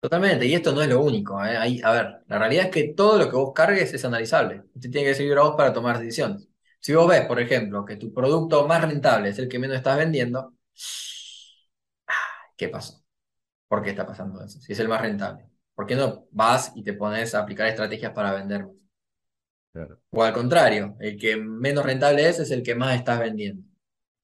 Totalmente, 0.00 0.44
y 0.44 0.52
esto 0.52 0.72
no 0.72 0.82
es 0.82 0.88
lo 0.88 1.00
único. 1.00 1.42
¿eh? 1.42 1.80
a 1.82 1.92
ver, 1.92 2.16
la 2.26 2.38
realidad 2.38 2.66
es 2.66 2.70
que 2.70 2.92
todo 2.92 3.16
lo 3.16 3.30
que 3.30 3.36
vos 3.36 3.52
cargues 3.54 3.94
es 3.94 4.04
analizable. 4.04 4.64
Usted 4.74 4.90
tiene 4.90 5.06
que 5.08 5.14
seguir 5.14 5.38
a 5.38 5.42
vos 5.44 5.54
para 5.56 5.72
tomar 5.72 5.98
decisiones. 5.98 6.46
Si 6.78 6.92
vos 6.92 7.08
ves, 7.08 7.24
por 7.24 7.40
ejemplo, 7.40 7.86
que 7.86 7.96
tu 7.96 8.12
producto 8.12 8.66
más 8.66 8.82
rentable 8.82 9.30
es 9.30 9.38
el 9.38 9.48
que 9.48 9.58
menos 9.58 9.76
estás 9.78 9.96
vendiendo, 9.96 10.52
¿qué 12.56 12.68
pasó? 12.68 13.04
¿Por 13.68 13.82
qué 13.82 13.90
está 13.90 14.06
pasando 14.06 14.42
eso? 14.42 14.60
Si 14.60 14.72
es 14.72 14.80
el 14.80 14.88
más 14.88 15.00
rentable. 15.00 15.48
¿Por 15.74 15.86
qué 15.86 15.96
no 15.96 16.26
vas 16.30 16.72
y 16.76 16.82
te 16.82 16.92
pones 16.92 17.34
a 17.34 17.40
aplicar 17.40 17.66
estrategias 17.66 18.12
para 18.12 18.32
vender 18.32 18.66
O 20.10 20.22
al 20.22 20.32
contrario, 20.32 20.96
el 21.00 21.18
que 21.18 21.36
menos 21.36 21.84
rentable 21.84 22.28
es 22.28 22.38
es 22.38 22.50
el 22.50 22.62
que 22.62 22.74
más 22.74 22.96
estás 22.96 23.18
vendiendo. 23.18 23.66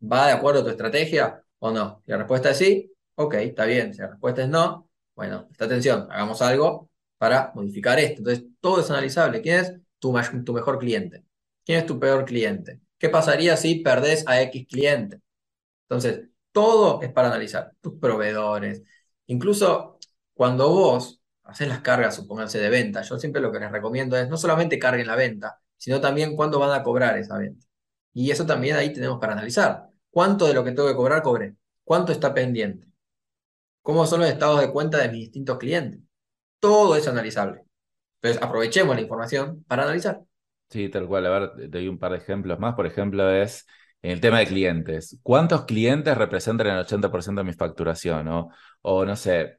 ¿Va 0.00 0.26
de 0.28 0.32
acuerdo 0.32 0.60
a 0.60 0.64
tu 0.64 0.70
estrategia 0.70 1.42
o 1.58 1.70
no? 1.72 2.02
Si 2.04 2.12
la 2.12 2.18
respuesta 2.18 2.50
es 2.50 2.58
sí, 2.58 2.92
ok, 3.16 3.34
está 3.34 3.64
bien. 3.64 3.92
Si 3.92 4.00
la 4.00 4.08
respuesta 4.08 4.42
es 4.42 4.48
no, 4.48 4.88
bueno, 5.14 5.48
esta 5.50 5.64
atención, 5.66 6.06
hagamos 6.10 6.40
algo 6.42 6.88
para 7.18 7.52
modificar 7.54 7.98
esto. 7.98 8.20
Entonces, 8.20 8.46
todo 8.60 8.80
es 8.80 8.90
analizable. 8.90 9.42
¿Quién 9.42 9.58
es 9.60 9.74
tu, 9.98 10.14
tu 10.44 10.52
mejor 10.54 10.78
cliente? 10.78 11.24
¿Quién 11.64 11.78
es 11.80 11.86
tu 11.86 11.98
peor 12.00 12.24
cliente? 12.24 12.80
¿Qué 12.98 13.08
pasaría 13.08 13.56
si 13.56 13.76
perdés 13.76 14.24
a 14.26 14.40
X 14.42 14.66
cliente? 14.68 15.20
Entonces, 15.84 16.22
todo 16.60 17.00
es 17.00 17.10
para 17.10 17.28
analizar. 17.28 17.72
Tus 17.80 17.94
proveedores. 17.98 18.82
Incluso 19.26 19.98
cuando 20.34 20.68
vos 20.68 21.22
hacer 21.44 21.68
las 21.68 21.80
cargas, 21.80 22.14
supónganse, 22.16 22.58
de 22.58 22.68
venta, 22.68 23.00
yo 23.02 23.18
siempre 23.18 23.40
lo 23.40 23.50
que 23.50 23.60
les 23.60 23.72
recomiendo 23.72 24.16
es 24.16 24.28
no 24.28 24.36
solamente 24.36 24.78
carguen 24.78 25.06
la 25.06 25.16
venta, 25.16 25.58
sino 25.78 26.00
también 26.02 26.36
cuándo 26.36 26.58
van 26.58 26.78
a 26.78 26.82
cobrar 26.82 27.16
esa 27.18 27.38
venta. 27.38 27.66
Y 28.12 28.30
eso 28.30 28.44
también 28.44 28.76
ahí 28.76 28.92
tenemos 28.92 29.18
para 29.18 29.32
analizar. 29.32 29.88
¿Cuánto 30.10 30.46
de 30.46 30.52
lo 30.54 30.62
que 30.62 30.72
tengo 30.72 30.88
que 30.88 30.94
cobrar 30.94 31.22
cobré? 31.22 31.56
¿Cuánto 31.82 32.12
está 32.12 32.34
pendiente? 32.34 32.86
¿Cómo 33.80 34.04
son 34.04 34.20
los 34.20 34.28
estados 34.28 34.60
de 34.60 34.70
cuenta 34.70 34.98
de 34.98 35.08
mis 35.08 35.20
distintos 35.20 35.56
clientes? 35.56 36.00
Todo 36.58 36.94
es 36.94 37.08
analizable. 37.08 37.64
Entonces, 38.20 38.42
aprovechemos 38.42 38.94
la 38.94 39.00
información 39.00 39.64
para 39.66 39.84
analizar. 39.84 40.20
Sí, 40.68 40.90
tal 40.90 41.08
cual. 41.08 41.24
A 41.24 41.30
ver, 41.30 41.70
doy 41.70 41.88
un 41.88 41.98
par 41.98 42.12
de 42.12 42.18
ejemplos 42.18 42.58
más. 42.58 42.74
Por 42.74 42.86
ejemplo, 42.86 43.30
es 43.30 43.66
en 44.02 44.12
el 44.12 44.20
tema 44.20 44.38
de 44.40 44.46
clientes. 44.46 45.18
¿Cuántos 45.22 45.64
clientes 45.66 46.16
representan 46.16 46.68
el 46.68 46.78
80% 46.78 47.42
de 47.42 47.46
mi 47.46 47.52
facturación? 47.54 48.28
O, 48.28 48.50
o 48.82 49.04
no 49.04 49.16
sé, 49.16 49.58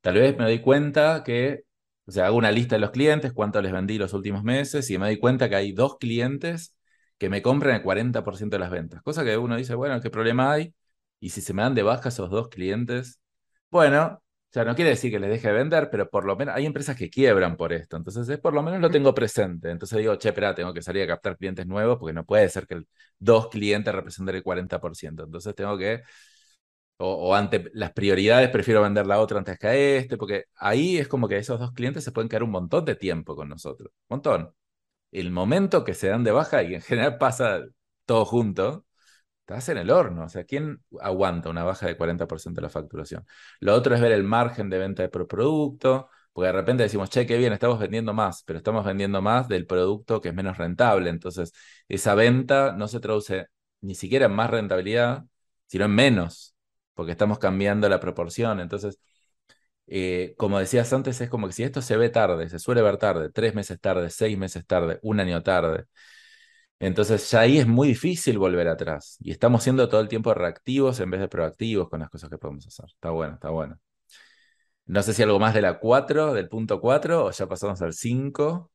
Tal 0.00 0.14
vez 0.14 0.36
me 0.38 0.44
doy 0.44 0.60
cuenta 0.60 1.22
que, 1.24 1.64
o 2.06 2.12
sea, 2.12 2.26
hago 2.26 2.36
una 2.36 2.52
lista 2.52 2.76
de 2.76 2.80
los 2.80 2.90
clientes, 2.90 3.32
cuánto 3.32 3.60
les 3.60 3.72
vendí 3.72 3.98
los 3.98 4.12
últimos 4.12 4.44
meses, 4.44 4.88
y 4.90 4.98
me 4.98 5.06
doy 5.06 5.18
cuenta 5.18 5.48
que 5.48 5.56
hay 5.56 5.72
dos 5.72 5.98
clientes 5.98 6.76
que 7.18 7.28
me 7.28 7.42
compran 7.42 7.76
el 7.76 7.82
40% 7.82 8.56
de 8.56 8.60
las 8.60 8.70
ventas. 8.70 9.02
Cosa 9.02 9.24
que 9.24 9.36
uno 9.36 9.56
dice, 9.56 9.74
bueno, 9.74 10.00
¿qué 10.00 10.10
problema 10.10 10.52
hay? 10.52 10.74
Y 11.20 11.30
si 11.30 11.40
se 11.40 11.54
me 11.54 11.62
dan 11.62 11.74
de 11.74 11.82
baja 11.82 12.08
esos 12.10 12.30
dos 12.30 12.48
clientes, 12.48 13.20
bueno, 13.70 14.22
o 14.50 14.52
sea, 14.52 14.64
no 14.64 14.74
quiere 14.74 14.90
decir 14.90 15.10
que 15.10 15.18
les 15.18 15.28
deje 15.30 15.48
de 15.48 15.54
vender, 15.54 15.90
pero 15.90 16.08
por 16.08 16.24
lo 16.24 16.34
menos 16.36 16.54
hay 16.54 16.64
empresas 16.66 16.96
que 16.96 17.10
quiebran 17.10 17.56
por 17.56 17.72
esto. 17.72 17.96
Entonces, 17.96 18.38
por 18.38 18.54
lo 18.54 18.62
menos 18.62 18.80
lo 18.80 18.90
tengo 18.90 19.12
presente. 19.14 19.70
Entonces 19.70 19.98
digo, 19.98 20.16
che, 20.16 20.28
espera, 20.30 20.54
tengo 20.54 20.72
que 20.72 20.80
salir 20.82 21.02
a 21.02 21.06
captar 21.08 21.36
clientes 21.36 21.66
nuevos 21.66 21.98
porque 21.98 22.14
no 22.14 22.24
puede 22.24 22.48
ser 22.48 22.66
que 22.66 22.82
dos 23.18 23.48
clientes 23.48 23.94
representen 23.94 24.36
el 24.36 24.42
40%. 24.42 25.24
Entonces 25.24 25.54
tengo 25.54 25.76
que 25.76 26.02
o, 26.98 27.34
ante 27.34 27.70
las 27.74 27.92
prioridades 27.92 28.50
prefiero 28.50 28.82
vender 28.82 29.06
la 29.06 29.20
otra 29.20 29.38
antes 29.38 29.58
que 29.58 29.66
a 29.66 29.74
este, 29.74 30.16
porque 30.16 30.44
ahí 30.56 30.98
es 30.98 31.08
como 31.08 31.28
que 31.28 31.36
esos 31.38 31.60
dos 31.60 31.72
clientes 31.72 32.04
se 32.04 32.12
pueden 32.12 32.28
quedar 32.28 32.42
un 32.42 32.50
montón 32.50 32.84
de 32.84 32.94
tiempo 32.96 33.36
con 33.36 33.48
nosotros, 33.48 33.90
un 34.08 34.16
montón. 34.16 34.52
El 35.12 35.32
momento 35.32 35.84
que 35.84 35.94
se 35.94 36.08
dan 36.08 36.24
de 36.24 36.32
baja 36.32 36.62
y 36.62 36.74
en 36.74 36.82
general 36.82 37.18
pasa 37.18 37.62
todo 38.06 38.24
junto, 38.26 38.86
estás 39.46 39.68
en 39.68 39.78
el 39.78 39.90
horno. 39.90 40.24
O 40.24 40.28
sea, 40.28 40.44
¿quién 40.44 40.82
aguanta 41.00 41.48
una 41.50 41.64
baja 41.64 41.86
de 41.86 41.96
40% 41.96 42.60
de 42.60 42.62
la 42.66 42.70
facturación? 42.70 43.24
Lo 43.60 43.74
otro 43.74 43.94
es 43.94 44.00
ver 44.00 44.12
el 44.12 44.24
margen 44.24 44.68
de 44.70 44.78
venta 44.78 45.02
de 45.02 45.08
producto, 45.08 46.08
porque 46.32 46.46
de 46.48 46.52
repente 46.52 46.82
decimos, 46.82 47.10
che, 47.10 47.26
qué 47.26 47.36
bien, 47.38 47.52
estamos 47.52 47.78
vendiendo 47.78 48.12
más, 48.12 48.42
pero 48.44 48.58
estamos 48.58 48.84
vendiendo 48.84 49.22
más 49.22 49.48
del 49.48 49.66
producto 49.66 50.20
que 50.20 50.28
es 50.30 50.34
menos 50.34 50.58
rentable. 50.58 51.10
Entonces, 51.10 51.52
esa 51.88 52.14
venta 52.14 52.72
no 52.72 52.88
se 52.88 53.00
traduce 53.00 53.46
ni 53.80 53.94
siquiera 53.94 54.26
en 54.26 54.32
más 54.32 54.50
rentabilidad, 54.50 55.24
sino 55.66 55.84
en 55.86 55.92
menos 55.94 56.54
porque 56.94 57.12
estamos 57.12 57.38
cambiando 57.38 57.88
la 57.88 58.00
proporción. 58.00 58.58
Entonces, 58.60 58.98
eh, 59.86 60.34
como 60.38 60.58
decías 60.58 60.92
antes, 60.92 61.20
es 61.20 61.30
como 61.30 61.46
que 61.46 61.52
si 61.52 61.62
esto 61.64 61.82
se 61.82 61.96
ve 61.96 62.08
tarde, 62.10 62.48
se 62.48 62.58
suele 62.58 62.82
ver 62.82 62.98
tarde, 62.98 63.30
tres 63.30 63.54
meses 63.54 63.80
tarde, 63.80 64.10
seis 64.10 64.36
meses 64.38 64.66
tarde, 64.66 64.98
un 65.02 65.20
año 65.20 65.42
tarde, 65.42 65.84
entonces 66.78 67.30
ya 67.30 67.40
ahí 67.40 67.58
es 67.58 67.66
muy 67.66 67.88
difícil 67.88 68.38
volver 68.38 68.68
atrás. 68.68 69.16
Y 69.20 69.30
estamos 69.30 69.62
siendo 69.62 69.88
todo 69.88 70.00
el 70.00 70.08
tiempo 70.08 70.34
reactivos 70.34 71.00
en 71.00 71.10
vez 71.10 71.20
de 71.20 71.28
proactivos 71.28 71.88
con 71.88 72.00
las 72.00 72.10
cosas 72.10 72.30
que 72.30 72.38
podemos 72.38 72.66
hacer. 72.66 72.86
Está 72.86 73.10
bueno, 73.10 73.34
está 73.34 73.50
bueno. 73.50 73.78
No 74.86 75.02
sé 75.02 75.14
si 75.14 75.22
algo 75.22 75.38
más 75.38 75.54
de 75.54 75.62
la 75.62 75.78
4, 75.78 76.32
del 76.32 76.48
punto 76.48 76.80
4, 76.80 77.26
o 77.26 77.30
ya 77.30 77.46
pasamos 77.48 77.82
al 77.82 77.92
5. 77.92 78.70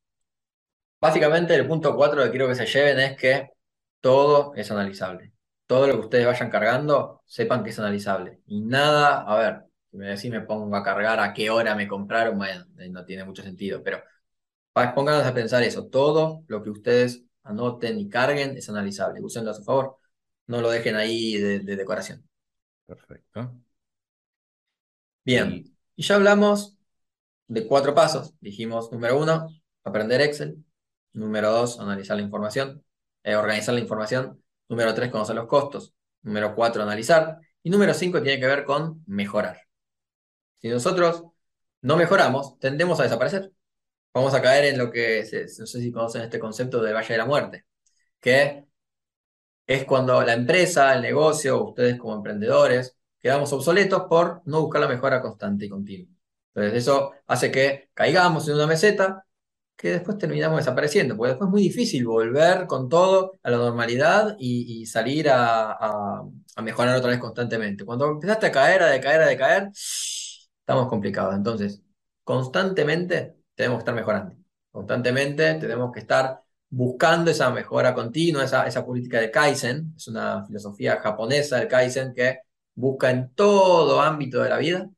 Básicamente 1.00 1.56
el 1.56 1.68
punto 1.68 1.96
4 1.96 2.24
que 2.24 2.30
quiero 2.32 2.48
que 2.48 2.56
se 2.56 2.66
lleven 2.66 3.00
es 3.00 3.18
que 3.18 3.50
todo 4.02 4.54
es 4.56 4.70
analizable 4.72 5.34
todo 5.72 5.88
lo 5.88 5.94
que 5.94 6.00
ustedes 6.02 6.26
vayan 6.26 6.50
cargando, 6.50 7.22
sepan 7.26 7.64
que 7.64 7.70
es 7.70 7.80
analizable. 7.80 8.42
Y 8.46 8.60
nada, 8.60 9.22
a 9.22 9.38
ver, 9.38 9.64
si 9.90 9.96
me 9.96 10.08
decís 10.08 10.30
me 10.30 10.42
pongo 10.42 10.76
a 10.76 10.84
cargar 10.84 11.22
a 11.22 11.34
qué 11.34 11.50
hora 11.50 11.76
me 11.76 11.88
compraron, 11.88 12.38
bueno, 12.38 12.66
no 12.90 13.06
tiene 13.06 13.24
mucho 13.24 13.42
sentido, 13.42 13.82
pero 13.82 14.04
pónganse 14.74 15.30
a 15.30 15.34
pensar 15.34 15.64
eso. 15.64 15.88
Todo 15.88 16.44
lo 16.48 16.62
que 16.62 16.72
ustedes 16.72 17.24
anoten 17.44 18.00
y 18.00 18.10
carguen 18.10 18.58
es 18.58 18.70
analizable. 18.70 19.22
Úsenlo 19.22 19.52
a 19.52 19.54
su 19.54 19.64
favor. 19.64 19.98
No 20.48 20.62
lo 20.62 20.70
dejen 20.70 20.96
ahí 20.96 21.38
de, 21.38 21.60
decoración. 21.60 22.28
Perfecto. 22.86 23.54
Bien. 25.24 25.64
Y... 25.96 26.04
ya 26.04 26.16
hablamos 26.16 26.78
de 27.48 27.68
cuatro 27.68 27.94
pasos. 27.94 28.34
Dijimos, 28.42 28.92
número 28.92 29.20
uno, 29.20 29.50
aprender 29.84 30.22
Excel. 30.22 30.64
Número 31.14 31.52
dos, 31.52 31.80
analizar 31.80 32.16
la 32.16 32.24
información, 32.24 32.86
eh, 33.24 33.36
organizar 33.36 33.74
la 33.74 33.82
información. 33.82 34.42
Número 34.72 34.94
3, 34.94 35.12
conocer 35.12 35.36
los 35.36 35.48
costos. 35.48 35.94
Número 36.22 36.56
4, 36.56 36.82
analizar. 36.84 37.40
Y 37.62 37.70
número 37.70 37.94
5 37.94 38.22
tiene 38.22 38.40
que 38.40 38.48
ver 38.48 38.64
con 38.64 39.04
mejorar. 39.06 39.60
Si 40.62 40.70
nosotros 40.70 41.26
no 41.82 41.98
mejoramos, 41.98 42.58
tendemos 42.58 42.98
a 43.02 43.04
desaparecer. 43.04 43.52
Vamos 44.14 44.34
a 44.34 44.42
caer 44.42 44.66
en 44.66 44.78
lo 44.78 44.92
que, 44.92 45.24
no 45.60 45.66
sé 45.66 45.80
si 45.82 45.92
conocen 45.92 46.24
este 46.24 46.40
concepto 46.40 46.82
de 46.82 46.94
Valle 46.94 47.14
de 47.14 47.18
la 47.18 47.26
Muerte, 47.26 47.66
que 48.20 48.66
es 49.68 49.86
cuando 49.86 50.22
la 50.24 50.34
empresa, 50.34 50.94
el 50.94 51.02
negocio, 51.02 51.64
ustedes 51.64 51.98
como 51.98 52.16
emprendedores, 52.16 52.98
quedamos 53.20 53.54
obsoletos 53.54 54.04
por 54.10 54.42
no 54.46 54.62
buscar 54.62 54.82
la 54.82 54.88
mejora 54.90 55.22
constante 55.22 55.66
y 55.66 55.70
continua. 55.70 56.10
Entonces 56.54 56.84
eso 56.84 57.14
hace 57.28 57.52
que 57.52 57.90
caigamos 57.94 58.48
en 58.48 58.56
una 58.56 58.68
meseta 58.68 59.26
que 59.76 59.92
después 59.92 60.18
terminamos 60.18 60.58
desapareciendo, 60.60 61.18
porque 61.18 61.30
después 61.32 61.48
es 61.48 61.52
muy 61.52 61.62
difícil 61.64 62.06
volver 62.06 62.68
con 62.68 62.90
todo 62.90 63.40
a 63.44 63.50
la 63.50 63.58
normalidad 63.58 64.36
y, 64.40 64.86
salir 64.86 65.30
a, 65.30 66.22
mejorar 66.64 66.98
otra 66.98 67.12
vez 67.12 67.20
constantemente. 67.20 67.86
Cuando 67.86 68.12
empezaste 68.12 68.48
a 68.48 68.52
caer, 68.52 68.84
a 68.84 68.88
decaer, 68.88 69.22
a 69.22 69.28
decaer, 69.28 69.70
estamos 69.74 70.88
complicados. 70.88 71.36
Entonces, 71.36 71.82
constantemente 72.24 73.41
tenemos 73.62 73.78
que 73.78 73.82
estar 73.82 73.96
mejorando. 73.96 74.36
Constantemente 74.72 75.54
tenemos 75.56 75.92
que 75.92 76.00
estar 76.00 76.42
buscando 76.70 77.30
esa 77.30 77.52
mejora 77.52 77.94
continua, 77.94 78.44
esa, 78.44 78.86
política 78.86 79.20
de 79.20 79.30
Kaizen. 79.30 79.94
Es 79.96 80.08
una 80.08 80.44
filosofía 80.46 81.00
japonesa 81.00 81.58
del 81.58 81.68
Kaizen 81.68 82.14
que 82.14 82.40
busca 82.74 83.12
en 83.12 83.34
todo 83.36 84.02
ámbito 84.02 84.42
de 84.42 84.50
la 84.50 84.58
vida 84.58 84.90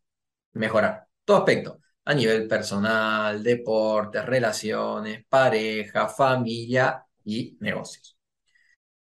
mejorar, 0.54 1.08
todo 1.26 1.38
aspecto 1.38 1.80
a 2.06 2.14
nivel 2.14 2.48
personal, 2.48 3.44
deportes, 3.44 4.26
relaciones, 4.26 5.26
pareja, 5.28 6.08
familia 6.08 7.06
y 7.26 7.58
negocios. 7.60 8.18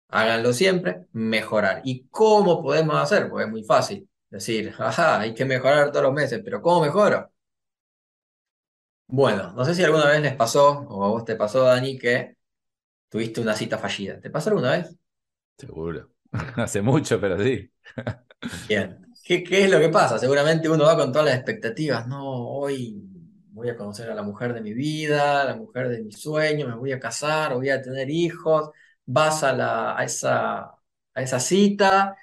Háganlo 0.09 0.53
siempre, 0.53 1.07
mejorar. 1.11 1.81
¿Y 1.83 2.07
cómo 2.07 2.61
podemos 2.63 2.95
hacer? 2.95 3.29
Pues 3.29 3.45
es 3.45 3.51
muy 3.51 3.63
fácil. 3.63 4.09
Decir, 4.29 4.73
ajá, 4.77 5.19
hay 5.21 5.33
que 5.33 5.45
mejorar 5.45 5.91
todos 5.91 6.03
los 6.03 6.13
meses, 6.13 6.41
pero 6.43 6.61
¿cómo 6.61 6.81
mejoro? 6.81 7.31
Bueno, 9.11 9.51
no 9.53 9.65
sé 9.65 9.73
si 9.73 9.83
alguna 9.83 10.05
vez 10.07 10.21
les 10.21 10.35
pasó, 10.35 10.69
o 10.87 11.03
a 11.03 11.09
vos 11.09 11.25
te 11.25 11.35
pasó, 11.35 11.63
Dani, 11.63 11.97
que 11.97 12.37
tuviste 13.09 13.41
una 13.41 13.55
cita 13.55 13.77
fallida. 13.77 14.19
¿Te 14.21 14.29
pasó 14.29 14.49
alguna 14.49 14.71
vez? 14.71 14.95
Seguro. 15.57 16.11
Hace 16.55 16.81
mucho, 16.81 17.19
pero 17.19 17.41
sí. 17.41 17.71
Bien. 18.67 19.05
¿Qué, 19.23 19.43
es 19.49 19.69
lo 19.69 19.79
que 19.79 19.89
pasa? 19.89 20.17
Seguramente 20.17 20.69
uno 20.69 20.85
va 20.85 20.95
con 20.97 21.11
todas 21.11 21.27
las 21.27 21.35
expectativas. 21.35 22.07
No, 22.07 22.23
hoy 22.49 22.99
voy 23.51 23.69
a 23.69 23.75
conocer 23.77 24.09
a 24.09 24.15
la 24.15 24.23
mujer 24.23 24.53
de 24.53 24.61
mi 24.61 24.73
vida, 24.73 25.43
la 25.45 25.55
mujer 25.55 25.89
de 25.89 26.01
mis 26.03 26.19
sueños, 26.19 26.67
me 26.69 26.75
voy 26.75 26.91
a 26.91 26.99
casar, 26.99 27.53
voy 27.55 27.69
a 27.69 27.81
tener 27.81 28.09
hijos. 28.09 28.69
Vas 29.05 29.43
a, 29.43 29.53
la, 29.53 29.97
a, 29.97 30.03
esa, 30.03 30.59
a 30.59 30.79
a 31.15 31.21
esa 31.23 31.39
cita 31.39 32.15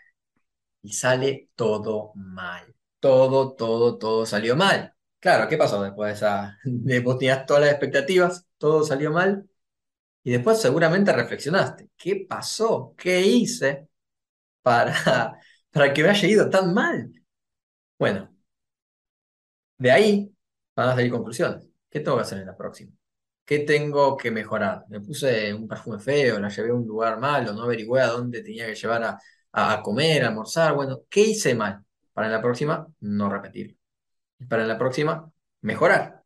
y 0.82 0.92
sale 0.94 1.50
todo 1.56 2.12
mal. 2.16 2.74
Todo, 3.00 3.54
todo, 3.54 3.98
todo 3.98 4.26
salió 4.26 4.56
mal. 4.56 4.95
Claro, 5.26 5.48
¿qué 5.48 5.56
pasó 5.56 5.82
después 5.82 6.08
de 6.10 6.14
esa? 6.14 6.58
De 6.64 7.00
vos 7.00 7.18
tenías 7.18 7.44
todas 7.46 7.62
las 7.62 7.70
expectativas, 7.72 8.46
todo 8.58 8.84
salió 8.84 9.10
mal. 9.10 9.48
Y 10.24 10.32
después 10.32 10.60
seguramente 10.60 11.12
reflexionaste, 11.12 11.90
¿qué 11.96 12.26
pasó? 12.28 12.94
¿Qué 12.96 13.20
hice 13.22 13.88
para, 14.62 15.38
para 15.72 15.94
que 15.94 16.02
me 16.04 16.10
haya 16.10 16.28
ido 16.28 16.50
tan 16.50 16.74
mal? 16.74 17.12
Bueno, 17.98 18.30
de 19.78 19.90
ahí 19.90 20.32
van 20.74 20.88
a 20.90 20.94
salir 20.94 21.10
conclusiones. 21.10 21.68
¿Qué 21.90 22.00
tengo 22.00 22.16
que 22.16 22.22
hacer 22.22 22.38
en 22.38 22.46
la 22.46 22.56
próxima? 22.56 22.92
¿Qué 23.44 23.60
tengo 23.60 24.16
que 24.16 24.30
mejorar? 24.30 24.84
Me 24.88 25.00
puse 25.00 25.54
un 25.54 25.68
perfume 25.68 25.98
feo, 26.00 26.38
la 26.40 26.48
llevé 26.48 26.70
a 26.70 26.74
un 26.74 26.86
lugar 26.86 27.18
malo, 27.20 27.52
no 27.52 27.62
averigüé 27.62 28.00
a 28.02 28.08
dónde 28.08 28.42
tenía 28.42 28.66
que 28.66 28.74
llevar 28.74 29.04
a, 29.04 29.18
a 29.52 29.82
comer, 29.82 30.24
a 30.24 30.28
almorzar. 30.28 30.74
Bueno, 30.74 31.02
¿qué 31.08 31.20
hice 31.22 31.54
mal? 31.54 31.84
Para 32.12 32.28
la 32.28 32.42
próxima, 32.42 32.86
no 33.00 33.28
repetirlo. 33.30 33.76
Para 34.48 34.66
la 34.66 34.78
próxima, 34.78 35.30
mejorar. 35.62 36.22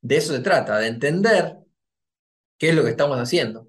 De 0.00 0.16
eso 0.16 0.32
se 0.34 0.40
trata, 0.40 0.78
de 0.78 0.88
entender 0.88 1.56
qué 2.58 2.70
es 2.70 2.74
lo 2.74 2.84
que 2.84 2.90
estamos 2.90 3.18
haciendo. 3.18 3.68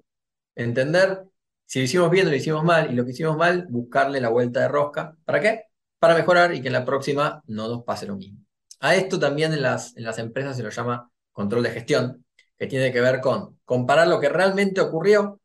Entender 0.54 1.24
si 1.66 1.80
lo 1.80 1.84
hicimos 1.84 2.10
bien 2.10 2.26
o 2.26 2.30
lo 2.30 2.36
hicimos 2.36 2.64
mal, 2.64 2.90
y 2.90 2.94
lo 2.94 3.04
que 3.04 3.10
hicimos 3.10 3.36
mal, 3.36 3.66
buscarle 3.68 4.20
la 4.20 4.30
vuelta 4.30 4.60
de 4.60 4.68
rosca. 4.68 5.16
¿Para 5.24 5.40
qué? 5.40 5.64
Para 5.98 6.14
mejorar 6.14 6.54
y 6.54 6.62
que 6.62 6.68
en 6.68 6.72
la 6.72 6.84
próxima 6.84 7.42
no 7.46 7.68
nos 7.68 7.84
pase 7.84 8.06
lo 8.06 8.16
mismo. 8.16 8.38
A 8.80 8.94
esto 8.94 9.18
también 9.18 9.52
en 9.52 9.62
las, 9.62 9.96
en 9.96 10.04
las 10.04 10.18
empresas 10.18 10.56
se 10.56 10.62
lo 10.62 10.70
llama 10.70 11.10
control 11.32 11.64
de 11.64 11.70
gestión, 11.70 12.24
que 12.56 12.66
tiene 12.66 12.92
que 12.92 13.00
ver 13.00 13.20
con 13.20 13.58
comparar 13.64 14.08
lo 14.08 14.20
que 14.20 14.28
realmente 14.28 14.80
ocurrió 14.80 15.40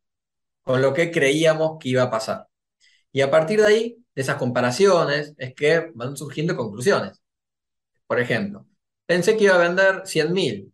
con 0.62 0.82
lo 0.82 0.94
que 0.94 1.10
creíamos 1.10 1.78
que 1.78 1.90
iba 1.90 2.02
a 2.04 2.10
pasar. 2.10 2.48
Y 3.12 3.20
a 3.20 3.30
partir 3.30 3.60
de 3.60 3.66
ahí, 3.66 3.96
de 4.14 4.22
esas 4.22 4.36
comparaciones, 4.36 5.34
es 5.38 5.54
que 5.54 5.92
van 5.94 6.16
surgiendo 6.16 6.56
conclusiones. 6.56 7.20
Por 8.06 8.20
ejemplo, 8.20 8.66
pensé 9.06 9.36
que 9.36 9.44
iba 9.44 9.54
a 9.54 9.58
vender 9.58 10.02
100.000, 10.04 10.72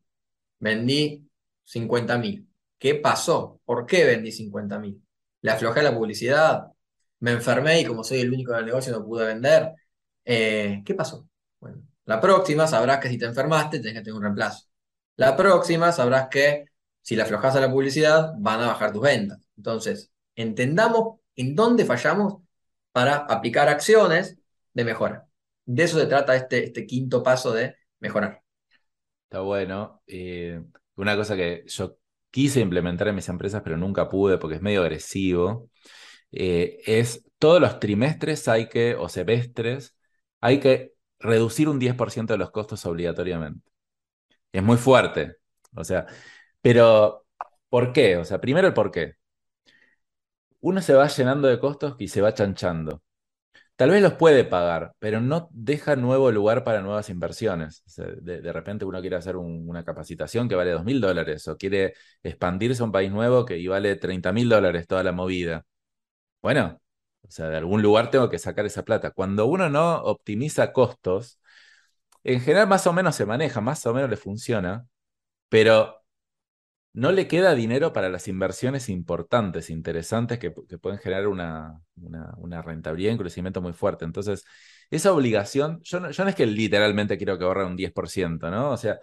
vendí 0.58 1.28
50.000. 1.64 2.46
¿Qué 2.78 2.94
pasó? 2.96 3.60
¿Por 3.64 3.86
qué 3.86 4.04
vendí 4.04 4.32
50.000? 4.32 5.00
¿Le 5.42 5.50
aflojé 5.50 5.82
la 5.82 5.94
publicidad? 5.94 6.72
¿Me 7.20 7.32
enfermé 7.32 7.80
y 7.80 7.84
como 7.84 8.04
soy 8.04 8.20
el 8.20 8.32
único 8.32 8.52
del 8.54 8.66
negocio 8.66 8.92
no 8.92 9.04
pude 9.04 9.26
vender? 9.26 9.74
Eh, 10.24 10.82
¿Qué 10.84 10.94
pasó? 10.94 11.28
Bueno, 11.60 11.82
la 12.06 12.20
próxima 12.20 12.66
sabrás 12.66 12.98
que 13.00 13.08
si 13.08 13.18
te 13.18 13.26
enfermaste 13.26 13.78
tenés 13.78 13.94
que 13.94 14.00
tener 14.00 14.14
un 14.14 14.22
reemplazo. 14.22 14.66
La 15.16 15.36
próxima 15.36 15.92
sabrás 15.92 16.28
que 16.28 16.66
si 17.02 17.16
le 17.16 17.22
aflojas 17.22 17.56
a 17.56 17.60
la 17.60 17.70
publicidad 17.70 18.32
van 18.38 18.60
a 18.60 18.68
bajar 18.68 18.92
tus 18.92 19.02
ventas. 19.02 19.38
Entonces, 19.56 20.10
entendamos 20.34 21.20
en 21.36 21.54
dónde 21.54 21.84
fallamos 21.84 22.42
para 22.92 23.16
aplicar 23.16 23.68
acciones 23.68 24.38
de 24.72 24.84
mejora. 24.84 25.29
De 25.72 25.84
eso 25.84 25.98
se 25.98 26.06
trata 26.06 26.34
este, 26.34 26.64
este 26.64 26.84
quinto 26.86 27.22
paso 27.22 27.52
de 27.52 27.76
mejorar. 28.00 28.42
Está 29.24 29.40
bueno. 29.40 30.02
Eh, 30.06 30.60
una 30.96 31.16
cosa 31.16 31.36
que 31.36 31.62
yo 31.66 31.96
quise 32.30 32.60
implementar 32.60 33.08
en 33.08 33.14
mis 33.14 33.28
empresas, 33.28 33.62
pero 33.62 33.76
nunca 33.76 34.08
pude 34.08 34.38
porque 34.38 34.56
es 34.56 34.62
medio 34.62 34.82
agresivo, 34.82 35.70
eh, 36.32 36.78
es 36.86 37.24
todos 37.38 37.60
los 37.60 37.78
trimestres 37.78 38.48
hay 38.48 38.68
que, 38.68 38.94
o 38.96 39.08
semestres, 39.08 39.96
hay 40.40 40.60
que 40.60 40.94
reducir 41.20 41.68
un 41.68 41.78
10% 41.78 42.34
de 42.34 42.38
los 42.38 42.50
costos 42.50 42.84
obligatoriamente. 42.86 43.70
Es 44.52 44.62
muy 44.62 44.76
fuerte. 44.76 45.36
O 45.76 45.84
sea, 45.84 46.06
pero 46.60 47.26
¿por 47.68 47.92
qué? 47.92 48.16
O 48.16 48.24
sea, 48.24 48.40
primero 48.40 48.68
el 48.68 48.74
por 48.74 48.90
qué 48.90 49.16
uno 50.60 50.80
se 50.82 50.94
va 50.94 51.06
llenando 51.08 51.48
de 51.48 51.58
costos 51.58 51.96
y 51.98 52.08
se 52.08 52.20
va 52.20 52.34
chanchando. 52.34 53.02
Tal 53.80 53.88
vez 53.88 54.02
los 54.02 54.12
puede 54.12 54.44
pagar, 54.44 54.92
pero 54.98 55.22
no 55.22 55.48
deja 55.52 55.96
nuevo 55.96 56.30
lugar 56.30 56.64
para 56.64 56.82
nuevas 56.82 57.08
inversiones. 57.08 57.82
de, 57.96 58.52
repente 58.52 58.84
uno 58.84 59.00
quiere 59.00 59.16
hacer 59.16 59.38
una 59.38 59.82
capacitación 59.84 60.50
que 60.50 60.54
vale 60.54 60.72
dos 60.72 60.84
mil 60.84 61.00
dólares 61.00 61.48
o 61.48 61.56
quiere 61.56 61.94
expandirse 62.22 62.82
a 62.82 62.84
un 62.84 62.92
país 62.92 63.10
nuevo 63.10 63.46
que 63.46 63.66
vale 63.70 63.96
30 63.96 64.32
mil 64.32 64.50
dólares 64.50 64.86
toda 64.86 65.02
la 65.02 65.12
movida. 65.12 65.64
Bueno, 66.42 66.80
o 67.22 67.30
sea, 67.30 67.48
de 67.48 67.56
algún 67.56 67.82
lugar 67.82 68.10
tengo 68.10 68.28
que 68.30 68.38
sacar 68.38 68.66
esa 68.66 68.84
plata. 68.84 69.12
Cuando 69.12 69.46
uno 69.46 69.70
no 69.70 69.96
optimiza 70.02 70.74
costos, 70.74 71.40
en 72.24 72.40
general 72.42 72.68
más 72.68 72.86
o 72.86 72.92
menos 72.92 73.16
se 73.16 73.26
maneja, 73.26 73.62
más 73.62 73.86
o 73.86 73.94
menos 73.94 74.10
le 74.10 74.18
funciona, 74.18 74.86
pero 75.48 75.99
no 76.92 77.12
le 77.12 77.28
queda 77.28 77.54
dinero 77.54 77.92
para 77.92 78.08
las 78.08 78.26
inversiones 78.28 78.88
importantes, 78.88 79.70
interesantes, 79.70 80.38
que, 80.38 80.50
pueden 80.50 80.98
generar 80.98 81.28
una, 81.28 81.80
una, 81.96 82.62
rentabilidad 82.62 83.10
y 83.10 83.12
un 83.14 83.18
crecimiento 83.18 83.62
muy 83.62 83.72
fuerte. 83.72 84.04
Entonces, 84.04 84.44
esa 84.90 85.12
obligación, 85.12 85.80
yo 85.82 86.00
no, 86.00 86.10
yo 86.10 86.24
no 86.24 86.30
es 86.30 86.36
que 86.36 86.46
literalmente 86.46 87.16
quiero 87.16 87.38
que 87.38 87.44
ahorren 87.44 87.68
un 87.68 87.76
10%, 87.76 88.50
¿no? 88.50 88.70
O 88.70 88.76
sea, 88.76 88.98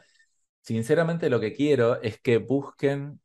sinceramente 0.61 1.29
lo 1.29 1.39
que 1.39 1.53
quiero 1.53 2.01
es 2.01 2.19
que 2.19 2.37
busquen, 2.37 3.21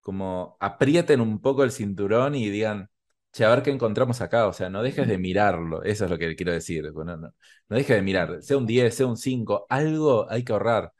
como 0.00 0.56
aprieten 0.60 1.20
un 1.20 1.40
poco 1.40 1.64
el 1.64 1.72
cinturón 1.72 2.34
y 2.34 2.50
digan, 2.50 2.90
che, 3.32 3.44
a 3.44 3.50
ver 3.50 3.62
qué 3.62 3.70
encontramos 3.70 4.20
acá, 4.20 4.46
o 4.48 4.52
sea, 4.52 4.70
no 4.70 4.82
dejes 4.82 5.08
de 5.08 5.18
mirarlo, 5.18 5.82
eso 5.82 6.04
es 6.04 6.10
lo 6.10 6.18
que 6.18 6.36
quiero 6.36 6.52
decir, 6.52 6.92
no, 6.94 7.04
no, 7.04 7.16
no 7.18 7.76
dejes 7.76 7.96
de 7.96 8.02
mirar, 8.02 8.42
sea 8.42 8.56
un 8.58 8.66
10, 8.66 8.94
sea 8.94 9.06
un 9.06 9.16
5, 9.16 9.66
algo 9.68 10.30
hay 10.30 10.44
que 10.44 10.52
ahorrar 10.52 10.92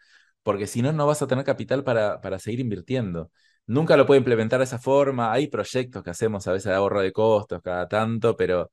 porque 0.45 0.68
si 0.68 0.82
no, 0.82 0.92
no 0.92 1.07
vas 1.07 1.22
a 1.22 1.28
tener 1.28 1.45
capital 1.45 1.84
para, 1.84 2.20
para 2.20 2.38
seguir 2.38 2.61
invirtiendo. 2.61 3.32
Nunca 3.66 3.97
lo 3.97 4.07
puedo 4.07 4.18
implementar 4.18 4.61
de 4.61 4.64
esa 4.66 4.78
forma. 4.78 5.32
Hay 5.32 5.49
proyectos 5.49 6.05
que 6.05 6.11
hacemos 6.11 6.47
a 6.47 6.53
veces 6.53 6.70
de 6.70 6.76
ahorro 6.76 7.01
de 7.03 7.12
costos 7.12 7.62
cada 7.62 7.88
tanto, 7.88 8.36
pero, 8.36 8.70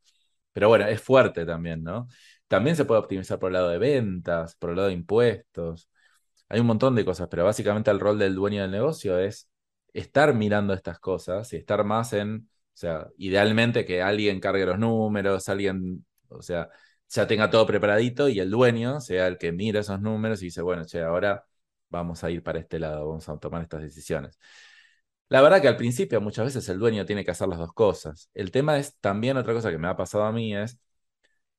pero 0.53 0.67
bueno, 0.69 0.87
es 0.87 1.01
fuerte 1.01 1.45
también, 1.45 1.83
¿no? 1.83 2.07
También 2.47 2.75
se 2.75 2.85
puede 2.85 2.99
optimizar 3.01 3.39
por 3.39 3.49
el 3.49 3.53
lado 3.53 3.69
de 3.69 3.77
ventas, 3.79 4.55
por 4.57 4.71
el 4.71 4.75
lado 4.77 4.89
de 4.89 4.93
impuestos. 4.95 5.89
Hay 6.49 6.59
un 6.59 6.67
montón 6.67 6.95
de 6.95 7.05
cosas, 7.05 7.27
pero 7.29 7.45
básicamente 7.45 7.91
el 7.91 7.99
rol 7.99 8.19
del 8.19 8.35
dueño 8.35 8.61
del 8.61 8.71
negocio 8.71 9.17
es 9.19 9.49
estar 9.93 10.33
mirando 10.33 10.73
estas 10.73 10.99
cosas 10.99 11.51
y 11.53 11.57
estar 11.57 11.83
más 11.85 12.13
en, 12.13 12.49
o 12.49 12.77
sea, 12.77 13.07
idealmente 13.17 13.85
que 13.85 14.01
alguien 14.01 14.39
cargue 14.39 14.65
los 14.65 14.77
números, 14.79 15.47
alguien, 15.49 16.05
o 16.29 16.41
sea, 16.41 16.69
ya 17.09 17.27
tenga 17.27 17.49
todo 17.49 17.65
preparadito 17.65 18.29
y 18.29 18.39
el 18.39 18.49
dueño 18.49 19.01
sea 19.01 19.27
el 19.27 19.37
que 19.37 19.51
mira 19.51 19.79
esos 19.81 20.01
números 20.01 20.41
y 20.41 20.45
dice, 20.45 20.61
bueno, 20.61 20.85
che, 20.85 21.01
ahora 21.01 21.45
vamos 21.91 22.23
a 22.23 22.31
ir 22.31 22.43
para 22.43 22.59
este 22.59 22.79
lado, 22.79 23.07
vamos 23.07 23.29
a 23.29 23.37
tomar 23.37 23.61
estas 23.63 23.81
decisiones. 23.83 24.39
La 25.29 25.41
verdad 25.41 25.61
que 25.61 25.67
al 25.69 25.77
principio 25.77 26.19
muchas 26.21 26.45
veces 26.45 26.67
el 26.69 26.79
dueño 26.79 27.05
tiene 27.05 27.23
que 27.25 27.31
hacer 27.31 27.47
las 27.47 27.59
dos 27.59 27.73
cosas. 27.73 28.29
El 28.33 28.51
tema 28.51 28.77
es 28.77 28.99
también 28.99 29.37
otra 29.37 29.53
cosa 29.53 29.71
que 29.71 29.77
me 29.77 29.87
ha 29.87 29.95
pasado 29.95 30.25
a 30.25 30.31
mí 30.31 30.55
es, 30.55 30.79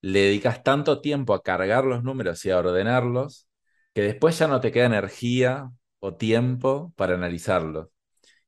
le 0.02 0.20
dedicas 0.22 0.62
tanto 0.64 1.00
tiempo 1.00 1.34
a 1.34 1.42
cargar 1.42 1.84
los 1.84 2.02
números 2.04 2.44
y 2.44 2.50
a 2.50 2.58
ordenarlos, 2.58 3.48
que 3.94 4.02
después 4.02 4.38
ya 4.38 4.48
no 4.48 4.60
te 4.60 4.72
queda 4.72 4.86
energía 4.86 5.70
o 6.00 6.14
tiempo 6.16 6.92
para 6.96 7.14
analizarlos. 7.14 7.88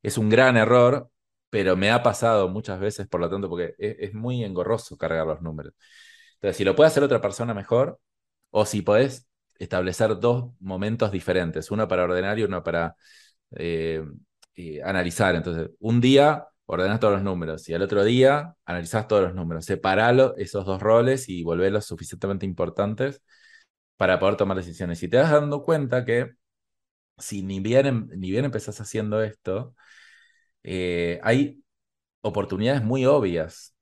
Es 0.03 0.19
un 0.19 0.31
gran 0.31 0.57
error, 0.57 1.11
pero 1.51 1.77
me 1.77 1.91
ha 1.91 2.03
pasado 2.03 2.49
muchas 2.49 2.81
veces, 2.81 3.09
por 3.09 3.21
lo 3.21 3.31
tanto, 3.31 3.49
porque 3.49 3.75
es, 3.79 3.97
es 4.01 4.15
muy 4.15 4.45
engorroso 4.45 4.97
cargar 4.99 5.27
los 5.27 5.43
números. 5.43 5.75
Entonces, 6.37 6.57
si 6.59 6.65
lo 6.65 6.77
puede 6.77 6.89
hacer 6.89 7.03
otra 7.03 7.21
persona 7.21 7.55
mejor, 7.55 8.01
o 8.51 8.67
si 8.67 8.83
podés 8.83 9.27
establecer 9.59 10.19
dos 10.19 10.53
momentos 10.61 11.13
diferentes, 11.13 11.71
uno 11.71 11.89
para 11.89 12.05
ordenar 12.05 12.39
y 12.39 12.45
uno 12.45 12.63
para 12.63 12.97
eh, 13.57 14.03
analizar. 14.85 15.35
Entonces, 15.35 15.71
un 15.81 16.01
día 16.01 16.47
ordenas 16.67 17.01
todos 17.01 17.15
los 17.15 17.23
números 17.23 17.69
y 17.69 17.75
al 17.75 17.83
otro 17.83 18.05
día 18.05 18.55
analizás 18.65 19.09
todos 19.09 19.23
los 19.25 19.35
números. 19.35 19.65
Separalo 19.67 20.35
esos 20.37 20.65
dos 20.67 20.81
roles 20.83 21.29
y 21.29 21.43
volverlos 21.43 21.85
suficientemente 21.87 22.47
importantes 22.47 23.23
para 23.97 24.19
poder 24.19 24.37
tomar 24.37 24.57
decisiones. 24.57 25.03
Y 25.03 25.09
te 25.09 25.19
vas 25.19 25.31
dando 25.31 25.63
cuenta 25.63 26.05
que 26.05 26.33
si 27.19 27.43
ni 27.43 27.61
bien, 27.61 27.87
em, 27.87 28.09
ni 28.17 28.31
bien 28.31 28.45
empezás 28.47 28.81
haciendo 28.81 29.23
esto, 29.23 29.75
eh, 30.65 31.21
hay 31.23 31.63
oportunidades 32.23 32.83
muy 32.85 33.07
obvias. 33.07 33.75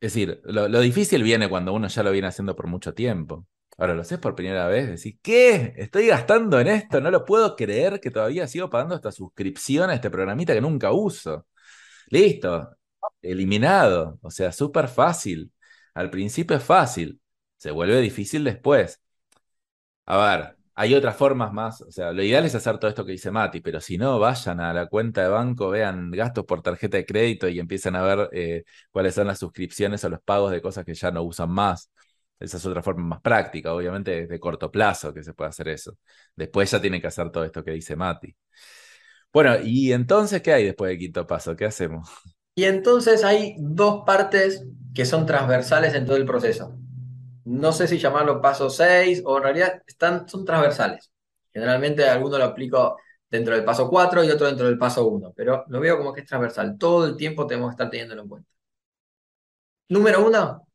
Es 0.00 0.14
decir, 0.14 0.40
lo 0.44 0.80
difícil 0.80 1.22
viene 1.22 1.48
cuando 1.48 1.72
uno 1.74 1.88
ya 1.88 2.02
lo 2.02 2.12
viene 2.12 2.28
haciendo 2.28 2.56
por 2.56 2.68
mucho 2.68 2.94
tiempo. 2.94 3.46
Ahora 3.78 3.94
lo 3.94 4.02
haces 4.02 4.18
por 4.18 4.34
primera 4.34 4.66
vez, 4.66 4.88
decís, 4.88 5.18
¿qué? 5.22 5.72
Estoy 5.76 6.08
gastando 6.08 6.58
en 6.60 6.66
esto, 6.68 7.00
no 7.00 7.10
lo 7.12 7.24
puedo 7.24 7.54
creer 7.56 8.00
que 8.00 8.10
todavía 8.10 8.48
sigo 8.48 8.68
pagando 8.68 8.96
esta 8.96 9.12
suscripción 9.12 9.88
a 9.90 9.94
este 9.94 10.10
programita 10.10 10.52
que 10.54 10.60
nunca 10.60 10.92
uso. 10.92 11.46
Listo, 12.08 12.76
eliminado. 13.22 14.18
O 14.22 14.30
sea, 14.30 14.52
súper 14.52 14.88
fácil. 14.88 15.52
Al 15.94 16.10
principio 16.10 16.56
es 16.56 16.64
fácil, 16.64 17.20
se 17.56 17.70
vuelve 17.72 18.00
difícil 18.00 18.44
después. 18.44 19.00
A 20.06 20.16
ver, 20.16 20.56
hay 20.74 20.94
otras 20.94 21.16
formas 21.16 21.52
más, 21.52 21.82
o 21.82 21.90
sea, 21.90 22.12
lo 22.12 22.22
ideal 22.22 22.44
es 22.46 22.54
hacer 22.54 22.78
todo 22.78 22.88
esto 22.88 23.04
que 23.04 23.12
dice 23.12 23.30
Mati, 23.30 23.60
pero 23.60 23.80
si 23.80 23.98
no, 23.98 24.18
vayan 24.18 24.60
a 24.60 24.72
la 24.72 24.86
cuenta 24.86 25.22
de 25.22 25.28
banco, 25.28 25.68
vean 25.70 26.10
gastos 26.10 26.44
por 26.46 26.62
tarjeta 26.62 26.96
de 26.96 27.04
crédito 27.06 27.48
y 27.48 27.58
empiecen 27.58 27.94
a 27.96 28.02
ver 28.02 28.28
eh, 28.32 28.64
cuáles 28.90 29.14
son 29.14 29.26
las 29.26 29.38
suscripciones 29.38 30.02
o 30.04 30.08
los 30.08 30.20
pagos 30.22 30.50
de 30.50 30.62
cosas 30.62 30.84
que 30.86 30.94
ya 30.94 31.10
no 31.10 31.22
usan 31.22 31.50
más. 31.50 31.90
Esa 32.38 32.56
es 32.56 32.66
otra 32.66 32.82
forma 32.82 33.04
más 33.04 33.20
práctica, 33.20 33.74
obviamente 33.74 34.26
de 34.26 34.40
corto 34.40 34.70
plazo 34.70 35.12
que 35.12 35.22
se 35.22 35.34
puede 35.34 35.50
hacer 35.50 35.68
eso. 35.68 35.98
Después 36.36 36.70
ya 36.70 36.80
tiene 36.80 37.00
que 37.00 37.08
hacer 37.08 37.30
todo 37.30 37.44
esto 37.44 37.64
que 37.64 37.72
dice 37.72 37.96
Mati. 37.96 38.34
Bueno, 39.32 39.56
y 39.62 39.92
entonces, 39.92 40.40
¿qué 40.42 40.52
hay 40.52 40.64
después 40.64 40.90
del 40.90 40.98
quinto 40.98 41.26
paso? 41.26 41.54
¿Qué 41.56 41.66
hacemos? 41.66 42.08
Y 42.54 42.64
entonces 42.64 43.22
hay 43.24 43.54
dos 43.58 44.02
partes 44.04 44.64
que 44.94 45.04
son 45.04 45.26
transversales 45.26 45.94
en 45.94 46.06
todo 46.06 46.16
el 46.16 46.24
proceso. 46.26 46.76
No 47.44 47.72
sé 47.72 47.86
si 47.86 47.98
llamarlo 47.98 48.40
paso 48.40 48.68
6 48.68 49.22
o 49.24 49.36
en 49.38 49.42
realidad 49.44 49.82
están, 49.86 50.28
son 50.28 50.44
transversales. 50.44 51.12
Generalmente 51.52 52.04
alguno 52.08 52.38
lo 52.38 52.44
aplico 52.44 52.96
dentro 53.30 53.54
del 53.54 53.64
paso 53.64 53.88
4 53.88 54.24
y 54.24 54.30
otro 54.30 54.46
dentro 54.46 54.66
del 54.66 54.78
paso 54.78 55.06
1, 55.06 55.32
pero 55.36 55.64
lo 55.68 55.80
veo 55.80 55.98
como 55.98 56.12
que 56.12 56.22
es 56.22 56.26
transversal. 56.26 56.76
Todo 56.78 57.06
el 57.06 57.16
tiempo 57.16 57.46
tenemos 57.46 57.70
que 57.70 57.72
estar 57.74 57.90
teniéndolo 57.90 58.22
en 58.22 58.28
cuenta. 58.28 58.50
Número 59.88 60.26
uno, 60.26 60.67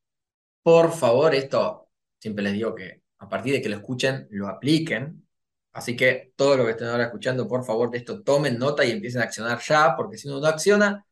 por 0.63 0.93
favor, 0.93 1.35
esto 1.35 1.89
siempre 2.19 2.43
les 2.43 2.53
digo 2.53 2.73
que 2.75 3.03
a 3.19 3.29
partir 3.29 3.53
de 3.53 3.61
que 3.61 3.69
lo 3.69 3.77
escuchen, 3.77 4.27
lo 4.31 4.47
apliquen. 4.47 5.27
Así 5.73 5.95
que 5.95 6.33
todo 6.35 6.57
lo 6.57 6.65
que 6.65 6.71
estén 6.71 6.87
ahora 6.87 7.05
escuchando, 7.05 7.47
por 7.47 7.65
favor, 7.65 7.89
de 7.91 7.97
esto 7.99 8.21
tomen 8.23 8.57
nota 8.59 8.85
y 8.85 8.91
empiecen 8.91 9.21
a 9.21 9.25
accionar 9.25 9.59
ya, 9.61 9.95
porque 9.95 10.17
si 10.17 10.27
uno 10.27 10.39
no 10.39 10.47
acciona, 10.47 11.05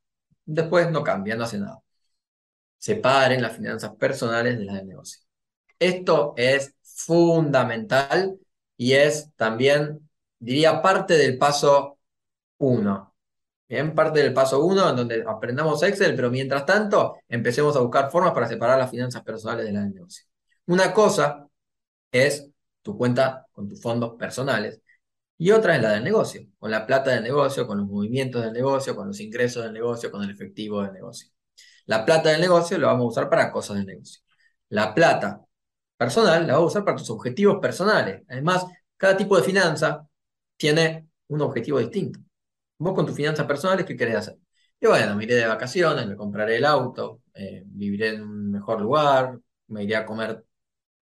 después 0.45 0.91
no 0.91 1.04
cambia, 1.04 1.36
no 1.36 1.45
hace 1.45 1.60
nada. 1.60 1.82
Separen 2.78 3.41
las 3.41 3.56
finanzas 3.56 3.95
personales 3.95 4.58
de 4.58 4.66
las 4.66 4.76
del 4.76 4.88
negocio. 4.88 5.22
Esto 5.80 6.34
es 6.38 6.76
fundamental 6.84 8.39
y 8.78 8.93
es 8.93 9.32
también, 9.36 10.10
diría, 10.39 10.82
parte 10.82 11.16
del 11.18 11.38
paso 11.38 11.99
1. 12.58 13.11
Bien, 13.72 13.95
parte 13.95 14.19
del 14.22 14.34
paso 14.34 14.65
1 14.65 14.89
en 14.89 14.95
donde 14.97 15.24
aprendamos 15.26 15.82
Excel, 15.82 16.13
pero 16.13 16.30
mientras 16.30 16.65
tanto 16.65 17.15
empecemos 17.30 17.74
a 17.78 17.80
buscar 17.80 18.11
formas 18.11 18.34
para 18.34 18.45
separar 18.45 18.78
las 18.78 18.91
finanzas 18.91 19.24
personales 19.24 19.65
de 19.65 19.72
las 19.72 19.84
del 19.84 19.93
negocio. 19.93 20.26
Una 20.65 20.93
cosa 20.93 21.47
es 22.11 22.49
tu 22.82 22.97
cuenta 22.97 23.47
con 23.53 23.69
tus 23.69 23.82
fondos 23.82 24.15
personales 24.19 24.82
y 25.38 25.51
otra 25.51 25.78
es 25.78 25.82
la 25.82 25.93
del 25.93 26.03
negocio, 26.03 26.41
con 26.59 26.69
la 26.69 26.86
plata 26.86 27.11
del 27.11 27.24
negocio, 27.24 27.65
con 27.65 27.78
los 27.78 27.88
movimientos 27.88 28.43
del 28.43 28.51
negocio, 28.51 28.93
con 28.93 29.07
los 29.07 29.22
ingresos 29.22 29.63
del 29.63 29.72
negocio, 29.72 30.11
con 30.11 30.22
el 30.22 30.32
efectivo 30.32 30.84
del 30.84 30.91
negocio. 30.91 31.30
La 31.86 32.03
plata 32.03 32.28
del 32.28 32.41
negocio 32.41 32.78
la 32.78 32.88
vamos 32.88 33.05
a 33.05 33.07
usar 33.22 33.30
para 33.30 33.53
cosas 33.53 33.78
del 33.78 33.86
negocio. 33.86 34.22
La 34.67 34.93
plata 34.93 35.45
personal 35.95 36.45
la 36.45 36.55
vamos 36.55 36.72
a 36.72 36.80
usar 36.80 36.84
para 36.84 36.97
tus 36.97 37.09
objetivos 37.09 37.59
personales. 37.61 38.22
Además, 38.28 38.65
cada 38.97 39.15
tipo 39.15 39.38
de 39.38 39.43
finanza 39.43 40.05
tiene 40.57 41.07
un 41.30 41.39
objetivo 41.39 41.80
distinto. 41.80 42.19
Vos 42.82 42.96
con 42.96 43.06
tus 43.06 43.16
finanzas 43.16 43.46
personales, 43.46 43.86
¿qué 43.86 43.96
querés 43.96 44.16
hacer? 44.16 44.38
Y 44.80 44.88
bueno, 44.88 45.16
me 45.16 45.24
iré 45.24 45.36
de 45.36 45.46
vacaciones, 45.48 46.08
me 46.08 46.16
compraré 46.16 46.58
el 46.58 46.66
auto, 46.66 47.22
eh, 47.36 47.64
viviré 47.66 48.10
en 48.16 48.24
un 48.24 48.52
mejor 48.52 48.82
lugar, 48.82 49.40
me 49.68 49.84
iré 49.84 49.96
a 49.96 50.06
comer 50.06 50.44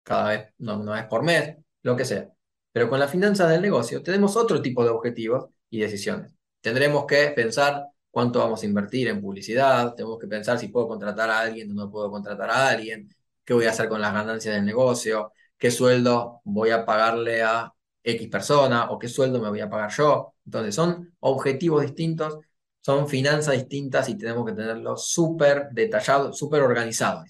cada 0.05 0.31
vez, 0.31 0.55
una 0.59 0.93
vez 0.95 1.07
por 1.07 1.25
mes, 1.25 1.57
lo 1.83 1.97
que 1.97 2.05
sea. 2.05 2.31
Pero 2.73 2.89
con 2.89 3.01
las 3.01 3.11
finanzas 3.11 3.51
del 3.51 3.63
negocio 3.63 4.03
tenemos 4.03 4.37
otro 4.37 4.63
tipo 4.63 4.85
de 4.85 4.91
objetivos 4.91 5.47
y 5.71 5.81
decisiones. 5.81 6.33
Tendremos 6.61 7.07
que 7.07 7.29
pensar 7.31 7.87
cuánto 8.11 8.39
vamos 8.39 8.63
a 8.63 8.67
invertir 8.67 9.09
en 9.09 9.21
publicidad, 9.21 9.95
tenemos 9.95 10.19
que 10.21 10.29
pensar 10.29 10.59
si 10.61 10.69
puedo 10.69 10.89
contratar 10.89 11.31
a 11.31 11.41
alguien 11.41 11.73
o 11.73 11.75
no 11.75 11.91
puedo 11.91 12.11
contratar 12.11 12.51
a 12.51 12.69
alguien, 12.69 13.09
qué 13.45 13.55
voy 13.55 13.67
a 13.67 13.71
hacer 13.71 13.89
con 13.89 14.01
las 14.01 14.15
ganancias 14.15 14.55
del 14.55 14.65
negocio, 14.65 15.33
qué 15.59 15.71
sueldo 15.73 16.41
voy 16.45 16.71
a 16.71 16.85
pagarle 16.87 17.43
a 17.43 17.74
X 18.05 18.29
persona 18.29 18.91
o 18.91 18.99
qué 18.99 19.09
sueldo 19.09 19.41
me 19.41 19.49
voy 19.49 19.61
a 19.61 19.71
pagar 19.71 19.91
yo. 19.91 20.35
Entonces 20.45 20.75
son 20.75 21.15
objetivos 21.21 21.83
distintos, 21.83 22.39
son 22.81 23.09
finanzas 23.09 23.55
distintas 23.55 24.09
y 24.11 24.19
tenemos 24.19 24.45
que 24.45 24.53
tenerlo 24.53 24.97
súper 24.97 25.69
detallado, 25.73 26.33
súper 26.33 26.63
organizado. 26.63 27.25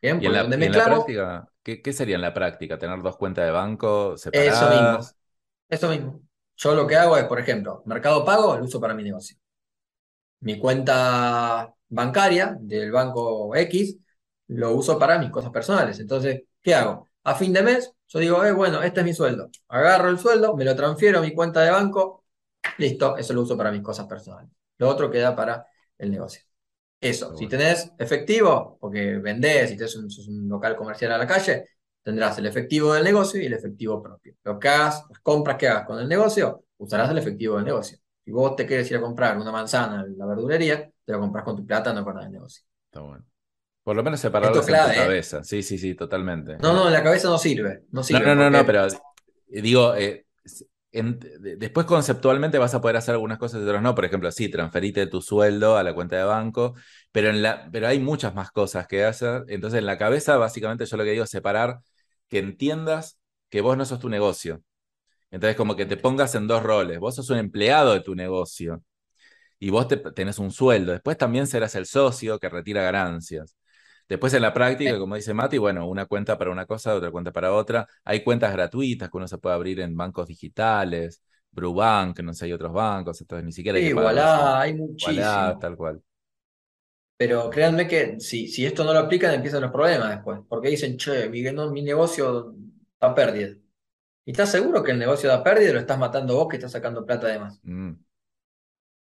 Bien, 0.00 0.22
¿Y 0.22 0.26
en 0.26 0.32
la, 0.32 0.84
práctica, 0.84 1.48
¿qué, 1.62 1.92
sería 1.92 2.14
en 2.14 2.22
la 2.22 2.32
práctica? 2.32 2.78
¿Tener 2.78 3.02
dos 3.02 3.16
cuentas 3.16 3.44
de 3.44 3.50
banco 3.50 4.16
separadas? 4.16 4.62
Eso 4.62 4.70
mismo. 4.70 5.20
Eso 5.68 5.88
mismo. 5.90 6.22
Yo 6.56 6.74
lo 6.74 6.86
que 6.86 6.96
hago 6.96 7.16
es, 7.16 7.24
por 7.24 7.38
ejemplo, 7.38 7.82
Mercado 7.86 8.24
Pago 8.24 8.56
lo 8.56 8.64
uso 8.64 8.80
para 8.80 8.94
mi 8.94 9.02
negocio. 9.02 9.36
Mi 10.40 10.58
cuenta 10.58 11.74
bancaria 11.88 12.56
del 12.58 12.90
banco 12.92 13.54
X 13.54 13.96
lo 14.48 14.74
uso 14.74 14.98
para 14.98 15.18
mis 15.18 15.30
cosas 15.30 15.50
personales. 15.50 15.98
Entonces, 16.00 16.42
¿qué 16.62 16.74
hago? 16.74 17.08
A 17.24 17.34
fin 17.34 17.52
de 17.52 17.62
mes, 17.62 17.92
yo 18.10 18.18
digo, 18.18 18.44
eh, 18.44 18.52
bueno, 18.52 18.82
este 18.82 19.00
es 19.00 19.06
mi 19.06 19.14
sueldo. 19.14 19.50
Agarro 19.68 20.08
el 20.08 20.18
sueldo, 20.18 20.56
me 20.56 20.64
lo 20.64 20.74
transfiero 20.74 21.20
a 21.20 21.22
mi 21.22 21.32
cuenta 21.32 21.62
de 21.62 21.70
banco, 21.70 22.24
listo, 22.78 23.16
eso 23.16 23.32
lo 23.32 23.42
uso 23.42 23.56
para 23.56 23.70
mis 23.70 23.82
cosas 23.82 24.06
personales. 24.08 24.50
Lo 24.78 24.88
otro 24.88 25.08
queda 25.08 25.36
para 25.36 25.64
el 25.96 26.10
negocio. 26.10 26.42
Eso, 27.00 27.36
si 27.36 27.46
tenés 27.46 27.92
efectivo, 27.98 28.78
porque 28.80 29.18
vendés, 29.18 29.70
si 29.70 29.76
tenés 29.76 29.96
un, 29.96 30.48
local 30.48 30.74
comercial 30.74 31.12
a 31.12 31.18
la 31.18 31.26
calle, 31.26 31.68
tendrás 32.02 32.36
el 32.38 32.46
efectivo 32.46 32.94
del 32.94 33.04
negocio 33.04 33.40
y 33.40 33.46
el 33.46 33.52
efectivo 33.52 34.02
propio. 34.02 34.34
Lo 34.42 34.58
que 34.58 34.68
hagas, 34.68 35.04
las 35.08 35.20
compras 35.20 35.56
que 35.56 35.68
hagas 35.68 35.86
con 35.86 36.00
el 36.00 36.08
negocio, 36.08 36.64
usarás 36.78 37.10
el 37.10 37.18
efectivo 37.18 37.56
del 37.56 37.64
negocio. 37.64 37.96
Si 38.24 38.32
vos 38.32 38.56
te 38.56 38.66
quieres 38.66 38.90
ir 38.90 38.96
a 38.96 39.00
comprar 39.00 39.38
una 39.38 39.52
manzana 39.52 40.04
en 40.04 40.18
la 40.18 40.26
verdulería, 40.26 40.90
te 41.04 41.12
lo 41.12 41.20
compras 41.20 41.44
con 41.44 41.56
tu 41.56 41.64
plata, 41.64 41.92
no 41.92 42.04
con 42.04 42.18
el 42.18 42.30
negocio. 42.30 42.64
Está 42.86 43.00
bueno. 43.00 43.24
Por 43.82 43.96
lo 43.96 44.02
menos 44.02 44.20
separarlo 44.20 44.60
en 44.60 44.66
tu 44.66 44.72
¿eh? 44.72 44.94
cabeza. 44.94 45.42
Sí, 45.42 45.62
sí, 45.62 45.78
sí, 45.78 45.94
totalmente. 45.94 46.58
No, 46.58 46.72
no, 46.72 46.86
en 46.86 46.92
la 46.92 47.02
cabeza 47.02 47.28
no 47.28 47.38
sirve. 47.38 47.84
No, 47.90 48.02
sirve 48.02 48.24
no, 48.24 48.34
no, 48.34 48.50
no, 48.50 48.66
pero 48.66 48.86
digo, 49.48 49.94
eh, 49.94 50.26
después 50.92 51.86
conceptualmente 51.86 52.58
vas 52.58 52.74
a 52.74 52.80
poder 52.80 52.96
hacer 52.96 53.14
algunas 53.14 53.38
cosas 53.38 53.60
y 53.60 53.64
otras 53.64 53.82
no. 53.82 53.94
Por 53.94 54.04
ejemplo, 54.04 54.30
sí, 54.32 54.48
transferite 54.48 55.06
tu 55.06 55.22
sueldo 55.22 55.76
a 55.76 55.82
la 55.82 55.94
cuenta 55.94 56.16
de 56.16 56.24
banco, 56.24 56.74
pero, 57.12 57.30
en 57.30 57.42
la, 57.42 57.68
pero 57.72 57.86
hay 57.86 58.00
muchas 58.00 58.34
más 58.34 58.50
cosas 58.50 58.86
que 58.86 59.04
hacer. 59.04 59.44
Entonces, 59.48 59.78
en 59.78 59.86
la 59.86 59.98
cabeza, 59.98 60.36
básicamente, 60.36 60.84
yo 60.86 60.96
lo 60.96 61.04
que 61.04 61.12
digo 61.12 61.24
es 61.24 61.30
separar, 61.30 61.80
que 62.28 62.38
entiendas 62.38 63.18
que 63.48 63.60
vos 63.60 63.76
no 63.76 63.84
sos 63.84 63.98
tu 63.98 64.08
negocio. 64.08 64.62
Entonces, 65.30 65.56
como 65.56 65.76
que 65.76 65.86
te 65.86 65.96
pongas 65.96 66.34
en 66.34 66.46
dos 66.46 66.62
roles. 66.62 66.98
Vos 66.98 67.14
sos 67.14 67.30
un 67.30 67.38
empleado 67.38 67.92
de 67.94 68.00
tu 68.00 68.14
negocio 68.14 68.82
y 69.58 69.70
vos 69.70 69.86
tenés 70.14 70.38
un 70.38 70.50
sueldo. 70.50 70.92
Después 70.92 71.16
también 71.18 71.46
serás 71.46 71.74
el 71.76 71.86
socio 71.86 72.38
que 72.38 72.48
retira 72.48 72.82
ganancias. 72.82 73.56
Después 74.10 74.34
en 74.34 74.42
la 74.42 74.52
práctica, 74.52 74.98
como 74.98 75.14
dice 75.14 75.32
Mati, 75.32 75.56
bueno, 75.56 75.86
una 75.86 76.04
cuenta 76.04 76.36
para 76.36 76.50
una 76.50 76.66
cosa, 76.66 76.96
otra 76.96 77.12
cuenta 77.12 77.30
para 77.30 77.52
otra. 77.52 77.86
Hay 78.02 78.24
cuentas 78.24 78.52
gratuitas 78.52 79.08
que 79.08 79.16
uno 79.16 79.28
se 79.28 79.38
puede 79.38 79.54
abrir 79.54 79.78
en 79.78 79.96
bancos 79.96 80.26
digitales, 80.26 81.22
Brubank, 81.52 82.18
no 82.18 82.34
sé, 82.34 82.46
hay 82.46 82.52
otros 82.52 82.72
bancos, 82.72 83.20
entonces 83.20 83.44
ni 83.44 83.52
siquiera 83.52 83.78
hay 83.78 83.84
que 83.84 83.94
hay 84.00 84.74
muchísimo. 84.74 85.58
tal 85.60 85.76
cual. 85.76 86.02
Pero 87.16 87.48
créanme 87.50 87.86
que 87.86 88.18
si, 88.18 88.48
si 88.48 88.66
esto 88.66 88.82
no 88.82 88.92
lo 88.92 88.98
aplican, 88.98 89.32
empiezan 89.32 89.62
los 89.62 89.70
problemas 89.70 90.10
después. 90.10 90.40
Porque 90.48 90.70
dicen, 90.70 90.96
che, 90.96 91.28
mi, 91.28 91.42
mi 91.42 91.82
negocio 91.82 92.52
da 93.00 93.14
pérdida. 93.14 93.54
¿Y 94.24 94.32
estás 94.32 94.50
seguro 94.50 94.82
que 94.82 94.90
el 94.90 94.98
negocio 94.98 95.28
da 95.28 95.44
pérdida 95.44 95.70
y 95.70 95.72
lo 95.74 95.78
estás 95.78 96.00
matando 96.00 96.34
vos 96.34 96.48
que 96.48 96.56
estás 96.56 96.72
sacando 96.72 97.06
plata 97.06 97.28
además? 97.28 97.60
Mm. 97.62 97.92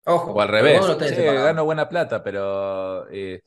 Ojo. 0.07 0.35
O 0.35 0.41
al 0.41 0.49
revés. 0.49 0.81
gano 1.17 1.65
buena 1.65 1.89
plata, 1.89 2.23
pero 2.23 3.11
eh, 3.11 3.43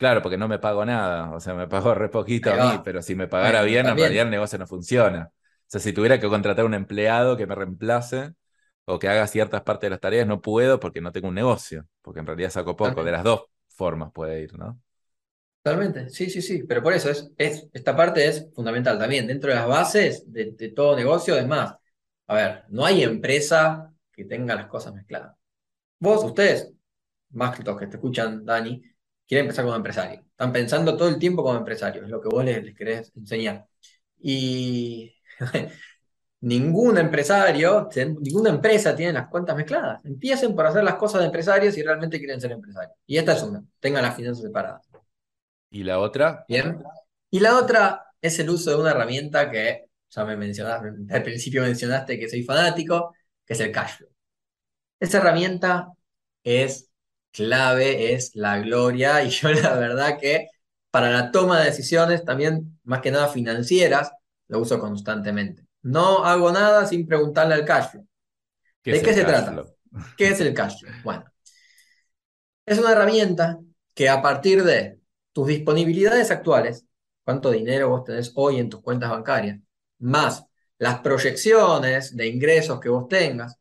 Claro, 0.00 0.22
porque 0.22 0.38
no 0.38 0.48
me 0.48 0.58
pago 0.58 0.82
nada, 0.86 1.30
o 1.30 1.40
sea, 1.40 1.52
me 1.52 1.68
pago 1.68 1.94
re 1.94 2.08
poquito 2.08 2.50
a 2.50 2.56
mí, 2.56 2.78
pero 2.82 3.02
si 3.02 3.14
me 3.14 3.28
pagara 3.28 3.60
bien, 3.62 3.86
en 3.86 3.98
realidad 3.98 4.24
el 4.24 4.30
negocio 4.30 4.58
no 4.58 4.66
funciona. 4.66 5.30
O 5.30 5.34
sea, 5.66 5.78
si 5.78 5.92
tuviera 5.92 6.18
que 6.18 6.26
contratar 6.26 6.64
un 6.64 6.72
empleado 6.72 7.36
que 7.36 7.46
me 7.46 7.54
reemplace 7.54 8.32
o 8.86 8.98
que 8.98 9.08
haga 9.08 9.26
ciertas 9.26 9.60
partes 9.60 9.88
de 9.88 9.90
las 9.90 10.00
tareas, 10.00 10.26
no 10.26 10.40
puedo 10.40 10.80
porque 10.80 11.02
no 11.02 11.12
tengo 11.12 11.28
un 11.28 11.34
negocio, 11.34 11.86
porque 12.00 12.20
en 12.20 12.26
realidad 12.26 12.48
saco 12.50 12.76
poco. 12.76 13.04
De 13.04 13.12
las 13.12 13.24
dos 13.24 13.42
formas 13.68 14.10
puede 14.10 14.40
ir, 14.40 14.58
¿no? 14.58 14.80
Totalmente, 15.62 16.08
sí, 16.08 16.30
sí, 16.30 16.40
sí, 16.40 16.62
pero 16.62 16.82
por 16.82 16.94
eso 16.94 17.10
es, 17.10 17.30
es, 17.36 17.68
esta 17.74 17.94
parte 17.94 18.26
es 18.26 18.48
fundamental 18.54 18.98
también. 18.98 19.26
Dentro 19.26 19.50
de 19.50 19.56
las 19.56 19.66
bases 19.68 20.32
de, 20.32 20.52
de 20.52 20.70
todo 20.70 20.96
negocio, 20.96 21.36
es 21.36 21.46
más, 21.46 21.74
a 22.26 22.34
ver, 22.34 22.64
no 22.70 22.86
hay 22.86 23.02
empresa 23.02 23.92
que 24.10 24.24
tenga 24.24 24.54
las 24.54 24.68
cosas 24.68 24.94
mezcladas. 24.94 25.36
Vos, 25.98 26.24
ustedes, 26.24 26.72
más 27.30 27.56
que 27.56 27.64
los 27.64 27.78
que 27.78 27.86
te 27.88 27.96
escuchan, 27.96 28.44
Dani, 28.44 28.82
quieren 29.30 29.46
empezar 29.46 29.64
como 29.64 29.76
empresario. 29.76 30.24
Están 30.28 30.52
pensando 30.52 30.96
todo 30.96 31.08
el 31.08 31.16
tiempo 31.18 31.44
como 31.44 31.56
empresario, 31.56 32.02
es 32.02 32.10
lo 32.10 32.20
que 32.20 32.28
vos 32.28 32.44
les, 32.44 32.74
querés 32.74 33.12
enseñar. 33.16 33.64
Y 34.18 35.14
ningún 36.40 36.98
empresario, 36.98 37.88
ninguna 38.20 38.50
empresa 38.50 38.96
tiene 38.96 39.12
las 39.12 39.28
cuentas 39.28 39.56
mezcladas. 39.56 40.00
Empiecen 40.04 40.56
por 40.56 40.66
hacer 40.66 40.82
las 40.82 40.96
cosas 40.96 41.20
de 41.20 41.26
empresarios 41.26 41.74
si 41.76 41.82
realmente 41.84 42.18
quieren 42.18 42.40
ser 42.40 42.50
empresarios. 42.50 42.92
Y 43.06 43.18
esta 43.18 43.34
es 43.34 43.42
una, 43.44 43.62
tengan 43.78 44.02
las 44.02 44.16
finanzas 44.16 44.42
separadas. 44.42 44.88
¿Y 45.70 45.84
la 45.84 46.00
otra? 46.00 46.44
Bien. 46.48 46.82
Y 47.30 47.38
la 47.38 47.56
otra 47.56 48.06
es 48.20 48.36
el 48.40 48.50
uso 48.50 48.70
de 48.70 48.76
una 48.78 48.90
herramienta 48.90 49.48
que 49.48 49.84
ya 50.10 50.24
me 50.24 50.36
mencionaste, 50.36 50.88
al 51.14 51.22
principio 51.22 51.62
mencionaste 51.62 52.18
que 52.18 52.28
soy 52.28 52.42
fanático, 52.42 53.14
que 53.44 53.52
es 53.52 53.60
el 53.60 53.70
cash 53.70 53.98
flow. 53.98 54.10
Esa 54.98 55.18
herramienta 55.18 55.92
es 56.42 56.89
clave 57.32 58.12
es 58.14 58.34
la 58.34 58.58
gloria 58.58 59.22
y 59.24 59.30
yo 59.30 59.50
la 59.50 59.74
verdad 59.74 60.18
que 60.18 60.48
para 60.90 61.10
la 61.10 61.30
toma 61.30 61.60
de 61.60 61.66
decisiones, 61.66 62.24
también 62.24 62.80
más 62.82 63.00
que 63.00 63.12
nada 63.12 63.28
financieras, 63.28 64.10
lo 64.48 64.58
uso 64.58 64.78
constantemente. 64.80 65.64
No 65.82 66.24
hago 66.24 66.50
nada 66.50 66.84
sin 66.86 67.06
preguntarle 67.06 67.54
al 67.54 67.64
cash 67.64 67.90
flow. 67.92 68.06
¿De 68.84 69.00
qué 69.00 69.14
se 69.14 69.24
trata? 69.24 69.64
¿Qué 70.16 70.28
es 70.28 70.40
el 70.40 70.52
cash 70.52 70.80
flow? 70.80 70.92
Bueno, 71.04 71.24
es 72.66 72.78
una 72.78 72.92
herramienta 72.92 73.58
que 73.94 74.08
a 74.08 74.20
partir 74.20 74.64
de 74.64 74.98
tus 75.32 75.46
disponibilidades 75.46 76.30
actuales, 76.30 76.84
cuánto 77.24 77.50
dinero 77.50 77.88
vos 77.88 78.04
tenés 78.04 78.32
hoy 78.34 78.58
en 78.58 78.68
tus 78.68 78.80
cuentas 78.80 79.10
bancarias, 79.10 79.60
más 79.98 80.44
las 80.78 81.00
proyecciones 81.00 82.16
de 82.16 82.26
ingresos 82.26 82.80
que 82.80 82.88
vos 82.88 83.06
tengas, 83.06 83.56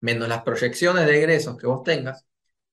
menos 0.00 0.28
las 0.28 0.42
proyecciones 0.42 1.06
de 1.06 1.18
egresos 1.18 1.56
que 1.56 1.66
vos 1.66 1.82
tengas, 1.82 2.24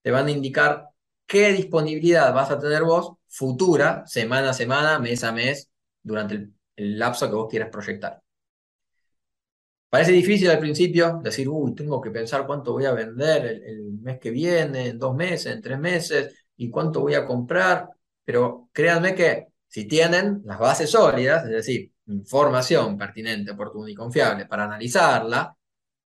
te 0.08 0.12
van 0.12 0.28
a 0.28 0.32
indicar 0.32 0.88
qué 1.26 1.51
disponibilidad 1.51 2.34
vas 2.34 2.49
a 2.49 2.58
tener 2.58 2.84
vos 2.84 3.18
futura, 3.28 4.08
semana 4.08 4.51
a 4.51 4.53
semana, 4.53 4.99
mes 4.99 5.22
a 5.26 5.34
mes, 5.34 5.70
durante 6.01 6.36
el, 6.36 6.53
el 6.78 6.97
lapso 6.97 7.28
que 7.28 7.36
vos 7.36 7.49
quieras 7.49 7.68
proyectar. 7.70 8.22
Parece 9.89 10.14
difícil 10.14 10.49
al 10.49 10.60
principio 10.60 11.20
decir, 11.22 11.49
uy, 11.49 11.76
tengo 11.76 11.99
que 11.99 12.10
pensar 12.10 12.47
cuánto 12.47 12.72
voy 12.72 12.86
a 12.86 12.93
vender 12.93 13.47
el, 13.66 13.99
mes 14.01 14.18
que 14.18 14.32
viene, 14.32 14.88
en 14.88 14.97
dos 14.97 15.14
meses, 15.14 15.53
en 15.53 15.62
tres 15.62 15.78
meses, 15.78 16.45
y 16.55 16.70
cuánto 16.70 17.01
voy 17.01 17.16
a 17.16 17.26
comprar, 17.26 17.89
pero 18.24 18.70
créanme 18.72 19.14
que 19.14 19.47
si 19.68 19.89
tienen 19.89 20.41
las 20.45 20.58
bases 20.58 20.89
sólidas, 20.89 21.43
es 21.43 21.51
decir, 21.51 21.91
información 22.05 22.97
pertinente, 22.97 23.51
oportuna 23.51 23.91
y 23.91 23.93
confiable 23.93 24.45
para 24.45 24.64
analizarla, 24.64 25.53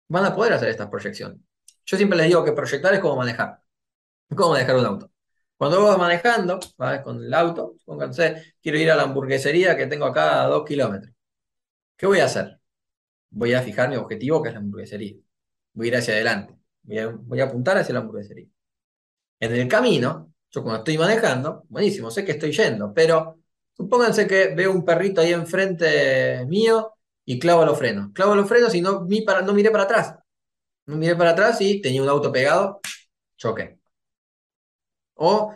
van 0.06 0.24
a 0.24 0.36
poder 0.36 0.52
hacer 0.52 0.68
estas 0.68 0.88
proyecciones. 0.88 1.40
Yo 1.84 1.96
siempre 1.96 2.16
les 2.16 2.28
digo 2.28 2.44
que 2.44 2.52
proyectar 2.52 2.94
es 2.94 3.00
como 3.00 3.16
manejar, 3.16 3.58
es 4.28 4.36
como 4.36 4.52
manejar 4.52 4.76
un 4.76 4.86
auto. 4.86 5.10
Cuando 5.56 5.80
vos 5.80 5.90
vas 5.90 5.98
manejando, 5.98 6.60
con 7.04 7.22
el 7.24 7.34
auto, 7.34 7.74
pónganse, 7.84 8.54
quiero 8.62 8.78
ir 8.78 8.90
a 8.90 8.96
la 8.96 9.04
hamburguesería 9.04 9.76
que 9.76 9.86
tengo 9.86 10.06
acá 10.06 10.44
a 10.44 10.46
dos 10.46 10.64
kilómetros. 10.64 11.12
¿Qué 11.96 12.06
voy 12.06 12.20
a 12.20 12.26
hacer? 12.26 12.58
voy 13.30 13.54
a 13.54 13.62
fijar 13.62 13.88
mi 13.88 13.96
objetivo, 13.96 14.42
que 14.42 14.48
es 14.48 14.54
la 14.54 14.60
hamburguesería. 14.60 15.16
Voy 15.72 15.86
a 15.86 15.88
ir 15.88 15.96
hacia 15.96 16.14
adelante. 16.14 16.54
Voy 16.82 17.40
a, 17.40 17.44
apuntar 17.44 17.78
hacia 17.78 17.92
la 17.94 18.00
hamburguesería. 18.00 18.48
En 19.40 19.54
el 19.54 19.68
camino, 19.68 20.32
yo 20.50 20.62
cuando 20.62 20.78
estoy 20.78 20.98
manejando, 20.98 21.64
buenísimo, 21.68 22.10
sé 22.10 22.24
que 22.24 22.32
estoy 22.32 22.52
yendo, 22.52 22.92
pero 22.94 23.38
supónganse 23.76 24.26
que 24.26 24.54
veo 24.54 24.72
un 24.72 24.84
perrito 24.84 25.20
ahí 25.20 25.32
enfrente 25.32 26.44
mío 26.46 26.94
y 27.24 27.38
clavo 27.38 27.64
los 27.64 27.78
frenos. 27.78 28.10
Clavo 28.12 28.34
los 28.34 28.48
frenos 28.48 28.74
y 28.74 28.80
no, 28.80 29.06
para, 29.26 29.42
no 29.42 29.52
miré 29.52 29.70
para 29.70 29.84
atrás. 29.84 30.14
No 30.86 30.96
miré 30.96 31.16
para 31.16 31.30
atrás 31.30 31.60
y 31.60 31.80
tenía 31.80 32.02
un 32.02 32.08
auto 32.08 32.32
pegado, 32.32 32.80
choqué. 33.36 33.78
O 35.18 35.54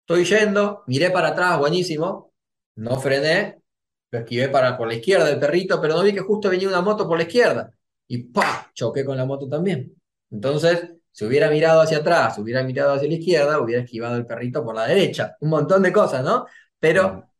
estoy 0.00 0.24
yendo, 0.24 0.84
miré 0.86 1.10
para 1.10 1.28
atrás, 1.28 1.58
buenísimo, 1.58 2.32
no 2.76 3.00
frené, 3.00 3.62
lo 4.10 4.18
esquivé 4.20 4.48
para, 4.48 4.76
por 4.76 4.88
la 4.88 4.94
izquierda 4.94 5.26
del 5.26 5.40
perrito, 5.40 5.80
pero 5.80 5.94
no 5.94 6.02
vi 6.02 6.12
que 6.12 6.20
justo 6.20 6.48
venía 6.50 6.68
una 6.68 6.80
moto 6.82 7.08
por 7.08 7.18
la 7.18 7.24
izquierda. 7.24 7.72
Y 8.06 8.18
¡pa! 8.24 8.70
Choqué 8.74 9.04
con 9.04 9.16
la 9.16 9.24
moto 9.24 9.48
también. 9.48 9.94
Entonces, 10.30 10.90
si 11.10 11.24
hubiera 11.24 11.50
mirado 11.50 11.80
hacia 11.80 11.98
atrás, 11.98 12.34
si 12.34 12.40
hubiera 12.40 12.62
mirado 12.62 12.92
hacia 12.94 13.08
la 13.08 13.14
izquierda, 13.14 13.60
hubiera 13.60 13.82
esquivado 13.82 14.16
el 14.16 14.26
perrito 14.26 14.64
por 14.64 14.74
la 14.74 14.86
derecha. 14.86 15.36
Un 15.40 15.50
montón 15.50 15.82
de 15.82 15.92
cosas, 15.92 16.24
¿no? 16.24 16.46
Pero 16.78 17.30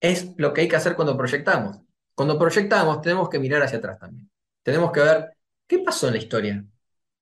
es 0.00 0.32
lo 0.36 0.52
que 0.52 0.62
hay 0.62 0.68
que 0.68 0.76
hacer 0.76 0.96
cuando 0.96 1.16
proyectamos. 1.16 1.78
Cuando 2.14 2.38
proyectamos, 2.38 3.00
tenemos 3.02 3.28
que 3.28 3.38
mirar 3.38 3.62
hacia 3.62 3.78
atrás 3.78 3.98
también. 3.98 4.30
Tenemos 4.62 4.92
que 4.92 5.00
ver 5.00 5.36
qué 5.66 5.78
pasó 5.80 6.08
en 6.08 6.14
la 6.14 6.18
historia. 6.18 6.64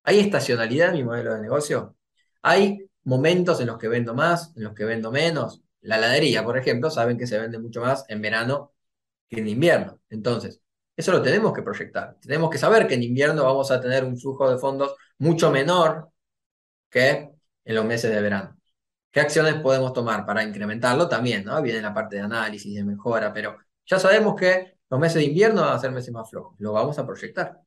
¿Hay 0.05 0.21
estacionalidad 0.21 0.91
en 0.91 0.95
mi 0.95 1.05
modelo 1.05 1.35
de 1.35 1.41
negocio? 1.41 1.97
¿Hay 2.43 2.89
momentos 3.05 3.61
en 3.61 3.69
los 3.69 3.79
que 3.79 3.89
vendo 3.89 4.15
más, 4.15 4.53
en 4.57 4.65
los 4.65 4.75
que 4.75 4.85
vendo 4.85 5.11
menos? 5.13 5.63
La 5.81 5.97
heladería, 5.99 6.45
por 6.45 6.59
ejemplo, 6.59 6.91
saben 6.91 7.19
que 7.19 7.27
se 7.27 7.39
vende 7.39 7.59
mucho 7.59 7.81
más 7.81 8.05
en 8.09 8.23
verano 8.23 8.73
que 9.29 9.41
en 9.41 9.49
invierno. 9.49 10.01
Entonces, 10.11 10.61
eso 10.97 11.13
lo 11.13 11.23
tenemos 11.23 11.53
que 11.53 11.63
proyectar. 11.63 12.17
Tenemos 12.21 12.51
que 12.51 12.59
saber 12.59 12.87
que 12.87 12.95
en 12.95 13.03
invierno 13.03 13.45
vamos 13.45 13.71
a 13.71 13.81
tener 13.81 14.05
un 14.05 14.19
flujo 14.19 14.51
de 14.51 14.59
fondos 14.59 14.95
mucho 15.19 15.51
menor 15.51 16.11
que 16.91 17.31
en 17.65 17.75
los 17.75 17.85
meses 17.85 18.11
de 18.11 18.21
verano. 18.23 18.57
¿Qué 19.11 19.21
acciones 19.21 19.55
podemos 19.57 19.93
tomar 19.93 20.27
para 20.27 20.43
incrementarlo? 20.43 21.09
También, 21.09 21.45
¿no? 21.45 21.61
Viene 21.63 21.81
la 21.81 21.95
parte 21.95 22.17
de 22.17 22.23
análisis, 22.23 22.75
de 22.75 22.85
mejora, 22.85 23.33
pero 23.33 23.57
ya 23.87 23.99
sabemos 23.99 24.35
que 24.37 24.79
los 24.91 25.01
meses 25.01 25.17
de 25.17 25.25
invierno 25.25 25.63
van 25.63 25.75
a 25.77 25.79
ser 25.79 25.93
meses 25.93 26.13
más 26.13 26.29
flojos. 26.31 26.57
Lo 26.59 26.73
vamos 26.73 26.99
a 26.99 27.07
proyectar. 27.07 27.61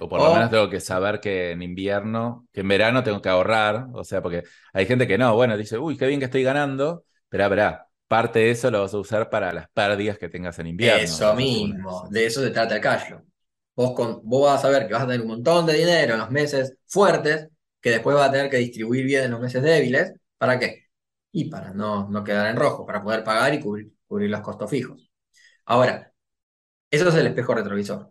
O 0.00 0.08
por 0.08 0.20
lo 0.20 0.32
menos 0.32 0.50
tengo 0.50 0.70
que 0.70 0.80
saber 0.80 1.20
que 1.20 1.52
en 1.52 1.62
invierno, 1.62 2.48
que 2.52 2.60
en 2.60 2.68
verano 2.68 3.02
tengo 3.02 3.20
que 3.20 3.28
ahorrar. 3.28 3.88
O 3.92 4.02
sea, 4.02 4.22
porque 4.22 4.44
hay 4.72 4.86
gente 4.86 5.06
que 5.06 5.18
no, 5.18 5.34
bueno, 5.34 5.56
dice, 5.56 5.78
uy, 5.78 5.96
qué 5.96 6.06
bien 6.06 6.18
que 6.18 6.26
estoy 6.26 6.42
ganando. 6.42 7.04
Pero, 7.28 7.48
verá, 7.48 7.88
parte 8.08 8.40
de 8.40 8.50
eso 8.50 8.70
lo 8.70 8.80
vas 8.80 8.92
a 8.92 8.98
usar 8.98 9.30
para 9.30 9.52
las 9.52 9.68
pérdidas 9.70 10.18
que 10.18 10.28
tengas 10.28 10.58
en 10.58 10.66
invierno. 10.66 11.02
Eso 11.02 11.34
mismo, 11.34 12.08
de 12.10 12.26
eso 12.26 12.42
se 12.42 12.50
trata 12.50 12.74
el 12.74 12.80
cash 12.80 13.12
Vos, 13.76 13.92
con, 13.92 14.20
vos 14.24 14.50
vas 14.50 14.58
a 14.58 14.62
saber 14.62 14.86
que 14.88 14.94
vas 14.94 15.04
a 15.04 15.06
tener 15.06 15.20
un 15.20 15.28
montón 15.28 15.64
de 15.64 15.74
dinero 15.74 16.14
en 16.14 16.20
los 16.20 16.30
meses 16.30 16.76
fuertes, 16.86 17.48
que 17.80 17.90
después 17.90 18.16
vas 18.16 18.28
a 18.28 18.32
tener 18.32 18.50
que 18.50 18.56
distribuir 18.56 19.04
bien 19.04 19.24
en 19.24 19.30
los 19.30 19.40
meses 19.40 19.62
débiles. 19.62 20.12
¿Para 20.36 20.58
qué? 20.58 20.86
Y 21.32 21.48
para 21.48 21.72
no, 21.72 22.08
no 22.08 22.24
quedar 22.24 22.50
en 22.50 22.56
rojo, 22.56 22.84
para 22.84 23.02
poder 23.02 23.22
pagar 23.22 23.54
y 23.54 23.60
cubrir, 23.60 23.92
los 24.08 24.40
costos 24.40 24.68
fijos. 24.68 25.08
Ahora, 25.64 26.12
eso 26.90 27.08
es 27.08 27.14
el 27.14 27.28
espejo 27.28 27.54
retrovisor. 27.54 28.10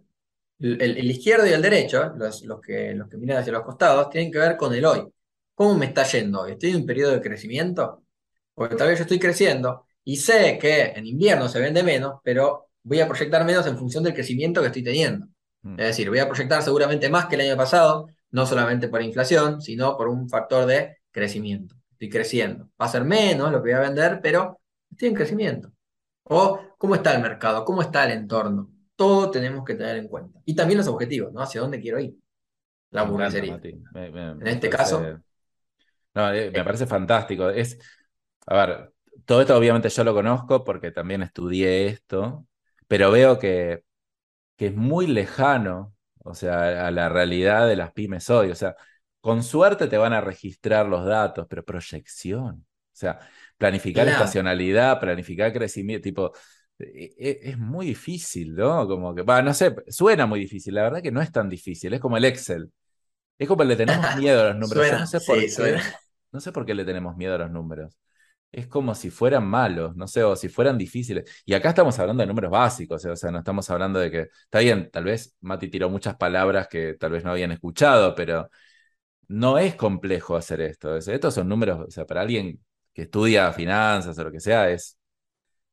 El, 0.59 1.09
izquierdo 1.09 1.47
y 1.47 1.51
el 1.51 1.61
derecho, 1.61 2.13
los, 2.17 2.43
los, 2.43 2.59
que, 2.59 2.93
los 2.93 3.07
que 3.07 3.17
miran 3.17 3.37
hacia 3.37 3.53
los 3.53 3.63
costados, 3.63 4.09
tienen 4.09 4.31
que 4.31 4.39
ver 4.39 4.57
con 4.57 4.73
el 4.73 4.85
hoy. 4.85 5.07
¿Cómo 5.55 5.75
me 5.77 5.87
está 5.87 6.03
yendo 6.03 6.41
hoy? 6.41 6.53
¿Estoy 6.53 6.71
en 6.71 6.77
un 6.77 6.85
periodo 6.85 7.11
de 7.11 7.21
crecimiento? 7.21 8.03
Porque 8.53 8.75
tal 8.75 8.89
vez 8.89 8.97
yo 8.99 9.03
estoy 9.03 9.19
creciendo 9.19 9.85
y 10.03 10.17
sé 10.17 10.57
que 10.59 10.93
en 10.95 11.05
invierno 11.05 11.47
se 11.47 11.59
vende 11.59 11.83
menos, 11.83 12.19
pero 12.23 12.69
voy 12.83 12.99
a 12.99 13.07
proyectar 13.07 13.45
menos 13.45 13.67
en 13.67 13.77
función 13.77 14.03
del 14.03 14.13
crecimiento 14.13 14.61
que 14.61 14.67
estoy 14.67 14.83
teniendo. 14.83 15.27
Mm. 15.61 15.79
Es 15.79 15.87
decir, 15.87 16.09
voy 16.09 16.19
a 16.19 16.27
proyectar 16.27 16.61
seguramente 16.63 17.09
más 17.09 17.27
que 17.27 17.35
el 17.35 17.41
año 17.41 17.57
pasado, 17.57 18.07
no 18.31 18.45
solamente 18.45 18.87
por 18.87 19.01
inflación, 19.01 19.61
sino 19.61 19.97
por 19.97 20.07
un 20.07 20.29
factor 20.29 20.65
de 20.65 20.97
crecimiento. 21.11 21.75
Estoy 21.91 22.09
creciendo. 22.09 22.69
Va 22.81 22.85
a 22.85 22.89
ser 22.89 23.03
menos 23.03 23.51
lo 23.51 23.57
que 23.57 23.71
voy 23.71 23.79
a 23.79 23.81
vender, 23.81 24.19
pero 24.21 24.59
estoy 24.89 25.09
en 25.09 25.15
crecimiento. 25.15 25.71
O 26.23 26.59
cómo 26.77 26.95
está 26.95 27.13
el 27.15 27.21
mercado, 27.21 27.65
cómo 27.65 27.81
está 27.81 28.05
el 28.05 28.11
entorno. 28.11 28.71
Todo 28.99 29.31
tenemos 29.31 29.63
que 29.63 29.75
tener 29.75 29.95
en 29.95 30.09
cuenta. 30.09 30.41
Y 30.43 30.53
también 30.53 30.77
los 30.77 30.87
objetivos, 30.89 31.31
¿no? 31.31 31.41
¿Hacia 31.41 31.61
dónde 31.61 31.79
quiero 31.79 32.01
ir? 32.01 32.15
La 32.91 33.03
hamburguesería. 33.03 33.57
en 33.63 34.45
este 34.45 34.69
caso. 34.69 35.21
No, 36.13 36.33
eh, 36.33 36.51
me 36.51 36.65
parece 36.65 36.85
fantástico. 36.85 37.49
Es, 37.49 37.79
a 38.45 38.55
ver, 38.57 38.91
todo 39.23 39.39
esto 39.39 39.55
obviamente 39.55 39.87
yo 39.87 40.03
lo 40.03 40.13
conozco 40.13 40.65
porque 40.65 40.91
también 40.91 41.21
estudié 41.21 41.87
esto, 41.87 42.45
pero 42.89 43.09
veo 43.09 43.39
que, 43.39 43.85
que 44.57 44.67
es 44.67 44.75
muy 44.75 45.07
lejano, 45.07 45.95
o 46.17 46.35
sea, 46.35 46.85
a 46.85 46.91
la 46.91 47.07
realidad 47.07 47.69
de 47.69 47.77
las 47.77 47.93
pymes 47.93 48.29
hoy. 48.29 48.51
O 48.51 48.55
sea, 48.55 48.75
con 49.21 49.43
suerte 49.43 49.87
te 49.87 49.97
van 49.97 50.11
a 50.11 50.19
registrar 50.19 50.87
los 50.87 51.05
datos, 51.05 51.47
pero 51.49 51.63
proyección. 51.63 52.65
O 52.65 52.97
sea, 52.99 53.17
planificar 53.57 54.09
estacionalidad, 54.09 54.99
planificar 54.99 55.53
crecimiento, 55.53 56.03
tipo, 56.03 56.33
es, 56.79 57.57
muy 57.57 57.87
difícil, 57.87 58.55
¿no? 58.55 58.87
Como 58.87 59.13
que, 59.13 59.23
no 59.23 59.53
sé, 59.53 59.75
suena 59.87 60.25
muy 60.25 60.39
difícil, 60.39 60.73
la 60.73 60.83
verdad 60.83 61.01
que 61.01 61.11
no 61.11 61.21
es 61.21 61.31
tan 61.31 61.49
difícil, 61.49 61.93
es 61.93 61.99
como 61.99 62.17
el 62.17 62.25
Excel. 62.25 62.71
Es 63.37 63.47
como 63.47 63.63
le 63.63 63.75
tenemos 63.75 64.05
miedo 64.17 64.41
a 64.41 64.53
los 64.53 64.55
números. 64.57 64.99
no, 64.99 65.07
sé 65.07 65.19
por 65.21 65.37
qué, 65.39 65.81
no 66.31 66.39
sé 66.39 66.51
por 66.51 66.65
qué 66.65 66.73
le 66.73 66.85
tenemos 66.85 67.15
miedo 67.15 67.35
a 67.35 67.39
los 67.39 67.51
números 67.51 67.97
es 68.51 68.67
como 68.67 68.95
si 68.95 69.09
fueran 69.11 69.45
malos, 69.47 69.95
no 69.95 70.07
sé, 70.07 70.23
o 70.23 70.35
si 70.35 70.49
fueran 70.49 70.77
difíciles. 70.77 71.43
Y 71.45 71.53
acá 71.53 71.69
estamos 71.69 71.97
hablando 71.99 72.21
de 72.21 72.27
números 72.27 72.51
básicos, 72.51 73.05
o 73.05 73.15
sea, 73.15 73.31
no 73.31 73.39
estamos 73.39 73.69
hablando 73.69 73.99
de 73.99 74.11
que, 74.11 74.21
está 74.43 74.59
bien, 74.59 74.89
tal 74.91 75.03
vez 75.03 75.35
Mati 75.41 75.69
tiró 75.69 75.89
muchas 75.89 76.15
palabras 76.15 76.67
que 76.67 76.95
tal 76.95 77.11
vez 77.11 77.23
no 77.23 77.31
habían 77.31 77.51
escuchado, 77.51 78.15
pero 78.15 78.49
no 79.27 79.57
es 79.59 79.75
complejo 79.75 80.35
hacer 80.37 80.61
esto. 80.61 80.97
estos 80.97 81.33
son 81.35 81.49
números, 81.49 81.87
o 81.87 81.91
sea, 81.91 82.05
para 82.05 82.21
alguien 82.21 82.63
que 82.93 83.03
estudia 83.03 83.51
finanzas 83.53 84.17
o 84.19 84.23
lo 84.23 84.31
que 84.31 84.39
sea, 84.41 84.69
es 84.71 84.98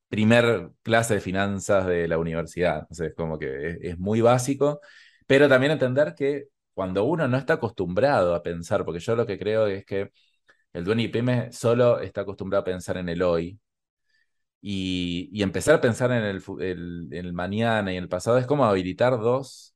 primer 0.09 0.71
clase 0.83 1.15
de 1.15 1.21
finanzas 1.21 1.85
de 1.87 2.07
la 2.07 2.17
universidad. 2.17 2.87
O 2.89 2.93
sea, 2.93 3.07
es 3.07 3.15
como 3.15 3.37
que 3.39 3.69
es, 3.69 3.77
es 3.81 3.99
muy 3.99 4.21
básico, 4.21 4.79
pero 5.27 5.49
también 5.49 5.73
entender 5.73 6.15
que 6.15 6.47
cuando 6.73 7.05
uno 7.05 7.27
no 7.27 7.37
está 7.37 7.53
acostumbrado 7.53 8.35
a 8.35 8.43
pensar, 8.43 8.85
porque 8.85 8.99
yo 8.99 9.15
lo 9.15 9.25
que 9.25 9.39
creo 9.39 9.67
es 9.67 9.85
que 9.85 10.11
el 10.73 10.83
dueño 10.85 11.03
y 11.03 11.51
solo 11.53 11.99
está 11.99 12.21
acostumbrado 12.21 12.61
a 12.61 12.65
pensar 12.65 12.97
en 12.97 13.09
el 13.09 13.21
hoy. 13.23 13.59
Y, 14.61 15.41
empezar 15.41 15.75
a 15.75 15.81
pensar 15.81 16.11
en 16.11 16.23
el, 16.23 17.33
mañana 17.33 17.93
y 17.93 17.97
el 17.97 18.09
pasado 18.09 18.37
es 18.37 18.47
como 18.47 18.65
habilitar 18.65 19.19
dos 19.19 19.75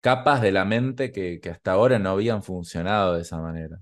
capas 0.00 0.42
de 0.42 0.52
la 0.52 0.64
mente 0.64 1.12
que, 1.12 1.40
hasta 1.50 1.72
ahora 1.72 1.98
no 1.98 2.10
habían 2.10 2.42
funcionado 2.42 3.14
de 3.14 3.22
esa 3.22 3.38
manera. 3.40 3.80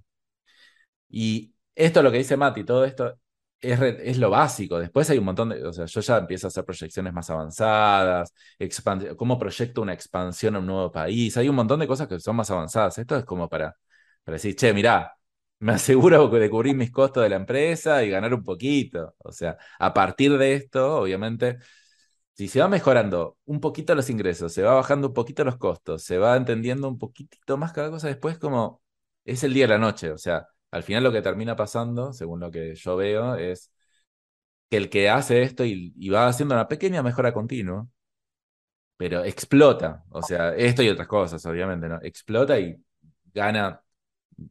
Y 1.09 1.55
esto 1.75 2.03
lo 2.03 2.11
que 2.11 2.19
dice 2.19 2.37
Mati, 2.37 2.65
todo 2.65 2.85
esto 2.85 3.19
es, 3.61 4.19
lo 4.19 4.31
básico. 4.31 4.79
Después 4.79 5.09
hay 5.11 5.19
un 5.19 5.25
montón 5.25 5.51
de, 5.51 5.65
o 5.67 5.73
sea, 5.73 5.87
yo 5.87 6.01
ya 6.01 6.19
empiezo 6.19 6.47
a 6.47 6.49
hacer 6.49 6.65
proyecciones 6.65 7.13
más 7.13 7.29
avanzadas, 7.31 8.33
cómo 9.17 9.39
proyecto 9.39 9.83
una 9.83 9.93
expansión 9.95 10.57
a 10.57 10.59
un 10.61 10.67
nuevo 10.67 10.93
país. 10.93 11.37
Hay 11.37 11.49
un 11.49 11.57
montón 11.57 11.81
de 11.81 11.87
cosas 11.87 12.09
que 12.09 12.21
son 12.21 12.37
más 12.37 12.51
avanzadas. 12.51 12.99
Esto 12.99 13.17
es 13.17 13.25
como 13.25 13.49
para, 13.49 13.77
decir, 14.27 14.55
che, 14.57 14.73
mirá, 14.73 15.13
me 15.61 15.73
aseguro 15.75 16.29
de 16.29 16.51
cubrir 16.51 16.77
mis 16.77 16.91
costos 16.91 17.23
de 17.23 17.29
la 17.31 17.37
empresa 17.37 18.05
y 18.05 18.11
ganar 18.11 18.35
un 18.35 18.45
poquito. 18.45 19.15
O 19.19 19.33
sea, 19.33 19.57
a 19.79 19.93
partir 19.95 20.37
de 20.39 20.55
esto, 20.55 21.01
obviamente, 21.01 21.59
si 22.35 22.49
se 22.49 22.61
va 22.61 22.69
mejorando 22.69 23.39
un 23.47 23.61
poquito 23.61 23.95
los 23.95 24.11
ingresos, 24.11 24.53
se 24.53 24.63
va 24.63 24.75
bajando 24.75 25.09
un 25.09 25.15
poquito 25.15 25.45
los 25.45 25.57
costos, 25.59 26.05
se 26.05 26.19
va 26.19 26.37
entendiendo 26.37 26.89
un 26.89 26.99
poquitito 26.99 27.57
más 27.57 27.73
cada 27.73 27.91
cosa, 27.91 28.09
después 28.09 28.39
como 28.39 28.83
es 29.25 29.43
el 29.45 29.55
día 29.55 29.65
y 29.67 29.69
la 29.69 29.79
noche. 29.79 30.13
O 30.13 30.19
sea, 30.19 30.47
al 30.71 30.83
final 30.83 31.05
lo 31.05 31.13
que 31.13 31.23
termina 31.23 31.57
pasando, 31.57 32.13
según 32.13 32.41
lo 32.41 32.51
que 32.51 32.75
yo 32.75 32.97
veo, 32.97 33.37
es 33.37 33.73
que 34.71 34.77
el 34.77 34.91
que 34.91 35.09
hace 35.11 35.43
esto 35.43 35.65
y, 35.65 35.93
va 36.11 36.29
haciendo 36.29 36.55
una 36.55 36.69
pequeña 36.69 37.03
mejora 37.03 37.33
continua, 37.33 37.89
pero 38.97 39.25
explota. 39.25 40.05
O 40.11 40.23
sea, 40.23 40.55
esto 40.55 40.83
y 40.83 40.89
otras 40.89 41.09
cosas, 41.09 41.45
obviamente, 41.47 41.89
¿no? 41.89 41.99
Explota 42.03 42.59
y 42.59 42.77
gana 43.33 43.83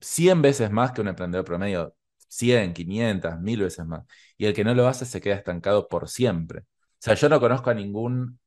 100 0.02 0.42
veces 0.42 0.72
más 0.72 0.92
que 0.92 1.02
un 1.02 1.10
emprendedor 1.10 1.46
promedio 1.46 1.96
100, 2.30 2.74
500, 2.74 3.40
1000 3.40 3.62
veces 3.62 3.86
más. 3.86 4.06
Y 4.38 4.46
el 4.46 4.54
que 4.54 4.64
no 4.64 4.74
lo 4.76 4.88
hace 4.88 5.06
se 5.06 5.22
queda 5.22 5.36
estancado 5.36 5.88
por 5.88 6.10
siempre. 6.10 6.62
O 6.62 6.66
sea, 7.00 7.16
yo 7.16 7.30
no 7.30 7.40
conozco 7.40 7.70
a 7.70 7.74
ningún 7.74 8.40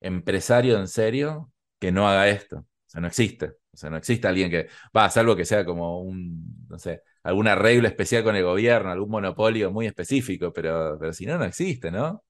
empresario 0.00 0.78
en 0.78 0.88
serio 0.88 1.52
que 1.78 1.92
no 1.92 2.08
haga 2.08 2.28
esto. 2.28 2.58
O 2.58 2.66
sea, 2.86 3.00
no 3.00 3.08
existe. 3.08 3.61
O 3.72 3.76
sea, 3.76 3.90
no 3.90 3.96
existe 3.96 4.28
alguien 4.28 4.50
que, 4.50 4.68
va, 4.96 5.08
salvo 5.10 5.34
que 5.36 5.44
sea 5.46 5.64
como 5.64 6.00
un, 6.02 6.66
no 6.68 6.78
sé, 6.78 7.02
algún 7.22 7.48
arreglo 7.48 7.88
especial 7.88 8.22
con 8.22 8.36
el 8.36 8.44
gobierno, 8.44 8.90
algún 8.90 9.10
monopolio 9.10 9.70
muy 9.72 9.86
específico, 9.86 10.52
pero, 10.52 10.96
pero 11.00 11.12
si 11.12 11.24
no, 11.26 11.38
no 11.38 11.44
existe, 11.44 11.90
¿no? 11.90 12.22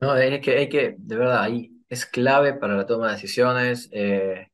No, 0.00 0.16
es 0.16 0.40
que 0.40 0.56
hay 0.56 0.68
que, 0.68 0.94
de 0.98 1.16
verdad, 1.16 1.42
ahí 1.42 1.72
es 1.88 2.06
clave 2.06 2.54
para 2.54 2.74
la 2.76 2.86
toma 2.86 3.08
de 3.08 3.12
decisiones. 3.14 3.88
Eh, 3.92 4.48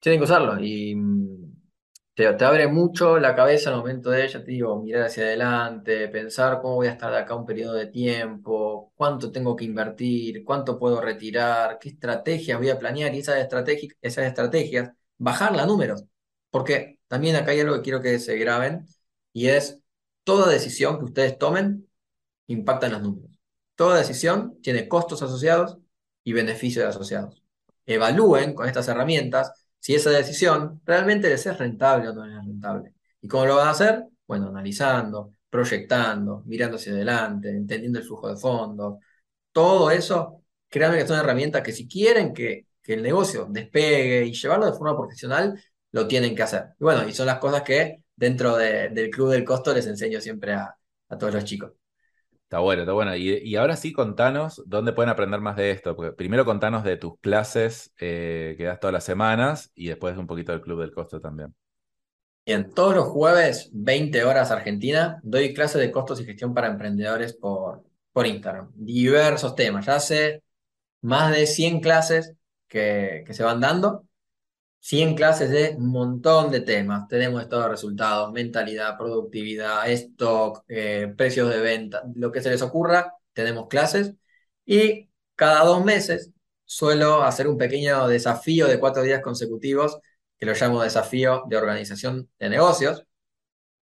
tienen 0.00 0.20
que 0.20 0.24
usarlo 0.24 0.58
y 0.60 0.94
mm, 0.96 1.52
te, 2.14 2.32
te 2.34 2.44
abre 2.44 2.68
mucho 2.68 3.18
la 3.18 3.34
cabeza 3.36 3.70
al 3.70 3.78
momento 3.78 4.10
de, 4.10 4.28
ya 4.28 4.44
te 4.44 4.52
digo, 4.52 4.82
mirar 4.82 5.04
hacia 5.04 5.24
adelante, 5.24 6.08
pensar 6.08 6.60
cómo 6.62 6.76
voy 6.76 6.88
a 6.88 6.92
estar 6.92 7.12
de 7.12 7.18
acá 7.18 7.34
un 7.36 7.46
periodo 7.46 7.74
de 7.74 7.86
tiempo, 7.88 8.92
cuánto 8.96 9.32
tengo 9.32 9.56
que 9.56 9.64
invertir, 9.66 10.44
cuánto 10.44 10.78
puedo 10.78 11.00
retirar, 11.00 11.78
qué 11.80 11.90
estrategias 11.90 12.58
voy 12.58 12.70
a 12.70 12.78
planear 12.78 13.14
y 13.14 13.20
esas 13.20 13.38
esas 14.02 14.26
estrategias, 14.26 14.92
bajarla 15.18 15.64
a 15.64 15.66
números. 15.66 16.04
Porque 16.50 16.98
también 17.08 17.36
acá 17.36 17.52
hay 17.52 17.60
algo 17.60 17.76
que 17.76 17.82
quiero 17.82 18.00
que 18.02 18.18
se 18.18 18.36
graben 18.38 18.86
y 19.32 19.48
es 19.48 19.80
toda 20.24 20.50
decisión 20.50 20.98
que 20.98 21.04
ustedes 21.04 21.38
tomen 21.38 21.88
impacta 22.46 22.86
en 22.86 22.92
los 22.92 23.02
números. 23.02 23.38
Toda 23.74 23.98
decisión 23.98 24.60
tiene 24.62 24.88
costos 24.88 25.22
asociados 25.22 25.78
y 26.24 26.32
beneficios 26.32 26.84
asociados. 26.86 27.42
Evalúen 27.86 28.54
con 28.54 28.66
estas 28.68 28.88
herramientas 28.88 29.52
si 29.78 29.94
esa 29.94 30.10
decisión 30.10 30.80
realmente 30.84 31.28
les 31.28 31.46
es 31.46 31.58
rentable 31.58 32.08
o 32.08 32.14
no 32.14 32.24
es 32.24 32.34
rentable. 32.44 32.94
¿Y 33.20 33.28
cómo 33.28 33.46
lo 33.46 33.56
van 33.56 33.68
a 33.68 33.70
hacer? 33.70 34.04
Bueno, 34.26 34.48
analizando, 34.48 35.34
proyectando, 35.48 36.42
mirando 36.46 36.76
hacia 36.76 36.92
adelante, 36.92 37.50
entendiendo 37.50 37.98
el 37.98 38.04
flujo 38.04 38.28
de 38.28 38.36
fondos. 38.36 38.98
Todo 39.52 39.90
eso, 39.90 40.44
créanme 40.68 40.98
que 40.98 41.06
son 41.06 41.18
herramientas 41.18 41.62
que 41.62 41.72
si 41.72 41.88
quieren 41.88 42.34
que, 42.34 42.66
que 42.88 42.94
el 42.94 43.02
negocio 43.02 43.46
despegue 43.50 44.24
y 44.24 44.32
llevarlo 44.32 44.64
de 44.64 44.72
forma 44.72 44.96
profesional, 44.96 45.62
lo 45.92 46.08
tienen 46.08 46.34
que 46.34 46.42
hacer. 46.42 46.68
Y 46.80 46.84
bueno, 46.84 47.06
y 47.06 47.12
son 47.12 47.26
las 47.26 47.38
cosas 47.38 47.60
que 47.60 48.02
dentro 48.16 48.56
del 48.56 49.10
club 49.10 49.28
del 49.28 49.44
costo 49.44 49.74
les 49.74 49.86
enseño 49.86 50.22
siempre 50.22 50.54
a, 50.54 50.74
a 51.10 51.18
todos 51.18 51.34
los 51.34 51.44
chicos. 51.44 51.72
Está 52.44 52.60
bueno, 52.60 52.80
está 52.80 52.94
bueno. 52.94 53.14
Y, 53.14 53.54
ahora 53.56 53.76
sí, 53.76 53.92
contanos 53.92 54.62
dónde 54.64 54.94
pueden 54.94 55.10
aprender 55.10 55.38
más 55.38 55.54
de 55.56 55.70
esto. 55.70 55.94
Porque 55.94 56.12
primero 56.12 56.46
contanos 56.46 56.82
de 56.82 56.96
tus 56.96 57.18
clases 57.20 57.92
eh, 58.00 58.54
que 58.56 58.64
das 58.64 58.80
todas 58.80 58.94
las 58.94 59.04
semanas 59.04 59.70
y 59.74 59.88
después 59.88 60.16
un 60.16 60.26
poquito 60.26 60.52
del 60.52 60.62
Club 60.62 60.80
del 60.80 60.94
Costo 60.94 61.20
también. 61.20 61.54
Bien, 62.46 62.72
todos 62.72 62.94
los 62.94 63.08
jueves, 63.08 63.68
20 63.74 64.24
horas 64.24 64.50
Argentina, 64.50 65.20
doy 65.22 65.52
clases 65.52 65.82
de 65.82 65.92
costos 65.92 66.22
y 66.22 66.24
gestión 66.24 66.54
para 66.54 66.68
emprendedores 66.68 67.34
por, 67.34 67.82
por 68.12 68.26
Instagram. 68.26 68.70
Diversos 68.74 69.54
temas. 69.54 69.84
Ya 69.84 69.96
hace 69.96 70.42
más 71.02 71.36
de 71.36 71.46
100 71.46 71.80
clases 71.80 72.37
que, 72.68 73.24
que 73.26 73.34
se 73.34 73.42
van 73.42 73.60
dando 73.60 74.08
100 74.80 75.14
clases 75.16 75.50
de 75.50 75.74
un 75.76 75.88
montón 75.90 76.50
de 76.50 76.60
temas. 76.60 77.08
Tenemos 77.08 77.42
estados 77.42 77.64
de 77.66 77.70
resultados, 77.70 78.32
mentalidad, 78.32 78.96
productividad, 78.96 79.90
stock, 79.90 80.64
eh, 80.68 81.12
precios 81.16 81.50
de 81.50 81.60
venta, 81.60 82.02
lo 82.14 82.32
que 82.32 82.40
se 82.42 82.50
les 82.50 82.62
ocurra, 82.62 83.14
tenemos 83.32 83.68
clases. 83.68 84.14
Y 84.64 85.10
cada 85.34 85.64
dos 85.64 85.84
meses 85.84 86.32
suelo 86.64 87.22
hacer 87.22 87.48
un 87.48 87.58
pequeño 87.58 88.08
desafío 88.08 88.66
de 88.66 88.78
cuatro 88.80 89.02
días 89.02 89.22
consecutivos, 89.22 89.98
que 90.38 90.46
lo 90.46 90.54
llamo 90.54 90.82
desafío 90.82 91.44
de 91.48 91.56
organización 91.56 92.30
de 92.38 92.48
negocios, 92.50 93.04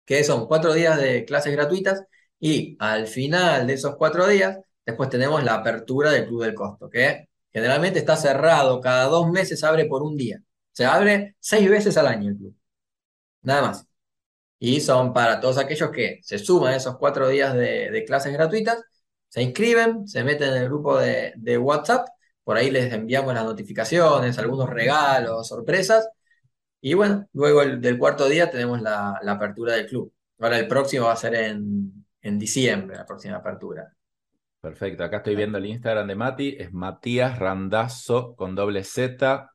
que 0.05 0.23
son 0.23 0.47
cuatro 0.47 0.73
días 0.73 0.99
de 0.99 1.25
clases 1.25 1.53
gratuitas 1.53 2.03
y 2.39 2.78
al 2.80 3.07
final 3.07 3.67
de 3.67 3.73
esos 3.73 3.95
cuatro 3.97 4.28
días, 4.28 4.59
después 4.86 5.09
tenemos 5.09 5.43
la 5.43 5.55
apertura 5.55 6.11
del 6.11 6.28
Club 6.28 6.43
del 6.43 6.55
Costo, 6.55 6.89
que 6.89 7.26
generalmente 7.58 7.99
está 7.99 8.16
cerrado, 8.18 8.82
cada 8.82 9.05
dos 9.05 9.30
meses 9.32 9.64
abre 9.64 9.86
por 9.86 10.03
un 10.03 10.16
día. 10.18 10.39
Se 10.74 10.86
abre 10.86 11.36
seis 11.39 11.70
veces 11.70 11.97
al 11.97 12.08
año 12.08 12.30
el 12.30 12.38
club. 12.38 12.55
Nada 13.41 13.62
más. 13.64 13.88
Y 14.60 14.82
son 14.82 15.14
para 15.14 15.39
todos 15.39 15.58
aquellos 15.58 15.91
que 15.91 16.20
se 16.24 16.39
suman 16.39 16.74
esos 16.76 16.97
cuatro 16.97 17.28
días 17.30 17.53
de, 17.55 18.03
clases 18.08 18.34
gratuitas, 18.34 18.84
se 19.30 19.41
inscriben, 19.43 20.08
se 20.08 20.24
meten 20.24 20.49
en 20.51 20.64
el 20.64 20.66
grupo 20.70 20.97
de, 20.99 21.58
WhatsApp, 21.60 22.08
por 22.43 22.58
ahí 22.58 22.72
les 22.72 22.91
enviamos 22.93 23.34
las 23.34 23.45
notificaciones, 23.45 24.38
algunos 24.39 24.70
regalos, 24.70 25.47
sorpresas. 25.47 26.10
Y 26.82 26.93
bueno, 26.93 27.28
luego 27.34 27.66
del 27.66 27.97
cuarto 27.99 28.28
día 28.30 28.49
tenemos 28.51 28.82
la, 28.82 29.20
apertura 29.28 29.74
del 29.76 29.88
club. 29.88 30.14
Ahora 30.39 30.60
el 30.60 30.68
próximo 30.68 31.08
va 31.08 31.14
a 31.14 31.18
ser 31.18 31.36
en, 31.36 32.05
en 32.22 32.39
diciembre, 32.39 32.97
la 32.97 33.05
próxima 33.05 33.38
apertura. 33.38 33.96
Perfecto, 34.60 35.03
acá 35.03 35.18
estoy 35.18 35.36
viendo 35.36 35.58
el 35.60 35.66
Instagram 35.66 36.08
de 36.08 36.16
Mati, 36.16 36.55
es 36.60 36.74
Matías 36.74 37.39
Randazo 37.39 38.36
con 38.36 38.55
doble 38.55 38.84
Z, 38.84 39.51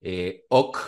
eh, 0.00 0.44
OK, 0.48 0.76
o 0.76 0.80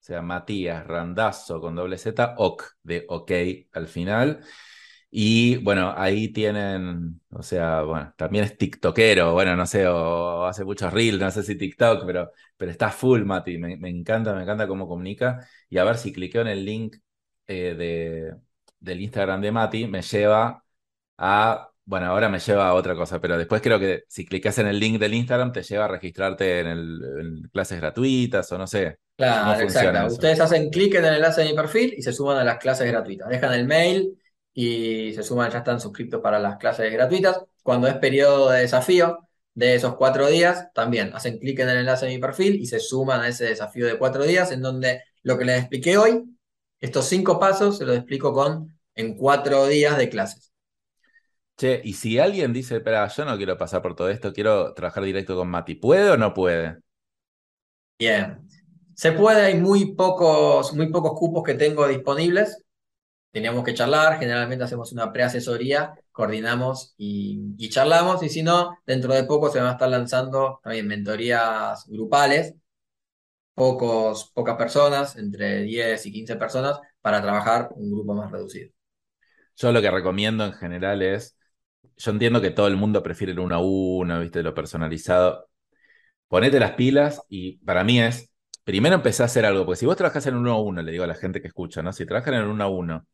sea, 0.00 0.22
Matías 0.22 0.86
Randazo 0.86 1.60
con 1.60 1.74
doble 1.76 1.98
Z, 1.98 2.34
OK, 2.38 2.64
de 2.82 3.04
OK 3.08 3.32
al 3.72 3.86
final. 3.88 4.40
Y 5.10 5.56
bueno, 5.58 5.94
ahí 5.96 6.28
tienen, 6.32 7.20
o 7.30 7.42
sea, 7.42 7.82
bueno, 7.82 8.12
también 8.16 8.44
es 8.44 8.58
TikTokero, 8.58 9.32
bueno, 9.32 9.56
no 9.56 9.66
sé, 9.66 9.86
o, 9.86 10.44
hace 10.44 10.64
muchos 10.64 10.92
reels, 10.92 11.18
no 11.20 11.30
sé 11.30 11.42
si 11.42 11.56
TikTok, 11.56 12.04
pero, 12.06 12.32
pero 12.56 12.70
está 12.70 12.90
full, 12.90 13.24
Mati, 13.24 13.56
me, 13.58 13.88
encanta, 13.88 14.34
me 14.34 14.42
encanta 14.42 14.68
cómo 14.68 14.86
comunica. 14.86 15.46
Y 15.70 15.78
a 15.78 15.84
ver 15.84 15.96
si 15.96 16.12
cliqueo 16.12 16.42
en 16.42 16.48
el 16.48 16.64
link 16.64 16.96
eh, 17.46 17.74
de, 17.74 18.36
del 18.80 19.00
Instagram 19.00 19.40
de 19.40 19.52
Mati, 19.52 19.86
me 19.86 20.02
lleva 20.02 20.64
a 21.18 21.70
bueno, 21.88 22.04
ahora 22.08 22.28
me 22.28 22.38
lleva 22.38 22.68
a 22.68 22.74
otra 22.74 22.94
cosa, 22.94 23.18
pero 23.18 23.38
después 23.38 23.62
creo 23.62 23.78
que 23.78 24.04
si 24.08 24.26
clicas 24.26 24.58
en 24.58 24.66
el 24.66 24.78
link 24.78 25.00
del 25.00 25.14
Instagram 25.14 25.52
te 25.52 25.62
lleva 25.62 25.86
a 25.86 25.88
registrarte 25.88 26.60
en, 26.60 26.66
el, 26.66 27.48
clases 27.50 27.80
gratuitas 27.80 28.52
o 28.52 28.58
no 28.58 28.66
sé. 28.66 28.98
Claro, 29.16 29.58
exacto. 29.62 30.12
Ustedes 30.12 30.38
hacen 30.38 30.68
clic 30.68 30.96
en 30.96 31.06
el 31.06 31.14
enlace 31.14 31.40
de 31.40 31.48
mi 31.48 31.56
perfil 31.56 31.94
y 31.96 32.02
se 32.02 32.12
suman 32.12 32.36
a 32.36 32.44
las 32.44 32.58
clases 32.58 32.86
gratuitas. 32.88 33.30
Dejan 33.30 33.54
el 33.54 33.66
mail 33.66 34.20
y 34.52 35.14
se 35.14 35.22
suman, 35.22 35.50
ya 35.50 35.58
están 35.58 35.80
suscritos 35.80 36.20
para 36.20 36.38
las 36.38 36.58
clases 36.58 36.92
gratuitas. 36.92 37.40
Cuando 37.62 37.88
es 37.88 37.94
periodo 37.94 38.50
de 38.50 38.60
desafío 38.60 39.26
de 39.54 39.74
esos 39.74 39.96
cuatro 39.96 40.26
días, 40.26 40.68
también 40.74 41.12
hacen 41.14 41.38
clic 41.38 41.58
en 41.60 41.70
el 41.70 41.78
enlace 41.78 42.04
de 42.04 42.12
mi 42.12 42.18
perfil 42.18 42.56
y 42.56 42.66
se 42.66 42.80
suman 42.80 43.22
a 43.22 43.28
ese 43.28 43.46
desafío 43.46 43.86
de 43.86 43.96
cuatro 43.96 44.24
días 44.24 44.52
en 44.52 44.60
donde 44.60 45.04
lo 45.22 45.38
que 45.38 45.46
les 45.46 45.60
expliqué 45.60 45.96
hoy, 45.96 46.22
estos 46.80 47.06
cinco 47.06 47.40
pasos, 47.40 47.78
se 47.78 47.86
los 47.86 47.96
explico 47.96 48.34
con 48.34 48.78
en 48.94 49.16
cuatro 49.16 49.66
días 49.66 49.96
de 49.96 50.10
clases. 50.10 50.52
Che, 51.58 51.80
y 51.82 51.94
si 51.94 52.20
alguien 52.20 52.52
dice, 52.52 52.76
espera, 52.76 53.08
yo 53.08 53.24
no 53.24 53.36
quiero 53.36 53.58
pasar 53.58 53.82
por 53.82 53.96
todo 53.96 54.08
esto, 54.10 54.32
quiero 54.32 54.74
trabajar 54.74 55.02
directo 55.02 55.34
con 55.34 55.48
Mati, 55.48 55.74
¿puede 55.74 56.10
o 56.10 56.16
no 56.16 56.32
puede? 56.32 56.78
Bien. 57.98 58.46
Se 58.94 59.10
puede, 59.10 59.40
hay 59.42 59.56
muy 59.56 59.96
pocos, 59.96 60.72
muy 60.72 60.88
pocos 60.92 61.18
cupos 61.18 61.42
que 61.42 61.54
tengo 61.54 61.88
disponibles. 61.88 62.62
Teníamos 63.32 63.64
que 63.64 63.74
charlar, 63.74 64.20
generalmente 64.20 64.62
hacemos 64.62 64.92
una 64.92 65.12
preasesoría, 65.12 65.94
coordinamos 66.12 66.94
y, 66.96 67.68
charlamos, 67.70 68.22
y 68.22 68.28
si 68.28 68.44
no, 68.44 68.78
dentro 68.86 69.12
de 69.12 69.24
poco 69.24 69.50
se 69.50 69.58
van 69.58 69.66
a 69.66 69.72
estar 69.72 69.88
lanzando 69.88 70.60
también 70.62 70.86
mentorías 70.86 71.86
grupales, 71.88 72.54
pocos, 73.54 74.30
pocas 74.32 74.56
personas, 74.56 75.16
entre 75.16 75.62
10 75.62 76.06
y 76.06 76.12
15 76.12 76.36
personas, 76.36 76.78
para 77.00 77.20
trabajar 77.20 77.70
un 77.74 77.90
grupo 77.90 78.14
más 78.14 78.30
reducido. 78.30 78.70
Yo 79.56 79.72
lo 79.72 79.82
que 79.82 79.90
recomiendo 79.90 80.44
en 80.44 80.52
general 80.52 81.02
es 81.02 81.37
yo 81.98 82.10
entiendo 82.12 82.40
que 82.40 82.50
todo 82.50 82.68
el 82.68 82.76
mundo 82.76 83.02
prefiere 83.02 83.32
el 83.32 83.40
uno 83.40 83.56
a 83.56 83.58
uno, 83.60 84.20
¿viste? 84.20 84.42
Lo 84.42 84.54
personalizado. 84.54 85.48
Ponete 86.28 86.60
las 86.60 86.72
pilas 86.72 87.22
y 87.28 87.58
para 87.58 87.84
mí 87.84 88.00
es, 88.00 88.32
primero 88.64 88.96
empecé 88.96 89.22
a 89.22 89.26
hacer 89.26 89.46
algo, 89.46 89.64
porque 89.66 89.80
si 89.80 89.86
vos 89.86 89.96
trabajás 89.96 90.26
en 90.26 90.36
uno 90.36 90.52
a 90.54 90.62
uno, 90.62 90.82
le 90.82 90.92
digo 90.92 91.04
a 91.04 91.06
la 91.06 91.14
gente 91.14 91.40
que 91.40 91.48
escucha, 91.48 91.82
¿no? 91.82 91.92
Si 91.92 92.06
trabajan 92.06 92.34
en 92.34 92.44
uno 92.44 92.64
a 92.64 92.68
uno, 92.68 93.06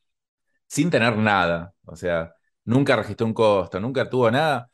sin 0.69 0.91
tener 0.91 1.17
nada, 1.17 1.75
o 1.87 1.97
sea, 1.97 2.35
nunca 2.65 2.97
registró 2.97 3.27
un 3.27 3.35
costo, 3.35 3.81
nunca 3.81 4.11
tuvo 4.11 4.31
nada, 4.31 4.71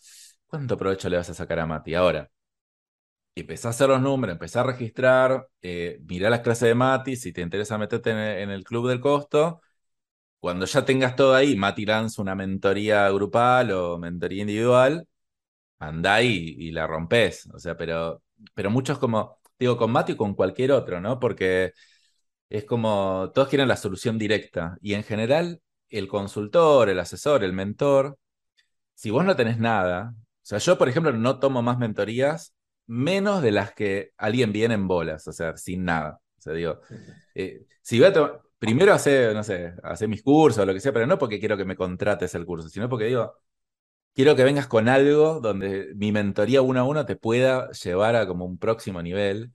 ¿cuánto 0.47 0.77
provecho 0.77 1.09
le 1.11 1.19
vas 1.19 1.31
a 1.31 1.35
sacar 1.35 1.61
a 1.61 1.67
Mati? 1.67 1.95
Ahora, 1.95 2.31
empezá 3.35 3.69
a 3.69 3.71
hacer 3.71 3.89
los 3.89 4.01
números, 4.01 4.35
empezá 4.35 4.61
a 4.61 4.65
registrar, 4.65 5.47
eh, 5.63 5.99
mirá 6.09 6.31
las 6.31 6.41
clases 6.41 6.69
de 6.69 6.75
Mati, 6.75 7.17
si 7.17 7.33
te 7.33 7.41
interesa 7.41 7.79
meterte 7.79 8.11
en 8.43 8.51
el 8.51 8.65
club 8.65 8.89
del 8.89 9.01
costo, 9.01 9.61
cuando 10.41 10.67
ya 10.67 10.85
tengas 10.85 11.17
todo 11.17 11.35
ahí, 11.35 11.57
Mati 11.57 11.87
lanza 11.87 12.23
una 12.23 12.35
mentoría 12.35 13.09
grupal 13.11 13.71
o 13.73 13.99
mentoría 13.99 14.43
individual, 14.43 15.07
andá 15.79 16.23
y, 16.23 16.57
y 16.59 16.73
la 16.73 16.87
rompes. 16.87 17.49
O 17.55 17.59
sea, 17.59 17.77
pero, 17.77 18.23
pero 18.55 18.71
muchos 18.71 18.99
como, 18.99 19.41
digo, 19.59 19.77
con 19.77 19.93
Mati 19.93 20.13
o 20.13 20.17
con 20.17 20.35
cualquier 20.35 20.73
otro, 20.73 21.01
¿no? 21.01 21.21
Porque 21.21 21.73
es 22.49 22.65
como, 22.65 23.33
todos 23.35 23.49
quieren 23.49 23.69
la 23.69 23.77
solución 23.77 24.19
directa. 24.19 24.77
Y 24.83 24.95
en 24.95 25.05
general, 25.05 25.63
el 25.91 26.09
consultor, 26.09 26.89
el 26.91 27.01
asesor, 27.01 27.45
el 27.45 27.53
mentor, 27.53 28.19
si 28.95 29.11
vos 29.11 29.25
no 29.25 29.37
tenés 29.37 29.59
nada, 29.59 30.15
o 30.17 30.23
sea, 30.43 30.59
yo, 30.59 30.79
por 30.79 30.89
ejemplo, 30.89 31.13
no 31.13 31.39
tomo 31.39 31.63
más 31.63 31.79
mentorías 31.79 32.55
menos 32.87 33.43
de 33.43 33.53
las 33.53 33.73
que 33.73 34.13
alguien 34.17 34.53
viene 34.53 34.75
en 34.75 34.89
bolas, 34.89 35.27
o 35.29 35.33
sea, 35.33 35.57
sin 35.57 35.85
nada. 35.85 36.21
O 36.39 36.41
sea, 36.43 36.55
digo, 36.55 36.81
eh, 37.35 37.67
si 37.83 37.99
voy 37.99 38.09
a 38.09 38.13
primero 38.61 38.95
hacer, 38.95 39.35
no 39.35 39.45
sé, 39.45 39.75
hacer 39.85 40.09
mis 40.09 40.23
cursos 40.25 40.63
o 40.63 40.67
lo 40.67 40.75
que 40.75 40.81
sea, 40.81 40.93
pero 40.95 41.09
no 41.09 41.19
porque 41.19 41.41
quiero 41.41 41.59
que 41.59 41.67
me 41.67 41.77
contrates 41.77 42.35
el 42.37 42.47
curso, 42.47 42.71
sino 42.71 42.89
porque 42.91 43.07
digo, 43.07 43.35
quiero 44.15 44.37
que 44.37 44.45
vengas 44.45 44.67
con 44.67 44.89
algo 44.89 45.41
donde 45.41 45.93
mi 45.97 46.13
mentoría 46.13 46.63
uno 46.63 46.81
a 46.81 46.85
uno 46.85 47.07
te 47.07 47.17
pueda 47.17 47.71
llevar 47.73 48.17
a 48.17 48.27
como 48.27 48.45
un 48.47 48.59
próximo 48.59 49.03
nivel. 49.03 49.53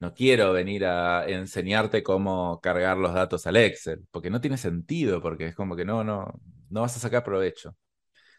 No 0.00 0.14
quiero 0.14 0.52
venir 0.52 0.84
a 0.86 1.26
enseñarte 1.28 2.02
cómo 2.02 2.60
cargar 2.60 2.98
los 2.98 3.14
datos 3.14 3.46
al 3.46 3.56
Excel, 3.56 4.06
porque 4.10 4.30
no 4.30 4.40
tiene 4.42 4.58
sentido, 4.58 5.22
porque 5.22 5.46
es 5.48 5.54
como 5.56 5.76
que 5.76 5.84
no, 5.86 6.04
no, 6.04 6.32
no 6.70 6.82
vas 6.82 6.96
a 6.96 7.00
sacar 7.00 7.24
provecho. 7.24 7.76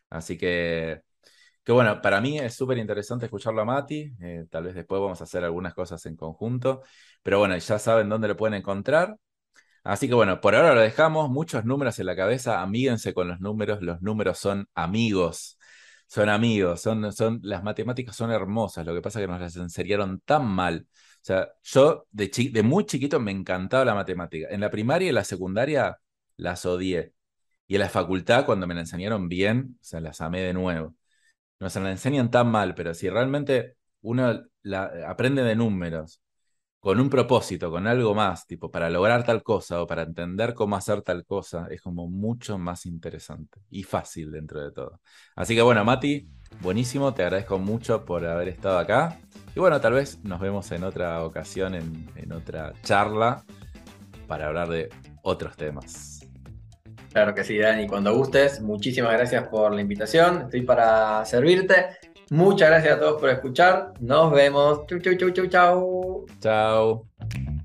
Así 0.09 0.38
que, 0.38 1.01
que 1.63 1.72
bueno, 1.74 2.01
para 2.01 2.22
mí 2.22 2.39
es 2.39 2.55
súper 2.55 2.78
interesante 2.80 3.26
escucharlo 3.26 3.61
a 3.61 3.65
Mati. 3.65 4.13
Eh, 4.22 4.45
tal 4.49 4.65
vez 4.65 4.76
después 4.76 5.01
vamos 5.01 5.22
a 5.22 5.26
hacer 5.26 5.43
algunas 5.43 5.74
cosas 5.76 6.05
en 6.07 6.15
conjunto. 6.18 6.84
Pero 7.24 7.39
bueno, 7.39 7.57
ya 7.57 7.80
saben 7.80 8.09
dónde 8.09 8.30
lo 8.30 8.38
pueden 8.38 8.55
encontrar. 8.55 9.18
Así 9.88 10.10
que 10.10 10.16
bueno, 10.16 10.42
por 10.42 10.54
ahora 10.54 10.76
lo 10.76 10.82
dejamos. 10.82 11.30
Muchos 11.30 11.64
números 11.64 11.98
en 12.00 12.08
la 12.08 12.16
cabeza. 12.16 12.62
Amíguense 12.62 13.14
con 13.14 13.30
los 13.30 13.40
números. 13.40 13.82
Los 13.82 14.02
números 14.02 14.38
son 14.38 14.68
amigos. 14.76 15.58
Son 16.08 16.28
amigos. 16.30 16.82
Son, 16.82 17.14
son, 17.14 17.40
las 17.44 17.64
matemáticas 17.64 18.16
son 18.16 18.32
hermosas. 18.32 18.86
Lo 18.86 18.94
que 18.94 19.02
pasa 19.02 19.20
es 19.20 19.26
que 19.26 19.32
nos 19.32 19.40
las 19.40 19.56
enseñaron 19.56 20.20
tan 20.26 20.46
mal. 20.46 20.88
O 20.90 21.20
sea, 21.22 21.48
yo 21.64 22.06
de, 22.12 22.64
muy 22.64 22.86
chiquito 22.86 23.20
me 23.22 23.32
encantaba 23.32 23.86
la 23.86 23.96
matemática. 23.96 24.50
En 24.50 24.60
la 24.62 24.70
primaria 24.70 25.06
y 25.08 25.10
en 25.10 25.16
la 25.16 25.24
secundaria 25.24 25.98
las 26.36 26.66
odié. 26.66 27.14
Y 27.68 27.76
en 27.76 27.82
la 27.82 27.90
facultad, 27.90 28.46
cuando 28.46 28.68
me 28.68 28.74
la 28.76 28.82
enseñaron 28.82 29.30
bien, 29.30 29.78
o 29.82 29.84
sea, 29.84 30.02
las 30.02 30.20
amé 30.22 30.42
de 30.42 30.54
nuevo. 30.54 30.96
No 31.60 31.70
se 31.70 31.80
la 31.80 31.92
enseñan 31.92 32.30
tan 32.32 32.48
mal, 32.52 32.76
pero 32.76 32.94
si 32.94 33.10
realmente 33.10 33.78
uno 34.02 34.44
la, 34.64 34.92
aprende 35.08 35.44
de 35.44 35.56
números 35.56 36.22
con 36.88 37.02
un 37.02 37.10
propósito, 37.10 37.70
con 37.70 37.86
algo 37.86 38.16
más, 38.16 38.48
tipo 38.48 38.72
para 38.72 38.90
lograr 38.90 39.26
tal 39.26 39.44
cosa 39.44 39.82
o 39.82 39.86
para 39.86 40.04
entender 40.04 40.54
cómo 40.54 40.78
hacer 40.78 41.02
tal 41.02 41.26
cosa, 41.26 41.68
es 41.70 41.82
como 41.82 42.08
mucho 42.08 42.58
más 42.58 42.86
interesante 42.86 43.60
y 43.70 43.84
fácil 43.84 44.32
dentro 44.32 44.64
de 44.64 44.72
todo. 44.72 45.02
Así 45.36 45.54
que 45.54 45.62
bueno, 45.62 45.84
Mati, 45.84 46.30
buenísimo, 46.62 47.14
te 47.14 47.24
agradezco 47.24 47.60
mucho 47.60 48.06
por 48.06 48.26
haber 48.26 48.48
estado 48.48 48.80
acá. 48.80 49.20
Y 49.54 49.60
bueno, 49.60 49.82
tal 49.82 49.96
vez 49.96 50.24
nos 50.24 50.40
vemos 50.40 50.72
en 50.72 50.86
otra 50.86 51.26
ocasión, 51.26 51.76
en, 51.76 52.10
en 52.16 52.32
otra 52.32 52.72
charla, 52.84 53.44
para 54.26 54.48
hablar 54.48 54.70
de 54.70 54.88
otros 55.24 55.58
temas. 55.58 56.26
Claro 57.12 57.36
que 57.36 57.44
sí, 57.44 57.58
Dani, 57.58 57.86
cuando 57.86 58.16
gustes. 58.16 58.62
Muchísimas 58.62 59.12
gracias 59.12 59.46
por 59.50 59.74
la 59.76 59.82
invitación. 59.82 60.44
Estoy 60.44 60.62
para 60.62 61.26
servirte. 61.26 61.88
Muchas 62.30 62.70
gracias 62.70 62.98
a 62.98 63.00
todos 63.00 63.20
por 63.20 63.30
escuchar. 63.30 63.94
Nos 64.00 64.32
vemos. 64.32 64.86
Chau, 64.88 65.00
chau, 65.00 65.16
chau, 65.16 65.30
chau, 65.32 65.48
chau. 65.48 66.26
Chao. 66.42 67.57